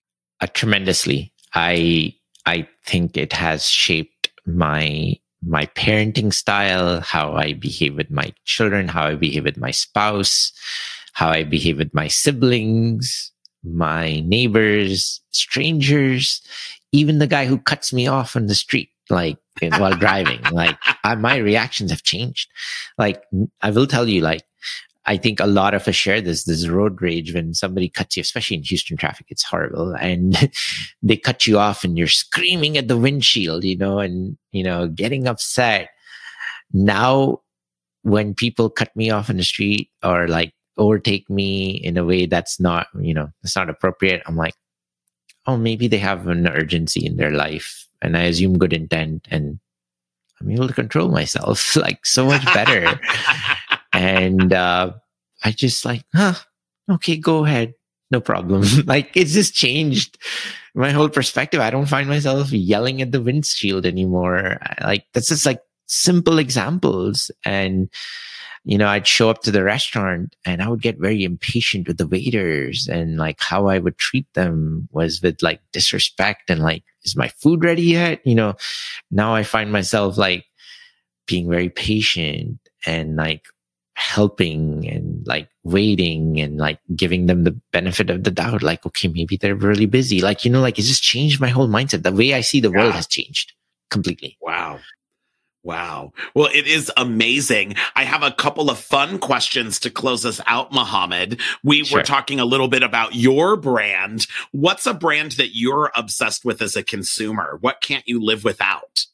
Uh, 0.41 0.47
tremendously. 0.53 1.33
I 1.53 2.13
I 2.45 2.67
think 2.85 3.17
it 3.17 3.33
has 3.33 3.67
shaped 3.67 4.29
my 4.45 5.15
my 5.43 5.65
parenting 5.67 6.33
style, 6.33 7.01
how 7.01 7.33
I 7.33 7.53
behave 7.53 7.95
with 7.95 8.09
my 8.09 8.33
children, 8.45 8.87
how 8.87 9.05
I 9.05 9.15
behave 9.15 9.45
with 9.45 9.57
my 9.57 9.71
spouse, 9.71 10.51
how 11.13 11.29
I 11.29 11.43
behave 11.43 11.77
with 11.77 11.93
my 11.93 12.07
siblings, 12.07 13.31
my 13.63 14.21
neighbors, 14.21 15.21
strangers 15.31 16.41
even 16.91 17.19
the 17.19 17.27
guy 17.27 17.45
who 17.45 17.57
cuts 17.57 17.91
me 17.91 18.07
off 18.07 18.35
on 18.35 18.47
the 18.47 18.55
street, 18.55 18.89
like 19.09 19.37
while 19.61 19.95
driving, 19.97 20.41
like 20.51 20.77
I, 21.03 21.15
my 21.15 21.37
reactions 21.37 21.91
have 21.91 22.03
changed. 22.03 22.49
Like 22.97 23.23
I 23.61 23.71
will 23.71 23.87
tell 23.87 24.07
you, 24.07 24.21
like 24.21 24.43
I 25.07 25.15
think 25.15 25.39
a 25.39 25.47
lot 25.47 25.73
of 25.73 25.87
us 25.87 25.95
share 25.95 26.19
this, 26.19 26.43
this 26.43 26.67
road 26.67 27.01
rage 27.01 27.33
when 27.33 27.53
somebody 27.53 27.87
cuts 27.87 28.17
you, 28.17 28.21
especially 28.21 28.57
in 28.57 28.63
Houston 28.63 28.97
traffic. 28.97 29.27
It's 29.29 29.43
horrible. 29.43 29.93
And 29.93 30.51
they 31.01 31.15
cut 31.15 31.47
you 31.47 31.57
off 31.57 31.85
and 31.85 31.97
you're 31.97 32.07
screaming 32.07 32.77
at 32.77 32.89
the 32.89 32.97
windshield, 32.97 33.63
you 33.63 33.77
know, 33.77 33.99
and, 33.99 34.37
you 34.51 34.63
know, 34.63 34.89
getting 34.89 35.25
upset. 35.25 35.89
Now, 36.73 37.39
when 38.01 38.33
people 38.33 38.69
cut 38.69 38.93
me 38.97 39.09
off 39.09 39.29
in 39.29 39.37
the 39.37 39.43
street 39.43 39.89
or 40.03 40.27
like 40.27 40.53
overtake 40.77 41.29
me 41.29 41.71
in 41.71 41.97
a 41.97 42.03
way 42.03 42.25
that's 42.25 42.59
not, 42.59 42.87
you 42.99 43.13
know, 43.13 43.29
it's 43.43 43.55
not 43.55 43.69
appropriate, 43.69 44.21
I'm 44.25 44.35
like, 44.35 44.55
oh, 45.47 45.57
maybe 45.57 45.87
they 45.87 45.97
have 45.97 46.27
an 46.27 46.47
urgency 46.47 47.05
in 47.05 47.15
their 47.15 47.31
life 47.31 47.87
and 48.01 48.17
I 48.17 48.23
assume 48.23 48.57
good 48.57 48.73
intent 48.73 49.27
and 49.31 49.59
I'm 50.39 50.51
able 50.51 50.67
to 50.67 50.73
control 50.73 51.09
myself 51.09 51.75
like 51.75 52.05
so 52.05 52.25
much 52.25 52.45
better. 52.53 52.99
and 53.93 54.53
uh, 54.53 54.91
I 55.43 55.51
just 55.51 55.85
like, 55.85 56.03
huh, 56.13 56.35
okay, 56.91 57.17
go 57.17 57.45
ahead. 57.45 57.73
No 58.11 58.21
problem. 58.21 58.63
like 58.85 59.11
it's 59.15 59.33
just 59.33 59.53
changed 59.53 60.17
my 60.75 60.91
whole 60.91 61.09
perspective. 61.09 61.59
I 61.59 61.71
don't 61.71 61.87
find 61.87 62.07
myself 62.07 62.51
yelling 62.51 63.01
at 63.01 63.11
the 63.11 63.21
windshield 63.21 63.85
anymore. 63.85 64.59
Like 64.81 65.05
that's 65.13 65.29
just 65.29 65.45
like 65.45 65.61
simple 65.87 66.37
examples. 66.39 67.31
And 67.43 67.89
you 68.67 68.77
know, 68.77 68.89
I'd 68.89 69.07
show 69.07 69.29
up 69.29 69.43
to 69.43 69.51
the 69.51 69.63
restaurant 69.63 70.35
and 70.45 70.61
I 70.61 70.67
would 70.67 70.81
get 70.81 70.99
very 70.99 71.23
impatient 71.23 71.87
with 71.87 71.97
the 71.97 72.05
waiters 72.05 72.89
and 72.91 73.15
like 73.15 73.39
how 73.39 73.67
I 73.67 73.79
would 73.79 73.97
treat 73.97 74.27
them 74.33 74.89
was 74.91 75.21
with 75.21 75.41
like 75.41 75.61
disrespect 75.71 76.49
and 76.49 76.61
like, 76.61 76.83
is 77.03 77.15
my 77.15 77.29
food 77.29 77.63
ready 77.63 77.83
yet? 77.83 78.19
You 78.25 78.35
know, 78.35 78.55
now 79.09 79.33
I 79.33 79.43
find 79.43 79.71
myself 79.71 80.17
like 80.17 80.43
being 81.27 81.49
very 81.49 81.69
patient 81.69 82.59
and 82.85 83.15
like 83.15 83.45
helping 83.93 84.85
and 84.89 85.25
like 85.25 85.47
waiting 85.63 86.41
and 86.41 86.57
like 86.57 86.79
giving 86.93 87.27
them 87.27 87.45
the 87.45 87.57
benefit 87.71 88.09
of 88.09 88.25
the 88.25 88.31
doubt. 88.31 88.63
Like, 88.63 88.85
okay, 88.85 89.07
maybe 89.07 89.37
they're 89.37 89.55
really 89.55 89.85
busy. 89.85 90.19
Like, 90.19 90.43
you 90.43 90.51
know, 90.51 90.59
like 90.59 90.77
it 90.77 90.81
just 90.81 91.03
changed 91.03 91.39
my 91.39 91.47
whole 91.47 91.69
mindset. 91.69 92.03
The 92.03 92.11
way 92.11 92.33
I 92.33 92.41
see 92.41 92.59
the 92.59 92.69
yeah. 92.69 92.79
world 92.79 92.95
has 92.95 93.07
changed 93.07 93.53
completely. 93.89 94.37
Wow. 94.41 94.81
Wow. 95.67 96.13
Well, 96.33 96.47
it 96.53 96.65
is 96.65 96.89
amazing. 96.95 97.75
I 97.93 98.05
have 98.05 98.23
a 98.23 98.31
couple 98.31 98.69
of 98.69 98.79
fun 98.79 99.19
questions 99.19 99.81
to 99.81 99.89
close 99.89 100.25
us 100.25 100.39
out, 100.47 100.71
Mohammed. 100.71 101.41
We 101.61 101.83
sure. 101.83 101.99
were 101.99 102.03
talking 102.05 102.39
a 102.39 102.45
little 102.45 102.69
bit 102.69 102.83
about 102.83 103.15
your 103.15 103.57
brand. 103.57 104.27
What's 104.53 104.87
a 104.87 104.93
brand 104.93 105.33
that 105.33 105.57
you're 105.57 105.91
obsessed 105.93 106.45
with 106.45 106.61
as 106.61 106.77
a 106.77 106.83
consumer? 106.83 107.57
What 107.59 107.81
can't 107.81 108.07
you 108.07 108.23
live 108.23 108.45
without? 108.45 109.07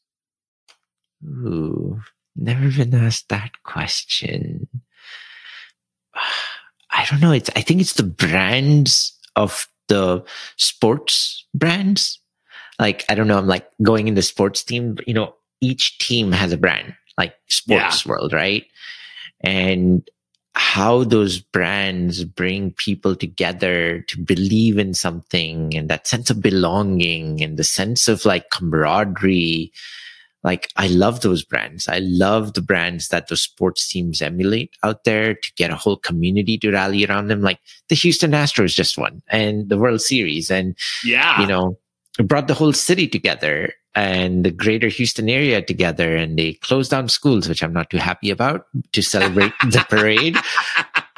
Ooh, 1.26 2.00
never 2.36 2.70
been 2.70 2.94
asked 2.94 3.30
that 3.30 3.64
question. 3.64 4.68
I 6.14 7.04
don't 7.10 7.20
know. 7.20 7.32
It's, 7.32 7.50
I 7.56 7.62
think 7.62 7.80
it's 7.80 7.94
the 7.94 8.04
brands 8.04 9.18
of 9.34 9.66
the 9.88 10.22
sports 10.54 11.46
brands. 11.52 12.20
Like, 12.78 13.04
I 13.08 13.16
don't 13.16 13.26
know. 13.26 13.38
I'm 13.38 13.48
like 13.48 13.68
going 13.82 14.06
in 14.06 14.14
the 14.14 14.22
sports 14.22 14.62
team, 14.62 14.98
you 15.04 15.14
know, 15.14 15.34
each 15.60 15.98
team 15.98 16.32
has 16.32 16.52
a 16.52 16.58
brand, 16.58 16.94
like 17.18 17.34
sports 17.48 18.04
yeah. 18.04 18.10
world, 18.10 18.32
right? 18.32 18.64
And 19.42 20.08
how 20.54 21.02
those 21.02 21.40
brands 21.40 22.24
bring 22.24 22.70
people 22.72 23.16
together 23.16 24.00
to 24.02 24.20
believe 24.20 24.78
in 24.78 24.94
something 24.94 25.76
and 25.76 25.88
that 25.88 26.06
sense 26.06 26.30
of 26.30 26.40
belonging 26.40 27.42
and 27.42 27.56
the 27.56 27.64
sense 27.64 28.06
of 28.06 28.24
like 28.24 28.50
camaraderie 28.50 29.72
like 30.44 30.68
I 30.76 30.88
love 30.88 31.22
those 31.22 31.42
brands. 31.42 31.88
I 31.88 32.00
love 32.00 32.52
the 32.52 32.60
brands 32.60 33.08
that 33.08 33.28
the 33.28 33.36
sports 33.36 33.88
teams 33.88 34.20
emulate 34.20 34.76
out 34.82 35.04
there 35.04 35.34
to 35.34 35.52
get 35.56 35.70
a 35.70 35.76
whole 35.76 35.96
community 35.96 36.58
to 36.58 36.70
rally 36.70 37.04
around 37.06 37.28
them. 37.28 37.40
Like 37.40 37.60
the 37.88 37.94
Houston 37.96 38.32
Astros 38.32 38.74
just 38.74 38.98
won 38.98 39.22
and 39.28 39.70
the 39.70 39.78
World 39.78 40.02
Series 40.02 40.50
and 40.50 40.76
yeah, 41.02 41.40
you 41.40 41.46
know, 41.46 41.78
brought 42.22 42.46
the 42.46 42.54
whole 42.54 42.74
city 42.74 43.08
together 43.08 43.72
and 43.94 44.44
the 44.44 44.50
greater 44.50 44.88
Houston 44.88 45.28
area 45.28 45.62
together 45.62 46.16
and 46.16 46.38
they 46.38 46.54
closed 46.54 46.90
down 46.90 47.08
schools, 47.08 47.48
which 47.48 47.62
I'm 47.62 47.72
not 47.72 47.90
too 47.90 47.98
happy 47.98 48.30
about 48.30 48.66
to 48.92 49.02
celebrate 49.02 49.52
the 49.62 49.84
parade. 49.88 50.36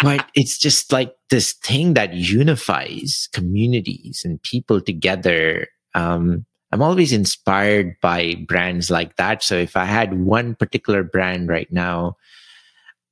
But 0.02 0.28
it's 0.34 0.58
just 0.58 0.92
like 0.92 1.14
this 1.30 1.54
thing 1.54 1.94
that 1.94 2.12
unifies 2.12 3.28
communities 3.32 4.22
and 4.24 4.42
people 4.42 4.80
together. 4.80 5.68
Um, 5.94 6.44
I'm 6.70 6.82
always 6.82 7.12
inspired 7.12 7.96
by 8.02 8.34
brands 8.46 8.90
like 8.90 9.16
that. 9.16 9.42
So 9.42 9.56
if 9.56 9.76
I 9.76 9.84
had 9.84 10.20
one 10.20 10.54
particular 10.54 11.02
brand 11.02 11.48
right 11.48 11.72
now, 11.72 12.16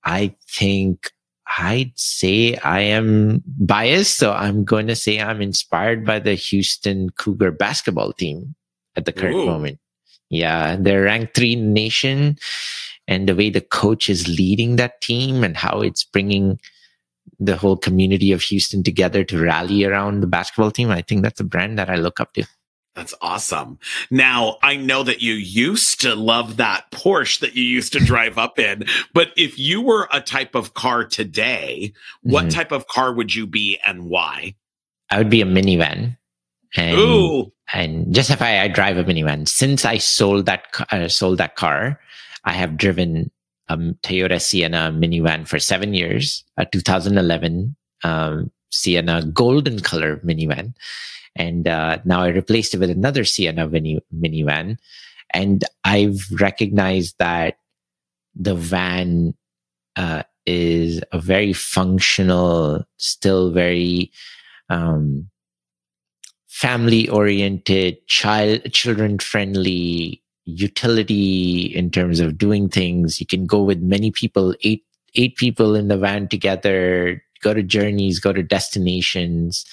I 0.04 0.34
think 0.46 1.10
I'd 1.58 1.92
say 1.94 2.56
I 2.56 2.80
am 2.80 3.42
biased. 3.46 4.18
So 4.18 4.32
I'm 4.32 4.64
going 4.64 4.88
to 4.88 4.96
say 4.96 5.20
I'm 5.20 5.40
inspired 5.40 6.04
by 6.04 6.18
the 6.18 6.34
Houston 6.34 7.08
Cougar 7.10 7.52
basketball 7.52 8.12
team 8.12 8.54
at 8.96 9.04
the 9.04 9.12
current 9.12 9.36
Ooh. 9.36 9.46
moment. 9.46 9.78
Yeah. 10.30 10.76
They're 10.78 11.02
ranked 11.02 11.34
three 11.34 11.56
nation 11.56 12.38
and 13.06 13.28
the 13.28 13.34
way 13.34 13.50
the 13.50 13.60
coach 13.60 14.08
is 14.08 14.28
leading 14.28 14.76
that 14.76 15.00
team 15.00 15.44
and 15.44 15.56
how 15.56 15.82
it's 15.82 16.04
bringing 16.04 16.58
the 17.38 17.56
whole 17.56 17.76
community 17.76 18.32
of 18.32 18.42
Houston 18.42 18.82
together 18.82 19.24
to 19.24 19.42
rally 19.42 19.84
around 19.84 20.20
the 20.20 20.26
basketball 20.26 20.70
team. 20.70 20.90
I 20.90 21.02
think 21.02 21.22
that's 21.22 21.40
a 21.40 21.44
brand 21.44 21.78
that 21.78 21.90
I 21.90 21.96
look 21.96 22.20
up 22.20 22.32
to. 22.34 22.44
That's 22.94 23.14
awesome. 23.20 23.78
Now, 24.10 24.58
I 24.62 24.76
know 24.76 25.02
that 25.02 25.20
you 25.20 25.34
used 25.34 26.00
to 26.02 26.14
love 26.14 26.58
that 26.58 26.90
Porsche 26.92 27.40
that 27.40 27.56
you 27.56 27.64
used 27.64 27.92
to 27.94 27.98
drive 28.04 28.38
up 28.38 28.58
in, 28.58 28.84
but 29.12 29.32
if 29.36 29.58
you 29.58 29.82
were 29.82 30.08
a 30.12 30.20
type 30.20 30.54
of 30.54 30.74
car 30.74 31.04
today, 31.04 31.92
what 32.22 32.42
mm-hmm. 32.42 32.50
type 32.50 32.72
of 32.72 32.86
car 32.86 33.12
would 33.12 33.34
you 33.34 33.46
be 33.46 33.78
and 33.84 34.08
why? 34.08 34.54
I 35.10 35.18
would 35.18 35.30
be 35.30 35.42
a 35.42 35.46
minivan. 35.46 36.16
And, 36.76 36.98
Ooh. 36.98 37.52
and 37.72 38.12
just 38.14 38.30
if 38.30 38.42
I, 38.42 38.60
I 38.60 38.68
drive 38.68 38.98
a 38.98 39.04
minivan, 39.04 39.46
since 39.46 39.84
I 39.84 39.98
sold 39.98 40.46
that, 40.46 40.64
uh, 40.90 41.08
sold 41.08 41.38
that 41.38 41.56
car, 41.56 42.00
I 42.44 42.52
have 42.52 42.76
driven 42.76 43.30
a 43.68 43.76
Toyota 43.76 44.40
Sienna 44.40 44.92
minivan 44.92 45.46
for 45.46 45.58
seven 45.58 45.94
years, 45.94 46.44
a 46.56 46.66
2011 46.66 47.76
um, 48.02 48.50
Sienna 48.70 49.24
golden 49.24 49.80
color 49.80 50.18
minivan. 50.18 50.74
And 51.36 51.66
uh, 51.66 51.98
now 52.04 52.22
I 52.22 52.28
replaced 52.28 52.74
it 52.74 52.78
with 52.78 52.90
another 52.90 53.24
Sienna 53.24 53.66
mini, 53.68 54.00
minivan. 54.14 54.78
And 55.32 55.64
I've 55.84 56.26
recognized 56.38 57.16
that 57.18 57.58
the 58.34 58.54
van 58.54 59.34
uh, 59.96 60.22
is 60.46 61.02
a 61.12 61.18
very 61.18 61.52
functional, 61.52 62.84
still 62.98 63.50
very 63.50 64.12
um, 64.68 65.30
family 66.54 67.08
oriented, 67.08 67.98
child 68.06 68.62
children 68.72 69.18
friendly 69.18 70.22
utility 70.44 71.62
in 71.74 71.90
terms 71.90 72.20
of 72.20 72.38
doing 72.38 72.68
things. 72.68 73.18
You 73.18 73.26
can 73.26 73.44
go 73.44 73.60
with 73.60 73.82
many 73.82 74.12
people, 74.12 74.54
eight 74.62 74.84
eight 75.16 75.34
people 75.36 75.74
in 75.74 75.88
the 75.88 75.98
van 75.98 76.28
together, 76.28 77.20
go 77.42 77.54
to 77.54 77.62
journeys, 77.62 78.20
go 78.20 78.32
to 78.32 78.42
destinations 78.42 79.64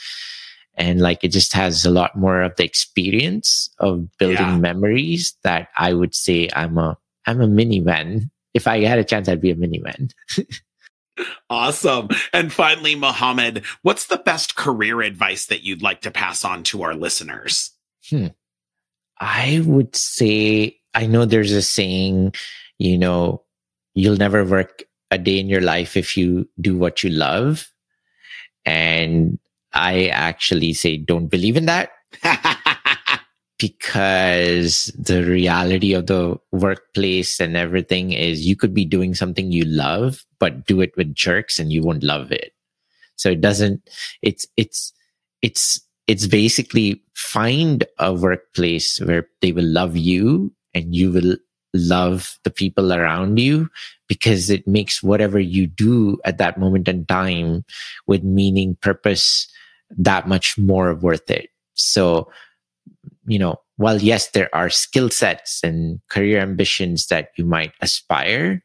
and 0.75 1.01
like 1.01 1.23
it 1.23 1.29
just 1.29 1.53
has 1.53 1.85
a 1.85 1.91
lot 1.91 2.15
more 2.15 2.41
of 2.41 2.55
the 2.55 2.63
experience 2.63 3.69
of 3.79 4.07
building 4.17 4.37
yeah. 4.37 4.57
memories 4.57 5.35
that 5.43 5.67
I 5.77 5.93
would 5.93 6.15
say 6.15 6.49
I'm 6.55 6.77
a 6.77 6.97
I'm 7.27 7.41
a 7.41 7.47
minivan. 7.47 8.31
If 8.55 8.67
I 8.67 8.79
had 8.81 8.97
a 8.97 9.03
chance, 9.03 9.29
I'd 9.29 9.41
be 9.41 9.51
a 9.51 9.55
minivan. 9.55 10.11
awesome. 11.49 12.09
And 12.33 12.51
finally, 12.51 12.95
Mohammed, 12.95 13.63
what's 13.81 14.07
the 14.07 14.17
best 14.17 14.55
career 14.55 15.01
advice 15.01 15.47
that 15.47 15.63
you'd 15.63 15.81
like 15.81 16.01
to 16.01 16.11
pass 16.11 16.43
on 16.45 16.63
to 16.63 16.83
our 16.83 16.95
listeners? 16.95 17.71
Hmm. 18.09 18.27
I 19.19 19.61
would 19.65 19.95
say 19.95 20.77
I 20.93 21.05
know 21.05 21.25
there's 21.25 21.51
a 21.51 21.61
saying, 21.61 22.33
you 22.79 22.97
know, 22.97 23.43
you'll 23.93 24.17
never 24.17 24.43
work 24.43 24.83
a 25.11 25.17
day 25.17 25.39
in 25.39 25.49
your 25.49 25.61
life 25.61 25.95
if 25.95 26.17
you 26.17 26.49
do 26.59 26.77
what 26.77 27.03
you 27.03 27.09
love. 27.09 27.69
And 28.65 29.39
I 29.73 30.07
actually 30.07 30.73
say 30.73 30.97
don't 30.97 31.27
believe 31.27 31.57
in 31.57 31.65
that 31.65 31.91
because 33.61 34.91
the 34.97 35.23
reality 35.23 35.93
of 35.93 36.07
the 36.07 36.35
workplace 36.51 37.39
and 37.39 37.55
everything 37.55 38.11
is 38.11 38.45
you 38.45 38.55
could 38.55 38.73
be 38.73 38.85
doing 38.85 39.13
something 39.13 39.51
you 39.51 39.63
love, 39.65 40.25
but 40.39 40.65
do 40.65 40.81
it 40.81 40.91
with 40.97 41.13
jerks 41.13 41.59
and 41.59 41.71
you 41.71 41.83
won't 41.83 42.01
love 42.01 42.31
it. 42.31 42.53
So 43.17 43.29
it 43.29 43.39
doesn't, 43.39 43.87
it's, 44.23 44.47
it's, 44.57 44.91
it's, 45.43 45.79
it's 46.07 46.25
basically 46.25 47.03
find 47.13 47.83
a 47.99 48.11
workplace 48.11 48.99
where 48.99 49.27
they 49.41 49.51
will 49.51 49.67
love 49.67 49.95
you 49.95 50.51
and 50.73 50.95
you 50.95 51.11
will 51.11 51.37
love 51.75 52.39
the 52.43 52.49
people 52.49 52.91
around 52.91 53.39
you 53.39 53.69
because 54.09 54.49
it 54.49 54.67
makes 54.67 55.03
whatever 55.03 55.39
you 55.39 55.67
do 55.67 56.19
at 56.25 56.39
that 56.39 56.57
moment 56.57 56.87
in 56.87 57.05
time 57.05 57.63
with 58.07 58.23
meaning, 58.23 58.75
purpose, 58.81 59.47
that 59.91 60.27
much 60.27 60.57
more 60.57 60.95
worth 60.95 61.29
it. 61.29 61.49
So, 61.75 62.27
you 63.31 63.39
know, 63.39 63.55
while 63.77 64.01
yes, 64.01 64.31
there 64.31 64.53
are 64.53 64.69
skill 64.69 65.09
sets 65.09 65.61
and 65.63 66.01
career 66.09 66.41
ambitions 66.41 67.07
that 67.07 67.29
you 67.37 67.45
might 67.45 67.71
aspire, 67.79 68.61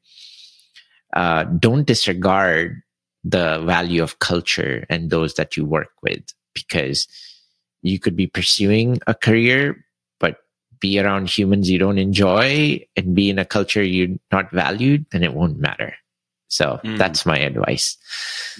uh, 1.14 1.44
don't 1.44 1.86
disregard 1.86 2.82
the 3.22 3.62
value 3.64 4.02
of 4.02 4.18
culture 4.18 4.84
and 4.90 5.08
those 5.08 5.34
that 5.34 5.56
you 5.56 5.64
work 5.64 5.90
with 6.02 6.20
because 6.52 7.06
you 7.82 8.00
could 8.00 8.16
be 8.16 8.26
pursuing 8.26 8.98
a 9.06 9.14
career, 9.14 9.84
but 10.18 10.38
be 10.80 10.98
around 10.98 11.30
humans 11.30 11.70
you 11.70 11.78
don't 11.78 11.98
enjoy 11.98 12.84
and 12.96 13.14
be 13.14 13.30
in 13.30 13.38
a 13.38 13.44
culture 13.44 13.84
you're 13.84 14.16
not 14.32 14.50
valued, 14.50 15.06
then 15.12 15.22
it 15.22 15.34
won't 15.34 15.58
matter. 15.58 15.94
So 16.48 16.80
mm. 16.84 16.96
that's 16.96 17.26
my 17.26 17.38
advice. 17.38 17.96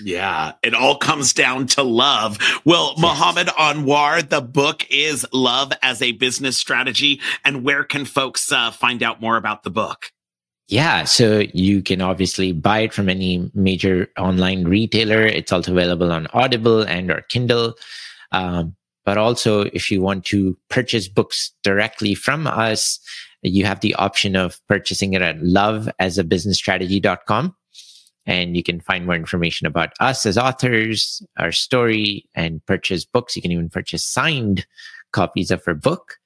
Yeah, 0.02 0.52
it 0.62 0.74
all 0.74 0.98
comes 0.98 1.32
down 1.32 1.66
to 1.68 1.82
love. 1.82 2.38
Well, 2.64 2.92
yes. 2.96 3.00
Mohammed 3.00 3.46
Anwar, 3.48 4.28
the 4.28 4.40
book 4.40 4.86
is 4.90 5.26
Love 5.32 5.72
as 5.82 6.02
a 6.02 6.12
Business 6.12 6.58
Strategy. 6.58 7.20
And 7.44 7.64
where 7.64 7.84
can 7.84 8.04
folks 8.04 8.50
uh, 8.50 8.70
find 8.70 9.02
out 9.02 9.20
more 9.20 9.36
about 9.36 9.62
the 9.62 9.70
book? 9.70 10.10
Yeah, 10.68 11.04
so 11.04 11.44
you 11.54 11.80
can 11.80 12.00
obviously 12.00 12.52
buy 12.52 12.80
it 12.80 12.92
from 12.92 13.08
any 13.08 13.48
major 13.54 14.08
online 14.18 14.64
retailer. 14.64 15.22
It's 15.22 15.52
also 15.52 15.70
available 15.70 16.10
on 16.10 16.26
Audible 16.32 16.82
and 16.82 17.10
or 17.10 17.22
Kindle. 17.28 17.74
Um, 18.32 18.74
but 19.04 19.16
also, 19.16 19.62
if 19.62 19.92
you 19.92 20.02
want 20.02 20.24
to 20.26 20.58
purchase 20.68 21.06
books 21.06 21.52
directly 21.62 22.16
from 22.16 22.48
us, 22.48 22.98
you 23.42 23.64
have 23.64 23.78
the 23.78 23.94
option 23.94 24.34
of 24.34 24.58
purchasing 24.66 25.14
it 25.14 25.22
at 25.22 25.38
loveasabusinessstrategy.com 25.38 27.54
and 28.26 28.56
you 28.56 28.62
can 28.62 28.80
find 28.80 29.06
more 29.06 29.14
information 29.14 29.66
about 29.66 29.92
us 30.00 30.26
as 30.26 30.36
authors, 30.36 31.22
our 31.38 31.52
story, 31.52 32.28
and 32.34 32.64
purchase 32.66 33.04
books. 33.04 33.36
You 33.36 33.42
can 33.42 33.52
even 33.52 33.70
purchase 33.70 34.04
signed 34.04 34.66
copies 35.12 35.50
of 35.50 35.62
our 35.66 35.74
book 35.74 36.18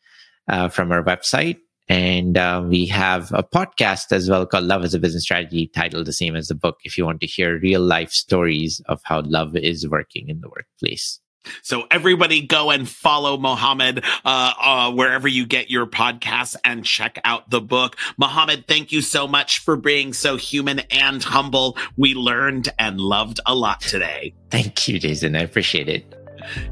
uh, 0.49 0.69
from 0.69 0.91
our 0.93 1.05
website. 1.05 1.59
And 1.89 2.39
uh, 2.39 2.65
we 2.65 2.87
have 2.87 3.33
a 3.33 3.43
podcast 3.43 4.13
as 4.13 4.31
well 4.31 4.47
called 4.47 4.65
Love 4.65 4.85
as 4.85 4.95
a 4.95 4.99
Business 4.99 5.25
Strategy, 5.25 5.67
titled 5.67 6.07
the 6.07 6.13
same 6.13 6.37
as 6.37 6.47
the 6.47 6.55
book, 6.55 6.79
if 6.85 6.97
you 6.97 7.05
want 7.05 7.21
to 7.21 7.27
hear 7.27 7.59
real 7.59 7.81
life 7.81 8.13
stories 8.13 8.81
of 8.87 9.01
how 9.05 9.23
love 9.23 9.57
is 9.57 9.89
working 9.89 10.29
in 10.29 10.41
the 10.41 10.49
workplace. 10.49 11.19
So 11.63 11.87
everybody 11.91 12.47
go 12.47 12.71
and 12.71 12.89
follow 12.89 13.37
Mohammed 13.37 14.05
uh, 14.25 14.53
uh, 14.61 14.93
wherever 14.93 15.29
you 15.29 15.47
get 15.47 15.71
your 15.71 15.87
podcasts 15.87 16.57
and 16.65 16.85
check 16.85 17.19
out 17.25 17.51
the 17.51 17.61
book. 17.61 17.97
Mohammed, 18.19 18.67
thank 18.67 18.93
you 18.93 19.03
so 19.03 19.27
much 19.27 19.61
for 19.61 19.77
being 19.77 20.13
so 20.13 20.37
human 20.37 20.81
and 20.91 21.23
humble. 21.23 21.77
We 21.97 22.15
learned 22.15 22.69
and 22.79 23.01
loved 23.01 23.41
a 23.47 23.55
lot 23.55 23.81
today. 23.81 24.35
Thank 24.51 24.89
you, 24.89 24.99
Jason. 24.99 25.37
I 25.37 25.41
appreciate 25.41 25.89
it. 25.89 26.15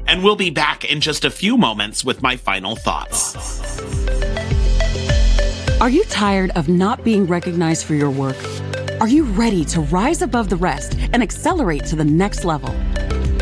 And 0.07 0.23
we'll 0.23 0.35
be 0.35 0.49
back 0.49 0.83
in 0.83 1.01
just 1.01 1.25
a 1.25 1.29
few 1.29 1.57
moments 1.57 2.03
with 2.03 2.21
my 2.21 2.35
final 2.35 2.75
thoughts. 2.75 3.35
Are 5.79 5.89
you 5.89 6.03
tired 6.05 6.51
of 6.55 6.67
not 6.67 7.03
being 7.03 7.25
recognized 7.25 7.85
for 7.85 7.93
your 7.93 8.09
work? 8.09 8.37
Are 8.99 9.07
you 9.07 9.23
ready 9.23 9.63
to 9.65 9.79
rise 9.79 10.21
above 10.21 10.49
the 10.49 10.57
rest 10.57 10.95
and 11.13 11.23
accelerate 11.23 11.85
to 11.85 11.95
the 11.95 12.03
next 12.03 12.43
level? 12.43 12.75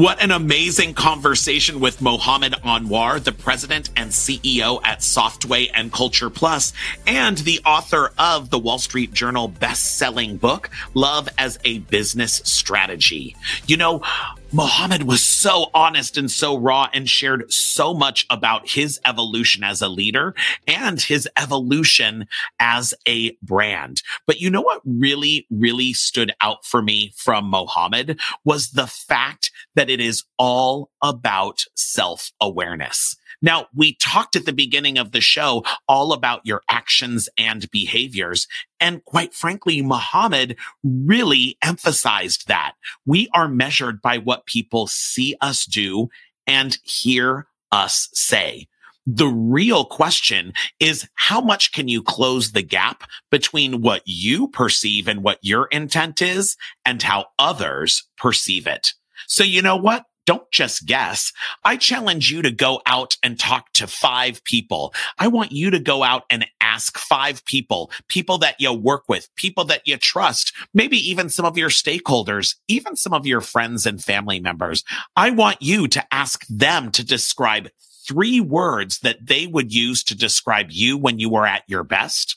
What 0.00 0.22
an 0.22 0.30
amazing 0.30 0.94
conversation 0.94 1.78
with 1.78 2.00
Mohammed 2.00 2.54
Anwar, 2.64 3.22
the 3.22 3.32
president 3.32 3.90
and 3.96 4.10
CEO 4.10 4.80
at 4.82 5.00
Softway 5.00 5.68
and 5.74 5.92
Culture 5.92 6.30
Plus, 6.30 6.72
and 7.06 7.36
the 7.36 7.60
author 7.66 8.10
of 8.18 8.48
the 8.48 8.58
Wall 8.58 8.78
Street 8.78 9.12
Journal 9.12 9.46
best-selling 9.46 10.38
book, 10.38 10.70
Love 10.94 11.28
as 11.36 11.58
a 11.66 11.80
Business 11.80 12.40
Strategy. 12.46 13.36
You 13.66 13.76
know, 13.76 14.02
Mohammed 14.52 15.02
was 15.02 15.22
so 15.40 15.70
honest 15.72 16.18
and 16.18 16.30
so 16.30 16.56
raw 16.58 16.88
and 16.92 17.08
shared 17.08 17.50
so 17.50 17.94
much 17.94 18.26
about 18.28 18.68
his 18.68 19.00
evolution 19.06 19.64
as 19.64 19.80
a 19.80 19.88
leader 19.88 20.34
and 20.66 21.00
his 21.00 21.26
evolution 21.40 22.26
as 22.58 22.92
a 23.08 23.34
brand. 23.42 24.02
But 24.26 24.40
you 24.40 24.50
know 24.50 24.60
what 24.60 24.82
really, 24.84 25.46
really 25.50 25.94
stood 25.94 26.32
out 26.42 26.66
for 26.66 26.82
me 26.82 27.12
from 27.16 27.46
Mohammed 27.46 28.20
was 28.44 28.72
the 28.72 28.86
fact 28.86 29.50
that 29.74 29.88
it 29.88 30.00
is 30.00 30.24
all 30.38 30.90
about 31.02 31.64
self 31.74 32.32
awareness. 32.40 33.16
Now, 33.42 33.66
we 33.74 33.94
talked 33.94 34.36
at 34.36 34.44
the 34.44 34.52
beginning 34.52 34.98
of 34.98 35.12
the 35.12 35.20
show 35.20 35.64
all 35.88 36.12
about 36.12 36.44
your 36.44 36.62
actions 36.68 37.28
and 37.38 37.70
behaviors. 37.70 38.46
And 38.78 39.04
quite 39.04 39.34
frankly, 39.34 39.82
Mohammed 39.82 40.56
really 40.82 41.56
emphasized 41.62 42.48
that 42.48 42.74
we 43.06 43.28
are 43.34 43.48
measured 43.48 44.02
by 44.02 44.18
what 44.18 44.46
people 44.46 44.86
see 44.86 45.36
us 45.40 45.64
do 45.64 46.08
and 46.46 46.78
hear 46.84 47.46
us 47.72 48.08
say. 48.12 48.66
The 49.06 49.28
real 49.28 49.86
question 49.86 50.52
is 50.78 51.08
how 51.14 51.40
much 51.40 51.72
can 51.72 51.88
you 51.88 52.02
close 52.02 52.52
the 52.52 52.62
gap 52.62 53.04
between 53.30 53.80
what 53.80 54.02
you 54.04 54.48
perceive 54.48 55.08
and 55.08 55.22
what 55.22 55.38
your 55.40 55.66
intent 55.66 56.20
is 56.20 56.56
and 56.84 57.02
how 57.02 57.26
others 57.38 58.06
perceive 58.18 58.66
it? 58.66 58.92
So 59.26 59.42
you 59.42 59.62
know 59.62 59.76
what? 59.76 60.04
Don't 60.26 60.50
just 60.50 60.86
guess. 60.86 61.32
I 61.64 61.76
challenge 61.76 62.30
you 62.30 62.42
to 62.42 62.50
go 62.50 62.80
out 62.86 63.16
and 63.22 63.38
talk 63.38 63.72
to 63.74 63.86
five 63.86 64.42
people. 64.44 64.94
I 65.18 65.28
want 65.28 65.52
you 65.52 65.70
to 65.70 65.78
go 65.78 66.02
out 66.02 66.24
and 66.30 66.46
ask 66.60 66.98
five 66.98 67.44
people, 67.44 67.90
people 68.08 68.38
that 68.38 68.56
you 68.58 68.72
work 68.72 69.04
with, 69.08 69.28
people 69.36 69.64
that 69.64 69.86
you 69.86 69.96
trust, 69.96 70.52
maybe 70.74 70.96
even 70.96 71.28
some 71.28 71.44
of 71.44 71.58
your 71.58 71.70
stakeholders, 71.70 72.56
even 72.68 72.96
some 72.96 73.12
of 73.12 73.26
your 73.26 73.40
friends 73.40 73.86
and 73.86 74.02
family 74.02 74.40
members. 74.40 74.84
I 75.16 75.30
want 75.30 75.60
you 75.60 75.88
to 75.88 76.14
ask 76.14 76.46
them 76.48 76.90
to 76.92 77.04
describe 77.04 77.68
three 78.06 78.40
words 78.40 79.00
that 79.00 79.26
they 79.26 79.46
would 79.46 79.72
use 79.72 80.02
to 80.04 80.16
describe 80.16 80.70
you 80.70 80.96
when 80.96 81.18
you 81.18 81.28
were 81.30 81.46
at 81.46 81.64
your 81.66 81.84
best 81.84 82.36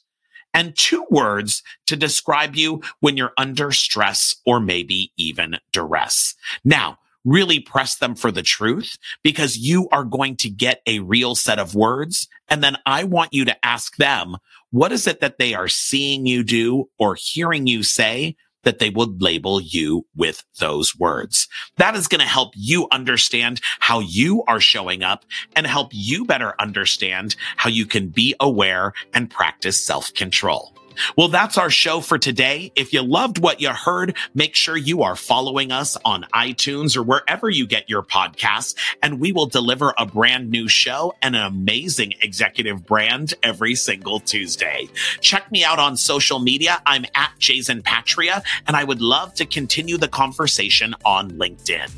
and 0.54 0.78
two 0.78 1.06
words 1.10 1.64
to 1.88 1.96
describe 1.96 2.56
you 2.56 2.82
when 3.00 3.18
you're 3.18 3.34
under 3.38 3.72
stress 3.72 4.36
or 4.46 4.60
maybe 4.60 5.12
even 5.18 5.58
duress. 5.72 6.36
Now, 6.64 6.98
really 7.26 7.60
press 7.60 7.96
them 7.96 8.16
for 8.16 8.32
the 8.32 8.42
truth 8.42 8.98
because 9.24 9.58
you 9.58 9.88
are 9.92 10.04
going 10.04 10.36
to 10.38 10.50
get 10.50 10.82
a 10.86 11.00
real 11.00 11.36
set 11.36 11.60
of 11.60 11.76
words. 11.76 12.28
And 12.50 12.64
then 12.64 12.78
I 12.86 13.04
want 13.04 13.34
you 13.34 13.46
to 13.46 13.66
ask 13.66 13.96
them, 13.98 14.38
what 14.72 14.92
is 14.92 15.08
it 15.08 15.22
that 15.22 15.38
they 15.38 15.54
are 15.54 15.68
seeing 15.68 16.26
you 16.26 16.44
do 16.44 16.90
or 16.98 17.16
hearing 17.16 17.68
you 17.68 17.84
say 17.84 18.36
that 18.64 18.80
they 18.80 18.90
would 18.90 19.22
label 19.22 19.62
you 19.62 20.06
with 20.16 20.44
those 20.60 20.98
words. 20.98 21.48
That 21.78 21.96
is 21.96 22.08
going 22.08 22.22
to 22.22 22.28
help 22.28 22.54
you 22.56 22.88
understand 22.92 23.62
how 23.80 24.00
you 24.00 24.44
are 24.48 24.60
showing 24.60 25.04
up 25.04 25.26
and 25.56 25.68
help 25.68 25.90
you 25.92 26.26
better 26.26 26.56
understand 26.60 27.36
how 27.58 27.70
you 27.70 27.86
can 27.86 28.08
be 28.08 28.36
aware 28.40 28.94
and 29.14 29.30
practice 29.30 29.84
self 29.84 30.14
control. 30.14 30.74
Well, 31.18 31.28
that's 31.28 31.58
our 31.58 31.70
show 31.70 32.02
for 32.02 32.18
today. 32.18 32.72
If 32.76 32.94
you 32.94 33.02
loved 33.02 33.38
what 33.38 33.62
you 33.62 33.70
heard, 33.70 34.16
make 34.34 34.56
sure 34.56 34.78
you 34.78 35.04
are 35.04 35.16
following 35.16 35.72
us 35.72 35.98
on 36.06 36.26
iTunes 36.34 36.96
or 36.96 37.04
wherever 37.04 37.50
you 37.50 37.68
get 37.68 37.90
your 37.90 38.04
podcasts, 38.04 38.76
and 39.02 39.20
we 39.20 39.32
will 39.32 39.46
deliver 39.46 39.94
a 39.98 40.06
brand 40.06 40.50
new 40.50 40.68
show 40.68 41.16
and 41.22 41.36
an 41.36 41.44
amazing 41.44 42.14
executive 42.22 42.86
brand 42.86 43.34
every 43.44 43.76
single 43.76 44.20
Tuesday. 44.20 44.88
Check 45.22 45.52
me 45.52 45.64
out 45.64 45.80
on 45.80 45.98
social 45.98 46.40
media. 46.40 46.82
I'm 46.86 47.06
at 47.16 47.32
Jason 47.40 47.82
Patria, 47.82 48.44
and 48.68 48.76
I 48.76 48.84
would 48.84 49.02
love 49.02 49.34
to 49.36 49.46
continue 49.46 49.98
the 49.98 50.08
conversation 50.08 50.96
on 51.06 51.32
LinkedIn. 51.32 51.90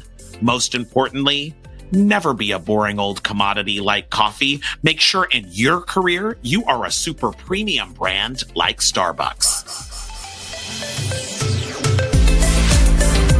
Most 0.41 0.75
importantly, 0.75 1.55
Never 1.91 2.33
be 2.33 2.51
a 2.51 2.59
boring 2.59 2.99
old 2.99 3.23
commodity 3.23 3.79
like 3.79 4.09
coffee. 4.09 4.61
Make 4.83 4.99
sure 4.99 5.27
in 5.31 5.45
your 5.49 5.81
career 5.81 6.37
you 6.41 6.65
are 6.65 6.85
a 6.85 6.91
super 6.91 7.31
premium 7.31 7.93
brand 7.93 8.43
like 8.55 8.79
Starbucks. 8.79 9.93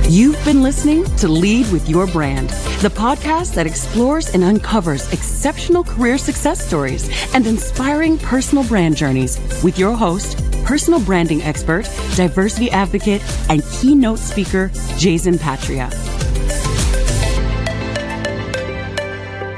You've 0.08 0.41
been 0.46 0.62
listening 0.62 1.04
to 1.18 1.28
Lead 1.28 1.72
with 1.72 1.89
Your 1.89 2.06
Brand, 2.06 2.50
the 2.82 2.89
podcast 2.89 3.56
that 3.56 3.66
explores 3.66 4.30
and 4.36 4.43
uncovers 4.43 5.12
exceptional 5.12 5.84
career 5.84 6.20
success 6.20 6.64
stories 6.64 7.10
and 7.34 7.48
inspiring 7.48 8.20
personal 8.20 8.64
brand 8.66 8.96
journeys 8.96 9.39
with 9.64 9.80
your 9.80 9.93
host, 9.93 10.38
personal 10.64 11.00
branding 11.00 11.41
expert, 11.41 11.89
diversity 12.16 12.70
advocate, 12.70 13.24
and 13.50 13.64
keynote 13.72 14.20
speaker, 14.20 14.72
Jason 14.98 15.39
Patria. 15.39 15.89